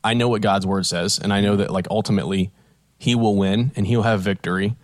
I 0.03 0.13
know 0.13 0.27
what 0.27 0.41
God's 0.41 0.65
word 0.65 0.85
says 0.85 1.19
and 1.19 1.31
I 1.31 1.41
know 1.41 1.55
that 1.55 1.71
like 1.71 1.87
ultimately 1.89 2.51
he 2.97 3.15
will 3.15 3.35
win 3.35 3.71
and 3.75 3.85
he'll 3.85 4.03
have 4.03 4.21
victory. 4.21 4.75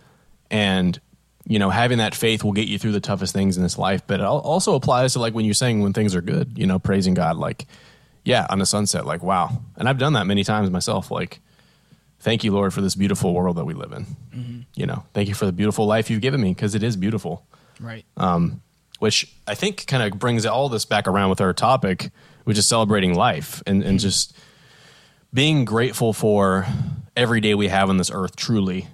And, 0.50 1.00
you 1.46 1.58
know, 1.58 1.70
having 1.70 1.98
that 1.98 2.14
faith 2.14 2.44
will 2.44 2.52
get 2.52 2.68
you 2.68 2.78
through 2.78 2.92
the 2.92 3.00
toughest 3.00 3.32
things 3.32 3.56
in 3.56 3.62
this 3.62 3.78
life. 3.78 4.06
But 4.06 4.20
it 4.20 4.26
also 4.26 4.74
applies 4.74 5.14
to 5.14 5.18
like 5.18 5.34
when 5.34 5.44
you're 5.44 5.54
saying 5.54 5.80
when 5.80 5.92
things 5.92 6.14
are 6.14 6.20
good, 6.20 6.56
you 6.56 6.66
know, 6.66 6.78
praising 6.78 7.14
God, 7.14 7.36
like, 7.36 7.66
yeah, 8.24 8.46
on 8.50 8.58
the 8.58 8.66
sunset, 8.66 9.06
like, 9.06 9.22
wow. 9.22 9.62
And 9.76 9.88
I've 9.88 9.98
done 9.98 10.12
that 10.12 10.26
many 10.26 10.44
times 10.44 10.70
myself. 10.70 11.10
Like, 11.10 11.40
thank 12.20 12.44
you, 12.44 12.52
Lord, 12.52 12.72
for 12.72 12.80
this 12.80 12.94
beautiful 12.94 13.34
world 13.34 13.56
that 13.56 13.64
we 13.64 13.74
live 13.74 13.92
in. 13.92 14.04
Mm-hmm. 14.34 14.60
You 14.76 14.86
know, 14.86 15.04
thank 15.12 15.28
you 15.28 15.34
for 15.34 15.46
the 15.46 15.52
beautiful 15.52 15.86
life 15.86 16.10
you've 16.10 16.20
given 16.20 16.40
me 16.40 16.50
because 16.50 16.74
it 16.74 16.82
is 16.82 16.96
beautiful. 16.96 17.46
Right. 17.80 18.04
Um, 18.16 18.62
which 19.00 19.34
I 19.48 19.56
think 19.56 19.86
kind 19.88 20.02
of 20.04 20.18
brings 20.20 20.46
all 20.46 20.68
this 20.68 20.84
back 20.84 21.08
around 21.08 21.30
with 21.30 21.40
our 21.40 21.52
topic, 21.52 22.10
which 22.44 22.56
is 22.56 22.66
celebrating 22.66 23.14
life 23.14 23.60
and, 23.66 23.82
and 23.82 23.98
mm-hmm. 23.98 23.98
just 23.98 24.36
being 25.32 25.64
grateful 25.64 26.12
for 26.12 26.66
every 27.16 27.40
day 27.40 27.54
we 27.54 27.68
have 27.68 27.88
on 27.88 27.96
this 27.96 28.10
earth, 28.12 28.36
truly, 28.36 28.88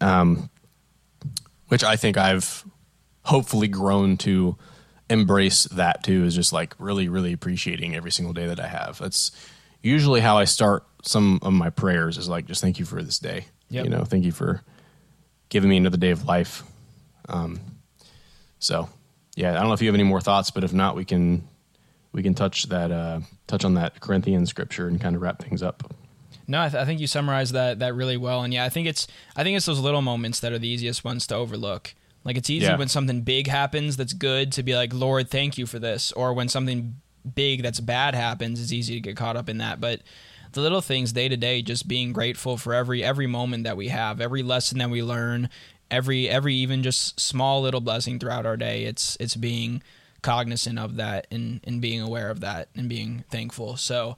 um, 0.00 0.50
which 1.68 1.84
I 1.84 1.96
think 1.96 2.16
I've 2.16 2.64
hopefully 3.24 3.68
grown 3.68 4.16
to 4.18 4.56
embrace 5.08 5.64
that 5.64 6.02
too, 6.02 6.24
is 6.24 6.34
just 6.34 6.52
like 6.52 6.74
really, 6.78 7.08
really 7.08 7.32
appreciating 7.32 7.94
every 7.94 8.10
single 8.10 8.32
day 8.32 8.46
that 8.46 8.60
I 8.60 8.66
have. 8.66 8.98
That's 8.98 9.30
usually 9.82 10.20
how 10.20 10.38
I 10.38 10.44
start 10.44 10.84
some 11.04 11.40
of 11.42 11.52
my 11.52 11.70
prayers 11.70 12.18
is 12.18 12.28
like, 12.28 12.46
just 12.46 12.60
thank 12.60 12.78
you 12.78 12.84
for 12.84 13.02
this 13.02 13.18
day. 13.18 13.46
Yep. 13.70 13.84
You 13.84 13.90
know, 13.90 14.04
thank 14.04 14.24
you 14.24 14.32
for 14.32 14.62
giving 15.48 15.70
me 15.70 15.76
another 15.76 15.96
day 15.96 16.10
of 16.10 16.24
life. 16.24 16.62
Um, 17.28 17.60
so, 18.58 18.88
yeah, 19.34 19.50
I 19.50 19.54
don't 19.54 19.68
know 19.68 19.72
if 19.72 19.82
you 19.82 19.88
have 19.88 19.94
any 19.94 20.04
more 20.04 20.20
thoughts, 20.20 20.50
but 20.50 20.64
if 20.64 20.72
not, 20.72 20.94
we 20.96 21.04
can 21.04 21.46
we 22.12 22.22
can 22.22 22.34
touch 22.34 22.64
that 22.64 22.90
uh, 22.90 23.20
touch 23.46 23.64
on 23.64 23.74
that 23.74 24.00
Corinthian 24.00 24.46
scripture 24.46 24.88
and 24.88 25.00
kind 25.00 25.16
of 25.16 25.22
wrap 25.22 25.42
things 25.42 25.62
up. 25.62 25.94
No, 26.46 26.60
I, 26.60 26.68
th- 26.68 26.80
I, 26.82 26.84
think 26.84 27.00
you 27.00 27.06
summarized 27.06 27.54
that 27.54 27.78
that 27.78 27.94
really 27.94 28.16
well, 28.16 28.42
and 28.42 28.52
yeah, 28.52 28.64
I 28.64 28.68
think 28.68 28.86
it's 28.86 29.06
I 29.36 29.42
think 29.42 29.56
it's 29.56 29.66
those 29.66 29.80
little 29.80 30.02
moments 30.02 30.40
that 30.40 30.52
are 30.52 30.58
the 30.58 30.68
easiest 30.68 31.04
ones 31.04 31.26
to 31.28 31.34
overlook. 31.34 31.94
Like 32.24 32.36
it's 32.36 32.50
easy 32.50 32.66
yeah. 32.66 32.76
when 32.76 32.88
something 32.88 33.22
big 33.22 33.48
happens 33.48 33.96
that's 33.96 34.12
good 34.12 34.52
to 34.52 34.62
be 34.62 34.76
like, 34.76 34.94
Lord, 34.94 35.28
thank 35.28 35.58
you 35.58 35.66
for 35.66 35.78
this, 35.78 36.12
or 36.12 36.32
when 36.34 36.48
something 36.48 36.96
big 37.34 37.62
that's 37.62 37.80
bad 37.80 38.14
happens, 38.14 38.60
it's 38.60 38.72
easy 38.72 38.94
to 38.94 39.00
get 39.00 39.16
caught 39.16 39.36
up 39.36 39.48
in 39.48 39.58
that. 39.58 39.80
But 39.80 40.02
the 40.52 40.60
little 40.60 40.80
things 40.80 41.12
day 41.12 41.28
to 41.28 41.36
day, 41.36 41.62
just 41.62 41.88
being 41.88 42.12
grateful 42.12 42.56
for 42.56 42.74
every 42.74 43.02
every 43.02 43.26
moment 43.26 43.64
that 43.64 43.76
we 43.76 43.88
have, 43.88 44.20
every 44.20 44.42
lesson 44.42 44.78
that 44.78 44.90
we 44.90 45.02
learn, 45.02 45.48
every 45.90 46.28
every 46.28 46.54
even 46.56 46.82
just 46.82 47.18
small 47.18 47.62
little 47.62 47.80
blessing 47.80 48.18
throughout 48.18 48.46
our 48.46 48.56
day. 48.56 48.84
It's 48.84 49.16
it's 49.18 49.36
being 49.36 49.82
cognizant 50.22 50.78
of 50.78 50.96
that 50.96 51.26
and 51.30 51.60
and 51.64 51.80
being 51.80 52.00
aware 52.00 52.30
of 52.30 52.40
that 52.40 52.68
and 52.74 52.88
being 52.88 53.24
thankful. 53.30 53.76
So 53.76 54.16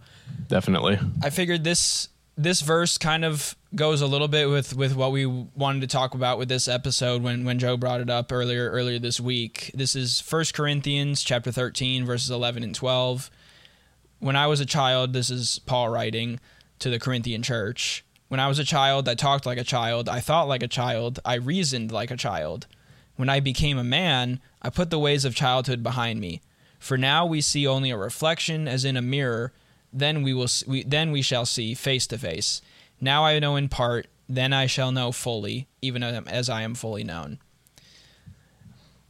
definitely, 0.48 0.98
I 1.22 1.30
figured 1.30 1.64
this 1.64 2.08
this 2.36 2.60
verse 2.60 2.98
kind 2.98 3.24
of 3.24 3.56
goes 3.74 4.00
a 4.00 4.06
little 4.06 4.28
bit 4.28 4.48
with 4.48 4.76
with 4.76 4.94
what 4.94 5.12
we 5.12 5.26
wanted 5.26 5.80
to 5.80 5.86
talk 5.86 6.14
about 6.14 6.38
with 6.38 6.48
this 6.48 6.68
episode 6.68 7.22
when 7.22 7.44
when 7.44 7.58
Joe 7.58 7.76
brought 7.76 8.00
it 8.00 8.10
up 8.10 8.30
earlier 8.30 8.70
earlier 8.70 8.98
this 8.98 9.18
week. 9.18 9.70
This 9.74 9.96
is 9.96 10.20
First 10.20 10.54
Corinthians 10.54 11.22
chapter 11.22 11.50
13 11.50 12.04
verses 12.04 12.30
11 12.30 12.62
and 12.62 12.74
12 12.74 13.30
when 14.24 14.36
I 14.36 14.46
was 14.46 14.58
a 14.58 14.66
child, 14.66 15.12
this 15.12 15.28
is 15.28 15.58
Paul 15.66 15.90
writing 15.90 16.40
to 16.78 16.88
the 16.88 16.98
Corinthian 16.98 17.42
church. 17.42 18.06
When 18.28 18.40
I 18.40 18.48
was 18.48 18.58
a 18.58 18.64
child, 18.64 19.06
I 19.06 19.14
talked 19.14 19.44
like 19.44 19.58
a 19.58 19.64
child, 19.64 20.08
I 20.08 20.20
thought 20.20 20.48
like 20.48 20.62
a 20.62 20.68
child, 20.68 21.20
I 21.26 21.34
reasoned 21.34 21.92
like 21.92 22.10
a 22.10 22.16
child. 22.16 22.66
When 23.16 23.28
I 23.28 23.40
became 23.40 23.78
a 23.78 23.84
man, 23.84 24.40
I 24.60 24.70
put 24.70 24.90
the 24.90 24.98
ways 24.98 25.24
of 25.24 25.34
childhood 25.34 25.82
behind 25.82 26.20
me. 26.20 26.40
For 26.78 26.98
now 26.98 27.24
we 27.24 27.40
see 27.40 27.66
only 27.66 27.90
a 27.90 27.96
reflection 27.96 28.68
as 28.68 28.84
in 28.84 28.96
a 28.96 29.02
mirror, 29.02 29.52
then 29.92 30.22
we 30.22 30.34
will 30.34 30.48
we, 30.66 30.82
then 30.82 31.12
we 31.12 31.22
shall 31.22 31.46
see 31.46 31.74
face 31.74 32.06
to 32.08 32.18
face. 32.18 32.60
Now 33.00 33.24
I 33.24 33.38
know 33.38 33.56
in 33.56 33.68
part, 33.68 34.08
then 34.28 34.52
I 34.52 34.66
shall 34.66 34.90
know 34.92 35.12
fully, 35.12 35.68
even 35.80 36.02
as 36.02 36.50
I 36.50 36.62
am 36.62 36.74
fully 36.74 37.04
known. 37.04 37.38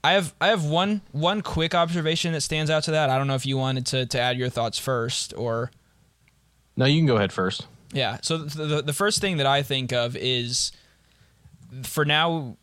I 0.05 0.13
have 0.13 0.35
I 0.41 0.49
have 0.49 0.65
one 0.65 1.01
one 1.13 1.41
quick 1.41 1.75
observation 1.75 2.33
that 2.35 2.43
stands 2.43 2.71
out 2.71 2.85
to 2.85 2.91
that. 2.91 3.09
I 3.09 3.17
don't 3.17 3.27
know 3.27 3.37
if 3.37 3.47
you 3.47 3.57
wanted 3.57 3.87
to 3.87 4.07
to 4.07 4.21
add 4.21 4.37
your 4.37 4.51
thoughts 4.51 4.79
first 4.79 5.33
or 5.35 5.71
No, 6.77 6.85
you 6.85 6.99
can 6.99 7.07
go 7.07 7.17
ahead 7.17 7.33
first. 7.33 7.67
Yeah. 7.93 8.19
So 8.21 8.37
the 8.37 8.67
the, 8.67 8.83
the 8.83 8.93
first 8.93 9.21
thing 9.23 9.39
that 9.39 9.47
I 9.47 9.63
think 9.63 9.93
of 9.93 10.15
is 10.15 10.73
for 11.85 12.05
now 12.05 12.59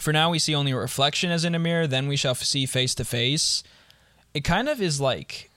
for 0.00 0.12
now 0.12 0.30
we 0.30 0.38
see 0.38 0.54
only 0.54 0.72
a 0.72 0.76
reflection 0.76 1.30
as 1.30 1.44
in 1.44 1.54
a 1.54 1.58
mirror, 1.58 1.86
then 1.86 2.08
we 2.08 2.16
shall 2.16 2.34
see 2.34 2.66
face 2.66 2.94
to 2.96 3.04
face. 3.04 3.62
It 4.34 4.44
kind 4.44 4.68
of 4.68 4.80
is 4.80 5.00
like 5.00 5.50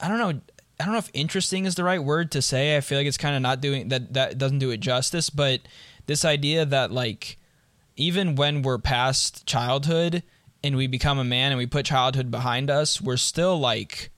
I 0.00 0.08
don't 0.08 0.18
know 0.18 0.40
I 0.80 0.84
don't 0.84 0.92
know 0.92 0.98
if 0.98 1.10
interesting 1.14 1.66
is 1.66 1.76
the 1.76 1.84
right 1.84 2.02
word 2.02 2.32
to 2.32 2.42
say. 2.42 2.76
I 2.76 2.80
feel 2.80 2.98
like 2.98 3.06
it's 3.06 3.16
kind 3.16 3.36
of 3.36 3.42
not 3.42 3.60
doing 3.60 3.88
that 3.88 4.12
that 4.14 4.38
doesn't 4.38 4.58
do 4.58 4.70
it 4.70 4.80
justice, 4.80 5.30
but 5.30 5.60
this 6.06 6.24
idea 6.24 6.64
that 6.66 6.90
like 6.90 7.38
even 7.96 8.34
when 8.34 8.62
we're 8.62 8.78
past 8.78 9.46
childhood 9.46 10.22
and 10.62 10.76
we 10.76 10.86
become 10.86 11.18
a 11.18 11.24
man 11.24 11.52
and 11.52 11.58
we 11.58 11.66
put 11.66 11.86
childhood 11.86 12.30
behind 12.30 12.70
us, 12.70 13.00
we're 13.00 13.16
still 13.16 13.58
like 13.58 14.10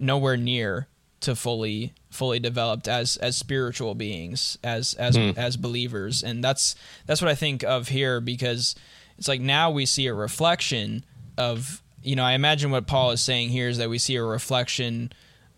nowhere 0.00 0.36
near 0.36 0.88
to 1.20 1.34
fully 1.34 1.92
fully 2.10 2.38
developed 2.38 2.88
as 2.88 3.16
as 3.18 3.36
spiritual 3.36 3.94
beings 3.94 4.58
as 4.62 4.94
as 4.94 5.16
mm. 5.16 5.36
as 5.36 5.56
believers 5.56 6.22
and 6.22 6.42
that's 6.42 6.74
that's 7.06 7.20
what 7.20 7.30
I 7.30 7.34
think 7.34 7.62
of 7.64 7.88
here 7.88 8.20
because 8.20 8.74
it's 9.18 9.28
like 9.28 9.40
now 9.40 9.70
we 9.70 9.84
see 9.84 10.06
a 10.06 10.14
reflection 10.14 11.04
of 11.36 11.82
you 12.02 12.16
know 12.16 12.24
I 12.24 12.32
imagine 12.32 12.70
what 12.70 12.86
Paul 12.86 13.10
is 13.10 13.20
saying 13.20 13.50
here 13.50 13.68
is 13.68 13.78
that 13.78 13.90
we 13.90 13.98
see 13.98 14.16
a 14.16 14.22
reflection 14.22 15.12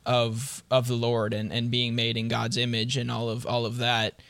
of 0.06 0.62
of 0.70 0.88
the 0.88 0.94
Lord 0.94 1.34
and 1.34 1.52
and 1.52 1.70
being 1.70 1.94
made 1.94 2.16
in 2.16 2.28
God's 2.28 2.56
image 2.56 2.96
and 2.96 3.11
all 3.11 3.28
of 3.28 3.46
all 3.46 3.66
of 3.66 3.78
that 3.78 4.20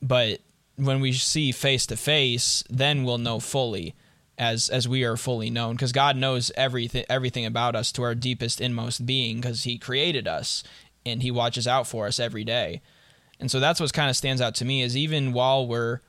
but 0.00 0.40
when 0.78 1.00
we 1.00 1.12
see 1.12 1.52
face 1.52 1.86
to 1.86 1.96
face, 1.96 2.62
then 2.70 3.04
we'll 3.04 3.18
know 3.18 3.40
fully 3.40 3.94
as 4.38 4.68
as 4.68 4.86
we 4.86 5.04
are 5.04 5.16
fully 5.16 5.50
known 5.50 5.74
because 5.74 5.92
God 5.92 6.16
knows 6.16 6.52
everything 6.56 7.04
everything 7.10 7.44
about 7.44 7.74
us 7.74 7.92
to 7.92 8.02
our 8.02 8.14
deepest 8.14 8.60
inmost 8.60 9.04
being 9.04 9.40
because 9.40 9.64
he 9.64 9.78
created 9.78 10.28
us 10.28 10.62
and 11.04 11.22
he 11.22 11.30
watches 11.30 11.66
out 11.66 11.86
for 11.86 12.06
us 12.06 12.20
every 12.20 12.44
day. 12.44 12.80
And 13.40 13.50
so 13.50 13.60
that's 13.60 13.80
what 13.80 13.92
kind 13.92 14.10
of 14.10 14.16
stands 14.16 14.40
out 14.40 14.54
to 14.56 14.64
me 14.64 14.82
is 14.82 14.96
even 14.96 15.32
while 15.32 15.66
we're 15.66 16.00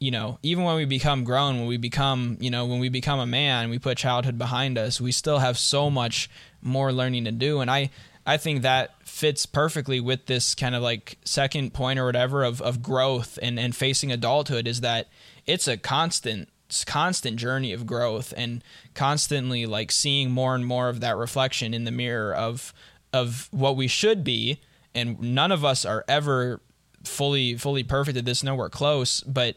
you 0.00 0.10
know, 0.10 0.38
even 0.42 0.64
when 0.64 0.76
we 0.76 0.84
become 0.84 1.24
grown, 1.24 1.56
when 1.56 1.66
we 1.66 1.76
become, 1.78 2.36
you 2.40 2.50
know, 2.50 2.66
when 2.66 2.78
we 2.78 2.88
become 2.88 3.20
a 3.20 3.26
man, 3.26 3.70
we 3.70 3.78
put 3.78 3.96
childhood 3.96 4.36
behind 4.36 4.76
us, 4.76 5.00
we 5.00 5.12
still 5.12 5.38
have 5.38 5.56
so 5.56 5.88
much 5.88 6.28
more 6.60 6.92
learning 6.92 7.24
to 7.24 7.32
do. 7.32 7.60
And 7.60 7.70
I 7.70 7.90
I 8.26 8.36
think 8.36 8.62
that 8.62 8.94
fits 9.06 9.46
perfectly 9.46 10.00
with 10.00 10.26
this 10.26 10.54
kind 10.54 10.74
of 10.74 10.82
like 10.82 11.18
second 11.24 11.74
point 11.74 11.98
or 11.98 12.06
whatever 12.06 12.42
of, 12.42 12.60
of 12.62 12.82
growth 12.82 13.38
and, 13.42 13.58
and 13.58 13.76
facing 13.76 14.10
adulthood 14.10 14.66
is 14.66 14.80
that 14.80 15.08
it's 15.46 15.68
a 15.68 15.76
constant 15.76 16.48
constant 16.82 17.36
journey 17.36 17.72
of 17.72 17.86
growth 17.86 18.34
and 18.36 18.64
constantly 18.94 19.66
like 19.66 19.92
seeing 19.92 20.30
more 20.30 20.54
and 20.54 20.66
more 20.66 20.88
of 20.88 21.00
that 21.00 21.16
reflection 21.16 21.74
in 21.74 21.84
the 21.84 21.92
mirror 21.92 22.34
of 22.34 22.72
of 23.12 23.48
what 23.52 23.76
we 23.76 23.86
should 23.86 24.24
be 24.24 24.58
and 24.94 25.20
none 25.20 25.52
of 25.52 25.64
us 25.64 25.84
are 25.84 26.04
ever 26.08 26.60
fully 27.04 27.54
fully 27.56 27.84
perfect 27.84 28.16
at 28.16 28.24
this 28.24 28.42
nowhere 28.42 28.70
close 28.70 29.20
but 29.20 29.56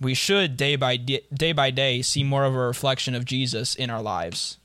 we 0.00 0.14
should 0.14 0.56
day 0.56 0.76
by 0.76 0.96
day, 0.96 1.22
day 1.32 1.52
by 1.52 1.70
day 1.70 2.02
see 2.02 2.22
more 2.22 2.44
of 2.44 2.54
a 2.54 2.58
reflection 2.58 3.14
of 3.14 3.24
Jesus 3.24 3.74
in 3.74 3.88
our 3.90 4.02
lives 4.02 4.58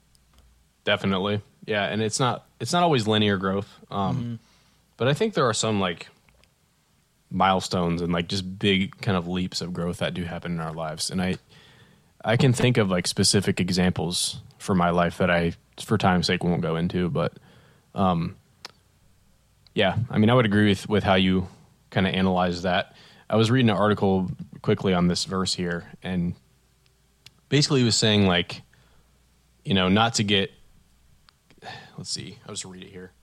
definitely 0.84 1.42
yeah, 1.68 1.84
and 1.84 2.02
it's 2.02 2.20
not 2.20 2.48
it's 2.60 2.74
not 2.74 2.82
always 2.82 3.08
linear 3.08 3.38
growth. 3.38 3.68
Um, 3.92 4.18
mm-hmm. 4.18 4.36
But 4.96 5.10
I 5.10 5.14
think 5.14 5.36
there 5.36 5.46
are 5.46 5.54
some 5.54 5.80
like 5.80 6.08
milestones 7.30 8.02
and 8.02 8.14
like 8.14 8.30
just 8.30 8.58
big 8.58 9.00
kind 9.02 9.18
of 9.18 9.28
leaps 9.28 9.60
of 9.62 9.74
growth 9.74 9.98
that 9.98 10.14
do 10.14 10.24
happen 10.24 10.54
in 10.54 10.62
our 10.62 10.74
lives. 10.74 11.12
And 11.12 11.22
I 11.22 11.36
I 12.28 12.36
can 12.36 12.52
think 12.52 12.76
of 12.78 12.90
like 12.90 13.08
specific 13.08 13.62
examples 13.62 14.42
for 14.58 14.76
my 14.76 14.90
life 14.90 15.20
that 15.20 15.32
I 15.32 15.54
for 15.82 15.98
time's 15.98 16.28
sake 16.28 16.44
won't 16.44 16.62
go 16.62 16.76
into, 16.76 17.10
but 17.10 17.32
um 17.96 18.36
yeah, 19.74 19.96
I 20.10 20.18
mean 20.18 20.30
I 20.30 20.34
would 20.34 20.46
agree 20.46 20.68
with 20.68 20.90
with 20.90 21.06
how 21.06 21.16
you 21.16 21.48
kind 21.90 22.06
of 22.06 22.14
analyze 22.14 22.64
that. 22.64 22.98
I 23.30 23.38
was 23.38 23.50
reading 23.50 23.70
an 23.70 23.78
article 23.78 24.30
quickly 24.62 24.94
on 24.94 25.08
this 25.08 25.24
verse 25.24 25.54
here 25.54 25.90
and 26.04 26.36
basically 27.48 27.82
was 27.84 27.96
saying 27.96 28.28
like 28.28 28.62
you 29.64 29.74
know, 29.74 29.88
not 29.88 30.16
to 30.16 30.26
get 30.26 30.52
let's 31.98 32.10
see, 32.10 32.40
I'll 32.46 32.54
just 32.54 32.66
read 32.66 32.84
it 32.84 32.90
here. 32.90 33.14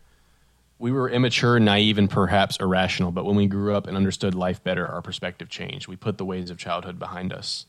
We 0.79 0.93
were 0.93 1.11
immature, 1.11 1.61
naive, 1.61 1.99
and 1.99 2.09
perhaps 2.09 2.57
irrational, 2.57 3.13
but 3.13 3.27
when 3.27 3.37
we 3.37 3.49
grew 3.49 3.75
up 3.75 3.87
and 3.87 3.99
understood 3.99 4.35
life 4.35 4.65
better, 4.65 4.87
our 4.87 5.03
perspective 5.03 5.51
changed. 5.51 5.89
We 5.89 5.97
put 5.97 6.17
the 6.17 6.25
ways 6.25 6.49
of 6.49 6.57
childhood 6.57 6.99
behind 6.99 7.35
us. 7.35 7.67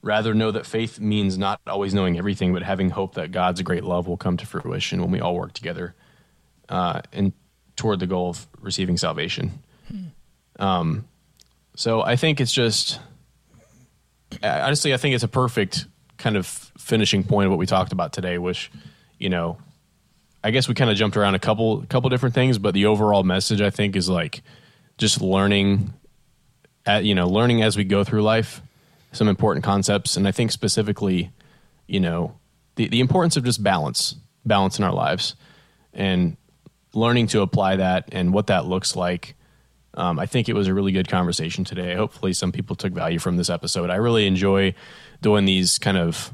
Rather, 0.00 0.32
know 0.32 0.50
that 0.50 0.64
faith 0.64 1.00
means 1.00 1.36
not 1.36 1.60
always 1.66 1.92
knowing 1.92 2.18
everything, 2.18 2.52
but 2.52 2.62
having 2.62 2.90
hope 2.90 3.14
that 3.14 3.32
God's 3.32 3.62
great 3.62 3.84
love 3.84 4.06
will 4.06 4.16
come 4.16 4.36
to 4.36 4.46
fruition 4.46 5.00
when 5.00 5.10
we 5.10 5.20
all 5.20 5.34
work 5.34 5.52
together 5.52 5.94
uh, 6.68 7.00
and 7.12 7.32
toward 7.74 7.98
the 7.98 8.06
goal 8.06 8.30
of 8.30 8.46
receiving 8.60 8.96
salvation. 8.96 9.62
Hmm. 9.88 10.62
Um, 10.62 11.08
so 11.74 12.02
I 12.02 12.16
think 12.16 12.40
it's 12.40 12.52
just, 12.52 13.00
honestly, 14.42 14.94
I 14.94 14.98
think 14.98 15.14
it's 15.14 15.24
a 15.24 15.28
perfect 15.28 15.86
kind 16.16 16.36
of 16.36 16.46
finishing 16.46 17.24
point 17.24 17.46
of 17.46 17.50
what 17.50 17.58
we 17.58 17.66
talked 17.66 17.92
about 17.92 18.12
today, 18.12 18.38
which, 18.38 18.70
you 19.18 19.28
know, 19.28 19.58
I 20.42 20.50
guess 20.50 20.68
we 20.68 20.74
kind 20.74 20.90
of 20.90 20.96
jumped 20.96 21.16
around 21.16 21.34
a 21.34 21.38
couple 21.38 21.84
couple 21.86 22.10
different 22.10 22.34
things, 22.34 22.58
but 22.58 22.72
the 22.72 22.86
overall 22.86 23.24
message 23.24 23.60
I 23.60 23.70
think 23.70 23.96
is 23.96 24.08
like 24.08 24.42
just 24.96 25.20
learning 25.20 25.92
at 26.86 27.04
you 27.04 27.14
know 27.14 27.28
learning 27.28 27.62
as 27.62 27.76
we 27.76 27.84
go 27.84 28.04
through 28.04 28.22
life 28.22 28.62
some 29.12 29.28
important 29.28 29.64
concepts, 29.64 30.16
and 30.16 30.26
I 30.28 30.32
think 30.32 30.52
specifically, 30.52 31.30
you 31.86 32.00
know, 32.00 32.38
the 32.76 32.88
the 32.88 33.00
importance 33.00 33.36
of 33.36 33.44
just 33.44 33.62
balance, 33.62 34.14
balance 34.44 34.78
in 34.78 34.84
our 34.84 34.92
lives, 34.92 35.34
and 35.92 36.36
learning 36.94 37.28
to 37.28 37.42
apply 37.42 37.76
that 37.76 38.08
and 38.12 38.32
what 38.32 38.48
that 38.48 38.66
looks 38.66 38.96
like. 38.96 39.34
Um, 39.94 40.18
I 40.18 40.26
think 40.26 40.48
it 40.48 40.54
was 40.54 40.68
a 40.68 40.74
really 40.74 40.92
good 40.92 41.08
conversation 41.08 41.64
today. 41.64 41.94
Hopefully, 41.94 42.32
some 42.32 42.52
people 42.52 42.76
took 42.76 42.92
value 42.92 43.18
from 43.18 43.36
this 43.36 43.50
episode. 43.50 43.90
I 43.90 43.96
really 43.96 44.26
enjoy 44.26 44.74
doing 45.20 45.44
these 45.44 45.78
kind 45.78 45.96
of 45.96 46.32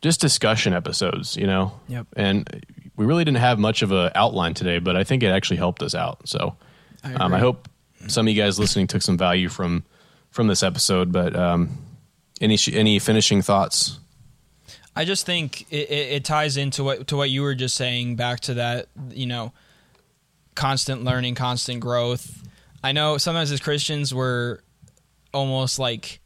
just 0.00 0.20
discussion 0.20 0.72
episodes, 0.72 1.36
you 1.36 1.46
know. 1.46 1.72
Yep. 1.88 2.06
And 2.16 2.64
we 2.96 3.04
really 3.04 3.24
didn't 3.24 3.38
have 3.38 3.58
much 3.58 3.82
of 3.82 3.92
an 3.92 4.10
outline 4.14 4.54
today, 4.54 4.78
but 4.78 4.96
I 4.96 5.04
think 5.04 5.22
it 5.22 5.28
actually 5.28 5.58
helped 5.58 5.82
us 5.82 5.94
out. 5.94 6.28
So 6.28 6.56
I, 7.04 7.14
um, 7.14 7.34
I 7.34 7.38
hope 7.38 7.68
some 8.06 8.26
of 8.26 8.34
you 8.34 8.40
guys 8.40 8.58
listening 8.58 8.86
took 8.86 9.02
some 9.02 9.18
value 9.18 9.48
from 9.48 9.84
from 10.36 10.46
this 10.46 10.62
episode. 10.62 11.10
But 11.10 11.34
um, 11.34 11.70
any 12.40 12.56
any 12.72 13.00
finishing 13.00 13.42
thoughts? 13.42 13.98
I 14.94 15.04
just 15.04 15.26
think 15.26 15.62
it, 15.72 15.90
it, 15.90 16.12
it 16.12 16.24
ties 16.24 16.56
into 16.56 16.84
what 16.84 17.08
to 17.08 17.16
what 17.16 17.30
you 17.30 17.42
were 17.42 17.56
just 17.56 17.74
saying. 17.74 18.14
Back 18.14 18.40
to 18.40 18.54
that, 18.54 18.86
you 19.10 19.26
know, 19.26 19.52
constant 20.54 21.02
learning, 21.02 21.34
constant 21.34 21.80
growth. 21.80 22.42
I 22.84 22.92
know 22.92 23.18
sometimes 23.18 23.50
as 23.50 23.60
Christians 23.60 24.14
we're 24.14 24.60
almost 25.34 25.80
like 25.80 26.20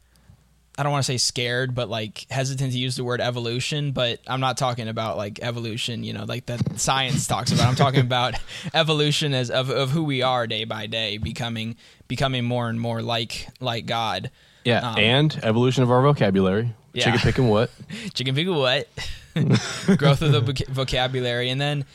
I 0.81 0.83
don't 0.83 0.93
want 0.93 1.05
to 1.05 1.11
say 1.11 1.17
scared, 1.17 1.75
but 1.75 1.89
like 1.89 2.25
hesitant 2.31 2.71
to 2.71 2.77
use 2.79 2.95
the 2.95 3.03
word 3.03 3.21
evolution. 3.21 3.91
But 3.91 4.19
I'm 4.25 4.39
not 4.39 4.57
talking 4.57 4.87
about 4.87 5.15
like 5.15 5.37
evolution, 5.43 6.03
you 6.03 6.11
know, 6.11 6.23
like 6.23 6.47
that 6.47 6.79
science 6.79 7.27
talks 7.27 7.51
about. 7.51 7.67
I'm 7.67 7.75
talking 7.75 7.99
about 7.99 8.33
evolution 8.73 9.35
as 9.35 9.51
of, 9.51 9.69
of 9.69 9.91
who 9.91 10.03
we 10.03 10.23
are 10.23 10.47
day 10.47 10.63
by 10.63 10.87
day, 10.87 11.19
becoming 11.19 11.75
becoming 12.07 12.45
more 12.45 12.67
and 12.67 12.81
more 12.81 13.03
like 13.03 13.47
like 13.59 13.85
God. 13.85 14.31
Yeah, 14.63 14.79
um, 14.79 14.97
and 14.97 15.39
evolution 15.43 15.83
of 15.83 15.91
our 15.91 16.01
vocabulary. 16.01 16.73
Yeah. 16.93 17.03
Chicken 17.03 17.19
picking 17.19 17.47
what? 17.47 17.69
Chicken 18.15 18.33
picking 18.33 18.55
what? 18.55 18.89
Growth 19.97 20.23
of 20.23 20.31
the 20.31 20.65
vocabulary, 20.67 21.51
and 21.51 21.61
then 21.61 21.85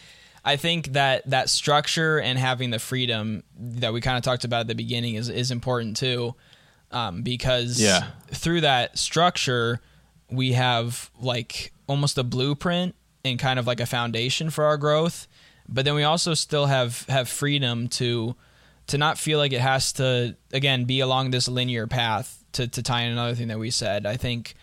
I 0.44 0.54
think 0.54 0.92
that 0.92 1.28
that 1.28 1.50
structure 1.50 2.20
and 2.20 2.38
having 2.38 2.70
the 2.70 2.78
freedom 2.78 3.42
that 3.58 3.92
we 3.92 4.00
kind 4.00 4.16
of 4.16 4.22
talked 4.22 4.44
about 4.44 4.60
at 4.60 4.66
the 4.68 4.76
beginning 4.76 5.16
is 5.16 5.28
is 5.28 5.50
important 5.50 5.96
too 5.96 6.36
um, 6.96 7.20
because 7.22 7.80
yeah. 7.80 8.06
through 8.28 8.62
that 8.62 8.98
structure 8.98 9.80
we 10.30 10.52
have 10.52 11.10
like 11.20 11.72
almost 11.86 12.16
a 12.16 12.24
blueprint 12.24 12.94
and 13.24 13.38
kind 13.38 13.58
of 13.58 13.66
like 13.66 13.80
a 13.80 13.86
foundation 13.86 14.48
for 14.48 14.64
our 14.64 14.78
growth 14.78 15.28
but 15.68 15.84
then 15.84 15.94
we 15.94 16.04
also 16.04 16.32
still 16.32 16.66
have 16.66 17.04
have 17.08 17.28
freedom 17.28 17.86
to 17.88 18.34
to 18.86 18.96
not 18.96 19.18
feel 19.18 19.38
like 19.38 19.52
it 19.52 19.60
has 19.60 19.92
to 19.92 20.34
again 20.52 20.84
be 20.84 21.00
along 21.00 21.30
this 21.30 21.48
linear 21.48 21.86
path 21.86 22.42
to, 22.52 22.66
to 22.66 22.82
tie 22.82 23.02
in 23.02 23.12
another 23.12 23.34
thing 23.34 23.48
that 23.48 23.58
we 23.58 23.70
said 23.70 24.06
i 24.06 24.16
think 24.16 24.54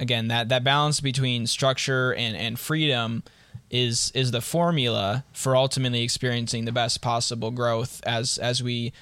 again 0.00 0.28
that 0.28 0.48
that 0.48 0.64
balance 0.64 1.00
between 1.00 1.46
structure 1.46 2.12
and 2.12 2.36
and 2.36 2.58
freedom 2.58 3.22
is 3.70 4.10
is 4.14 4.32
the 4.32 4.40
formula 4.40 5.24
for 5.32 5.54
ultimately 5.54 6.02
experiencing 6.02 6.64
the 6.64 6.72
best 6.72 7.00
possible 7.00 7.52
growth 7.52 8.00
as 8.04 8.36
as 8.38 8.62
we 8.62 8.92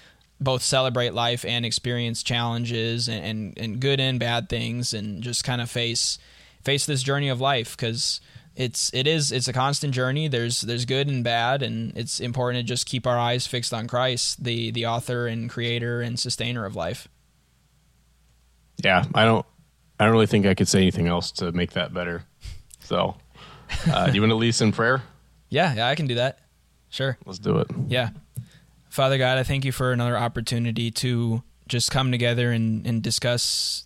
both 0.41 0.63
celebrate 0.63 1.15
life 1.15 1.45
and 1.45 1.65
experience 1.65 2.23
challenges 2.23 3.09
and, 3.09 3.25
and, 3.25 3.59
and 3.59 3.81
good 3.81 4.01
and 4.01 4.21
bad 4.21 4.49
things 4.49 4.93
and 4.93 5.23
just 5.23 5.45
kind 5.45 5.61
of 5.61 5.71
face 5.71 6.19
face 6.63 6.85
this 6.87 7.03
journey 7.03 7.29
of 7.29 7.41
life 7.41 7.77
because 7.77 8.21
it's 8.55 8.93
it 8.93 9.07
is 9.07 9.33
it's 9.33 9.49
a 9.49 9.53
constant 9.53 9.95
journey 9.95 10.29
there's 10.29 10.61
there's 10.63 10.85
good 10.85 11.09
and 11.09 11.23
bad 11.25 11.63
and 11.63 11.97
it's 11.97 12.21
important 12.21 12.59
to 12.61 12.69
just 12.69 12.87
keep 12.87 13.07
our 13.07 13.19
eyes 13.19 13.47
fixed 13.47 13.73
on 13.73 13.87
christ 13.87 14.43
the 14.45 14.71
the 14.73 14.85
author 14.85 15.27
and 15.27 15.49
creator 15.49 16.01
and 16.03 16.19
sustainer 16.19 16.65
of 16.67 16.75
life 16.77 17.09
Yeah, 18.83 19.05
I 19.15 19.25
don't. 19.25 19.47
I 19.99 20.05
don't 20.05 20.13
really 20.13 20.27
think 20.27 20.45
I 20.45 20.55
could 20.55 20.69
say 20.69 20.83
anything 20.83 21.07
else 21.07 21.33
to 21.33 21.51
make 21.53 21.73
that 21.73 21.95
better. 21.95 22.23
So, 22.81 23.17
uh, 23.91 24.07
do 24.09 24.13
you 24.15 24.21
want 24.21 24.31
to 24.31 24.37
lead 24.37 24.51
us 24.51 24.61
in 24.61 24.73
prayer? 24.73 25.03
yeah 25.49 25.75
yeah 25.75 25.89
i 25.89 25.95
can 25.95 26.07
do 26.09 26.17
that 26.17 26.41
sure 26.91 27.17
Let's 27.25 27.39
do 27.39 27.59
it. 27.59 27.69
Yeah. 27.89 28.11
Father 28.97 29.19
God, 29.19 29.37
I 29.37 29.43
thank 29.43 29.67
you 29.67 29.73
for 29.73 29.93
another 29.93 30.17
opportunity 30.17 30.91
to 30.91 31.43
just 31.69 31.91
come 31.91 32.11
together 32.11 32.51
and, 32.51 32.87
and 32.87 33.03
discuss 33.03 33.85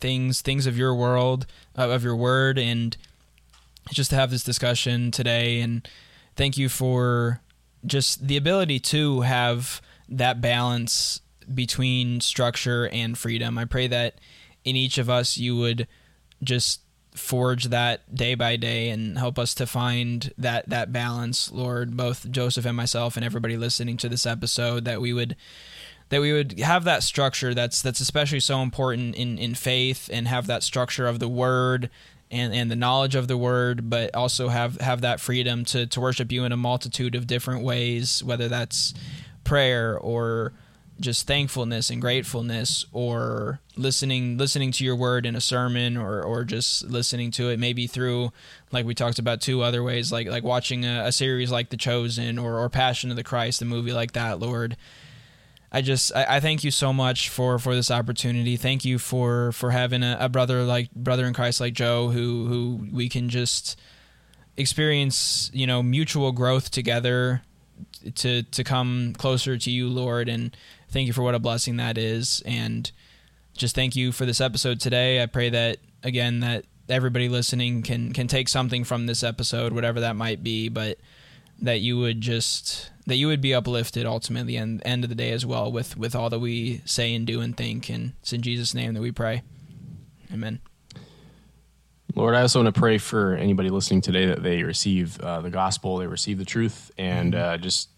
things, 0.00 0.40
things 0.40 0.66
of 0.66 0.76
your 0.76 0.92
world, 0.92 1.46
uh, 1.78 1.88
of 1.88 2.02
your 2.02 2.16
word, 2.16 2.58
and 2.58 2.96
just 3.92 4.10
to 4.10 4.16
have 4.16 4.32
this 4.32 4.42
discussion 4.42 5.12
today. 5.12 5.60
And 5.60 5.88
thank 6.34 6.58
you 6.58 6.68
for 6.68 7.40
just 7.86 8.26
the 8.26 8.36
ability 8.36 8.80
to 8.80 9.20
have 9.20 9.80
that 10.08 10.40
balance 10.40 11.20
between 11.54 12.20
structure 12.20 12.88
and 12.88 13.16
freedom. 13.16 13.56
I 13.56 13.66
pray 13.66 13.86
that 13.86 14.20
in 14.64 14.74
each 14.74 14.98
of 14.98 15.08
us 15.08 15.38
you 15.38 15.56
would 15.58 15.86
just 16.42 16.80
forge 17.14 17.64
that 17.66 18.14
day 18.14 18.34
by 18.34 18.56
day 18.56 18.90
and 18.90 19.18
help 19.18 19.38
us 19.38 19.54
to 19.54 19.66
find 19.66 20.32
that 20.38 20.68
that 20.68 20.92
balance 20.92 21.50
lord 21.50 21.96
both 21.96 22.30
joseph 22.30 22.64
and 22.64 22.76
myself 22.76 23.16
and 23.16 23.24
everybody 23.24 23.56
listening 23.56 23.96
to 23.96 24.08
this 24.08 24.24
episode 24.24 24.84
that 24.84 25.00
we 25.00 25.12
would 25.12 25.34
that 26.10 26.20
we 26.20 26.32
would 26.32 26.58
have 26.60 26.84
that 26.84 27.02
structure 27.02 27.52
that's 27.52 27.82
that's 27.82 28.00
especially 28.00 28.38
so 28.38 28.62
important 28.62 29.16
in 29.16 29.38
in 29.38 29.54
faith 29.54 30.08
and 30.12 30.28
have 30.28 30.46
that 30.46 30.62
structure 30.62 31.08
of 31.08 31.18
the 31.18 31.28
word 31.28 31.90
and 32.30 32.54
and 32.54 32.70
the 32.70 32.76
knowledge 32.76 33.16
of 33.16 33.26
the 33.26 33.36
word 33.36 33.90
but 33.90 34.14
also 34.14 34.48
have 34.48 34.80
have 34.80 35.00
that 35.00 35.20
freedom 35.20 35.64
to 35.64 35.86
to 35.86 36.00
worship 36.00 36.30
you 36.30 36.44
in 36.44 36.52
a 36.52 36.56
multitude 36.56 37.14
of 37.16 37.26
different 37.26 37.64
ways 37.64 38.22
whether 38.22 38.48
that's 38.48 38.94
prayer 39.42 39.98
or 39.98 40.52
just 41.00 41.26
thankfulness 41.26 41.90
and 41.90 42.00
gratefulness 42.00 42.84
or 42.92 43.60
listening 43.76 44.36
listening 44.36 44.70
to 44.70 44.84
your 44.84 44.94
word 44.94 45.24
in 45.24 45.34
a 45.34 45.40
sermon 45.40 45.96
or 45.96 46.22
or 46.22 46.44
just 46.44 46.84
listening 46.84 47.30
to 47.30 47.48
it 47.48 47.58
maybe 47.58 47.86
through 47.86 48.30
like 48.70 48.84
we 48.84 48.94
talked 48.94 49.18
about 49.18 49.40
two 49.40 49.62
other 49.62 49.82
ways 49.82 50.12
like 50.12 50.28
like 50.28 50.44
watching 50.44 50.84
a, 50.84 51.04
a 51.06 51.12
series 51.12 51.50
like 51.50 51.70
the 51.70 51.76
chosen 51.76 52.38
or 52.38 52.58
or 52.58 52.68
passion 52.68 53.10
of 53.10 53.16
the 53.16 53.24
christ 53.24 53.62
a 53.62 53.64
movie 53.64 53.92
like 53.92 54.12
that 54.12 54.38
lord 54.38 54.76
I 55.72 55.82
just 55.82 56.14
I, 56.14 56.36
I 56.36 56.40
thank 56.40 56.64
you 56.64 56.70
so 56.70 56.92
much 56.92 57.28
for 57.28 57.56
for 57.60 57.76
this 57.76 57.92
opportunity. 57.92 58.56
Thank 58.56 58.84
you 58.84 58.98
for 58.98 59.52
for 59.52 59.70
having 59.70 60.02
a, 60.02 60.16
a 60.18 60.28
brother 60.28 60.64
like 60.64 60.90
brother 60.90 61.26
in 61.26 61.32
Christ 61.32 61.60
like 61.60 61.74
Joe 61.74 62.08
who 62.08 62.46
who 62.46 62.88
we 62.92 63.08
can 63.08 63.28
just 63.28 63.78
experience 64.56 65.48
you 65.54 65.68
know 65.68 65.80
mutual 65.80 66.32
growth 66.32 66.72
together 66.72 67.42
to 68.16 68.42
to 68.42 68.64
come 68.64 69.14
closer 69.16 69.56
to 69.56 69.70
you, 69.70 69.88
Lord, 69.88 70.28
and 70.28 70.56
thank 70.90 71.06
you 71.06 71.12
for 71.12 71.22
what 71.22 71.34
a 71.34 71.38
blessing 71.38 71.76
that 71.76 71.98
is. 71.98 72.42
And 72.44 72.90
just 73.56 73.74
thank 73.74 73.96
you 73.96 74.12
for 74.12 74.26
this 74.26 74.40
episode 74.40 74.80
today. 74.80 75.22
I 75.22 75.26
pray 75.26 75.50
that 75.50 75.78
again 76.02 76.40
that 76.40 76.64
everybody 76.88 77.28
listening 77.28 77.82
can 77.82 78.12
can 78.12 78.28
take 78.28 78.48
something 78.48 78.84
from 78.84 79.06
this 79.06 79.22
episode, 79.22 79.72
whatever 79.72 80.00
that 80.00 80.16
might 80.16 80.42
be, 80.42 80.68
but 80.68 80.98
that 81.62 81.80
you 81.80 81.98
would 81.98 82.20
just 82.20 82.90
that 83.06 83.16
you 83.16 83.26
would 83.26 83.40
be 83.40 83.54
uplifted 83.54 84.06
ultimately 84.06 84.56
and 84.56 84.80
end 84.84 85.04
of 85.04 85.10
the 85.10 85.16
day 85.16 85.32
as 85.32 85.44
well 85.44 85.70
with 85.70 85.96
with 85.96 86.14
all 86.14 86.30
that 86.30 86.38
we 86.38 86.80
say 86.84 87.14
and 87.14 87.26
do 87.26 87.40
and 87.40 87.56
think 87.56 87.90
and 87.90 88.14
it's 88.20 88.32
in 88.32 88.40
jesus 88.40 88.72
name 88.72 88.94
that 88.94 89.02
we 89.02 89.12
pray 89.12 89.42
amen 90.32 90.60
Lord, 92.16 92.34
I 92.34 92.40
also 92.40 92.60
want 92.60 92.74
to 92.74 92.78
pray 92.78 92.98
for 92.98 93.36
anybody 93.36 93.70
listening 93.70 94.00
today 94.00 94.26
that 94.26 94.42
they 94.42 94.64
receive 94.64 95.20
uh, 95.20 95.40
the 95.42 95.50
gospel, 95.50 95.98
they 95.98 96.08
receive 96.08 96.38
the 96.38 96.44
truth, 96.44 96.90
and 96.98 97.36
uh, 97.36 97.56
just 97.56 97.88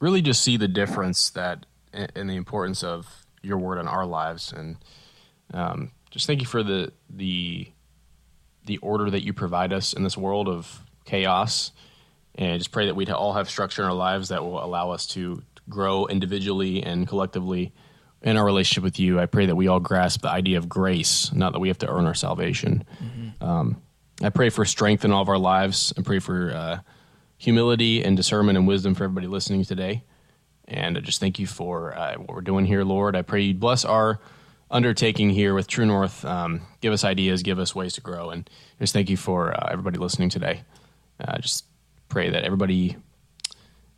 really 0.00 0.22
just 0.22 0.42
see 0.42 0.56
the 0.56 0.66
difference 0.66 1.30
that 1.30 1.66
and 1.92 2.28
the 2.28 2.36
importance 2.36 2.82
of 2.82 3.26
your 3.42 3.58
word 3.58 3.78
in 3.78 3.88
our 3.88 4.06
lives. 4.06 4.52
And 4.52 4.76
um, 5.52 5.92
just 6.10 6.26
thank 6.26 6.40
you 6.40 6.46
for 6.46 6.62
the 6.62 6.92
the 7.08 7.68
the 8.66 8.78
order 8.78 9.10
that 9.10 9.24
you 9.24 9.32
provide 9.32 9.72
us 9.72 9.92
in 9.92 10.02
this 10.02 10.16
world 10.16 10.48
of 10.48 10.84
chaos. 11.04 11.72
And 12.36 12.60
just 12.60 12.70
pray 12.70 12.86
that 12.86 12.94
we'd 12.94 13.10
all 13.10 13.32
have 13.32 13.50
structure 13.50 13.82
in 13.82 13.88
our 13.88 13.94
lives 13.94 14.28
that 14.28 14.42
will 14.44 14.62
allow 14.62 14.90
us 14.90 15.06
to 15.08 15.42
grow 15.68 16.06
individually 16.06 16.82
and 16.82 17.06
collectively 17.06 17.72
in 18.22 18.36
our 18.36 18.44
relationship 18.44 18.84
with 18.84 19.00
you. 19.00 19.18
I 19.18 19.26
pray 19.26 19.46
that 19.46 19.56
we 19.56 19.66
all 19.66 19.80
grasp 19.80 20.22
the 20.22 20.30
idea 20.30 20.58
of 20.58 20.68
grace, 20.68 21.32
not 21.32 21.52
that 21.52 21.58
we 21.58 21.68
have 21.68 21.78
to 21.78 21.88
earn 21.90 22.06
our 22.06 22.14
salvation. 22.14 22.84
Um, 23.40 23.82
I 24.22 24.28
pray 24.28 24.50
for 24.50 24.64
strength 24.64 25.04
in 25.04 25.12
all 25.12 25.22
of 25.22 25.28
our 25.28 25.38
lives 25.38 25.92
and 25.96 26.04
pray 26.04 26.18
for 26.18 26.52
uh, 26.54 26.78
humility 27.38 28.04
and 28.04 28.16
discernment 28.16 28.58
and 28.58 28.68
wisdom 28.68 28.94
for 28.94 29.04
everybody 29.04 29.26
listening 29.26 29.64
today. 29.64 30.04
And 30.70 30.96
I 30.96 31.00
just 31.00 31.18
thank 31.18 31.38
you 31.38 31.46
for 31.46 31.96
uh, 31.96 32.14
what 32.14 32.30
we're 32.30 32.40
doing 32.42 32.64
here, 32.64 32.84
Lord. 32.84 33.16
I 33.16 33.22
pray 33.22 33.42
you 33.42 33.54
bless 33.54 33.84
our 33.84 34.20
undertaking 34.70 35.30
here 35.30 35.52
with 35.52 35.66
True 35.66 35.84
North. 35.84 36.24
Um, 36.24 36.62
give 36.80 36.92
us 36.92 37.02
ideas, 37.02 37.42
give 37.42 37.58
us 37.58 37.74
ways 37.74 37.94
to 37.94 38.00
grow. 38.00 38.30
And 38.30 38.48
just 38.78 38.92
thank 38.92 39.10
you 39.10 39.16
for 39.16 39.52
uh, 39.52 39.68
everybody 39.70 39.98
listening 39.98 40.28
today. 40.28 40.62
Uh, 41.18 41.38
just 41.38 41.64
pray 42.08 42.30
that 42.30 42.44
everybody 42.44 42.96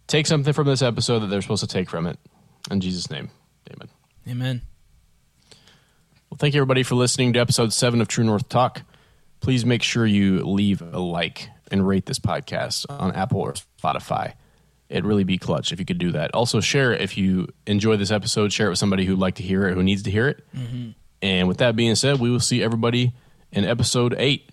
take 0.06 0.26
something 0.26 0.52
from 0.52 0.66
this 0.66 0.80
episode 0.82 1.20
that 1.20 1.26
they're 1.26 1.42
supposed 1.42 1.62
to 1.62 1.68
take 1.68 1.90
from 1.90 2.06
it. 2.06 2.18
In 2.70 2.80
Jesus' 2.80 3.10
name, 3.10 3.30
amen. 3.70 3.88
amen 4.26 4.62
Well, 6.30 6.38
thank 6.38 6.54
you 6.54 6.60
everybody 6.60 6.82
for 6.82 6.94
listening 6.94 7.34
to 7.34 7.38
episode 7.38 7.72
seven 7.72 8.00
of 8.00 8.08
True 8.08 8.24
North 8.24 8.48
Talk. 8.48 8.82
Please 9.40 9.66
make 9.66 9.82
sure 9.82 10.06
you 10.06 10.40
leave 10.44 10.80
a 10.80 10.98
like 10.98 11.50
and 11.70 11.86
rate 11.86 12.06
this 12.06 12.18
podcast 12.18 12.86
on 12.88 13.12
Apple 13.12 13.40
or 13.40 13.54
Spotify. 13.82 14.34
It'd 14.92 15.06
really 15.06 15.24
be 15.24 15.38
clutch 15.38 15.72
if 15.72 15.78
you 15.80 15.86
could 15.86 15.98
do 15.98 16.12
that. 16.12 16.34
Also, 16.34 16.60
share 16.60 16.92
it 16.92 17.00
if 17.00 17.16
you 17.16 17.48
enjoy 17.66 17.96
this 17.96 18.10
episode. 18.10 18.52
Share 18.52 18.66
it 18.66 18.70
with 18.70 18.78
somebody 18.78 19.06
who'd 19.06 19.18
like 19.18 19.36
to 19.36 19.42
hear 19.42 19.66
it, 19.66 19.74
who 19.74 19.82
needs 19.82 20.02
to 20.02 20.10
hear 20.10 20.28
it. 20.28 20.44
Mm-hmm. 20.54 20.90
And 21.22 21.48
with 21.48 21.58
that 21.58 21.76
being 21.76 21.94
said, 21.94 22.20
we 22.20 22.30
will 22.30 22.40
see 22.40 22.62
everybody 22.62 23.14
in 23.52 23.64
episode 23.64 24.14
eight. 24.18 24.50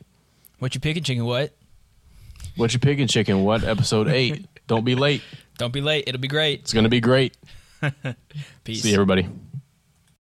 what 0.60 0.74
you 0.76 0.80
picking 0.82 1.04
chicken 1.04 1.26
what 1.26 1.54
What 2.56 2.74
you 2.74 2.80
picking, 2.80 3.08
chicken? 3.08 3.44
What 3.44 3.64
episode 3.64 4.08
eight? 4.20 4.46
Don't 4.68 4.86
be 4.86 4.96
late. 4.96 5.24
don't 5.58 5.74
be 5.74 5.82
late 5.82 6.06
it'll 6.08 6.22
be 6.22 6.28
great 6.28 6.62
It's 6.62 6.74
going 6.74 6.84
to 6.84 6.90
be 6.90 7.02
great. 7.02 7.36
peace 8.64 8.84
See 8.84 8.94
everybody. 8.94 9.28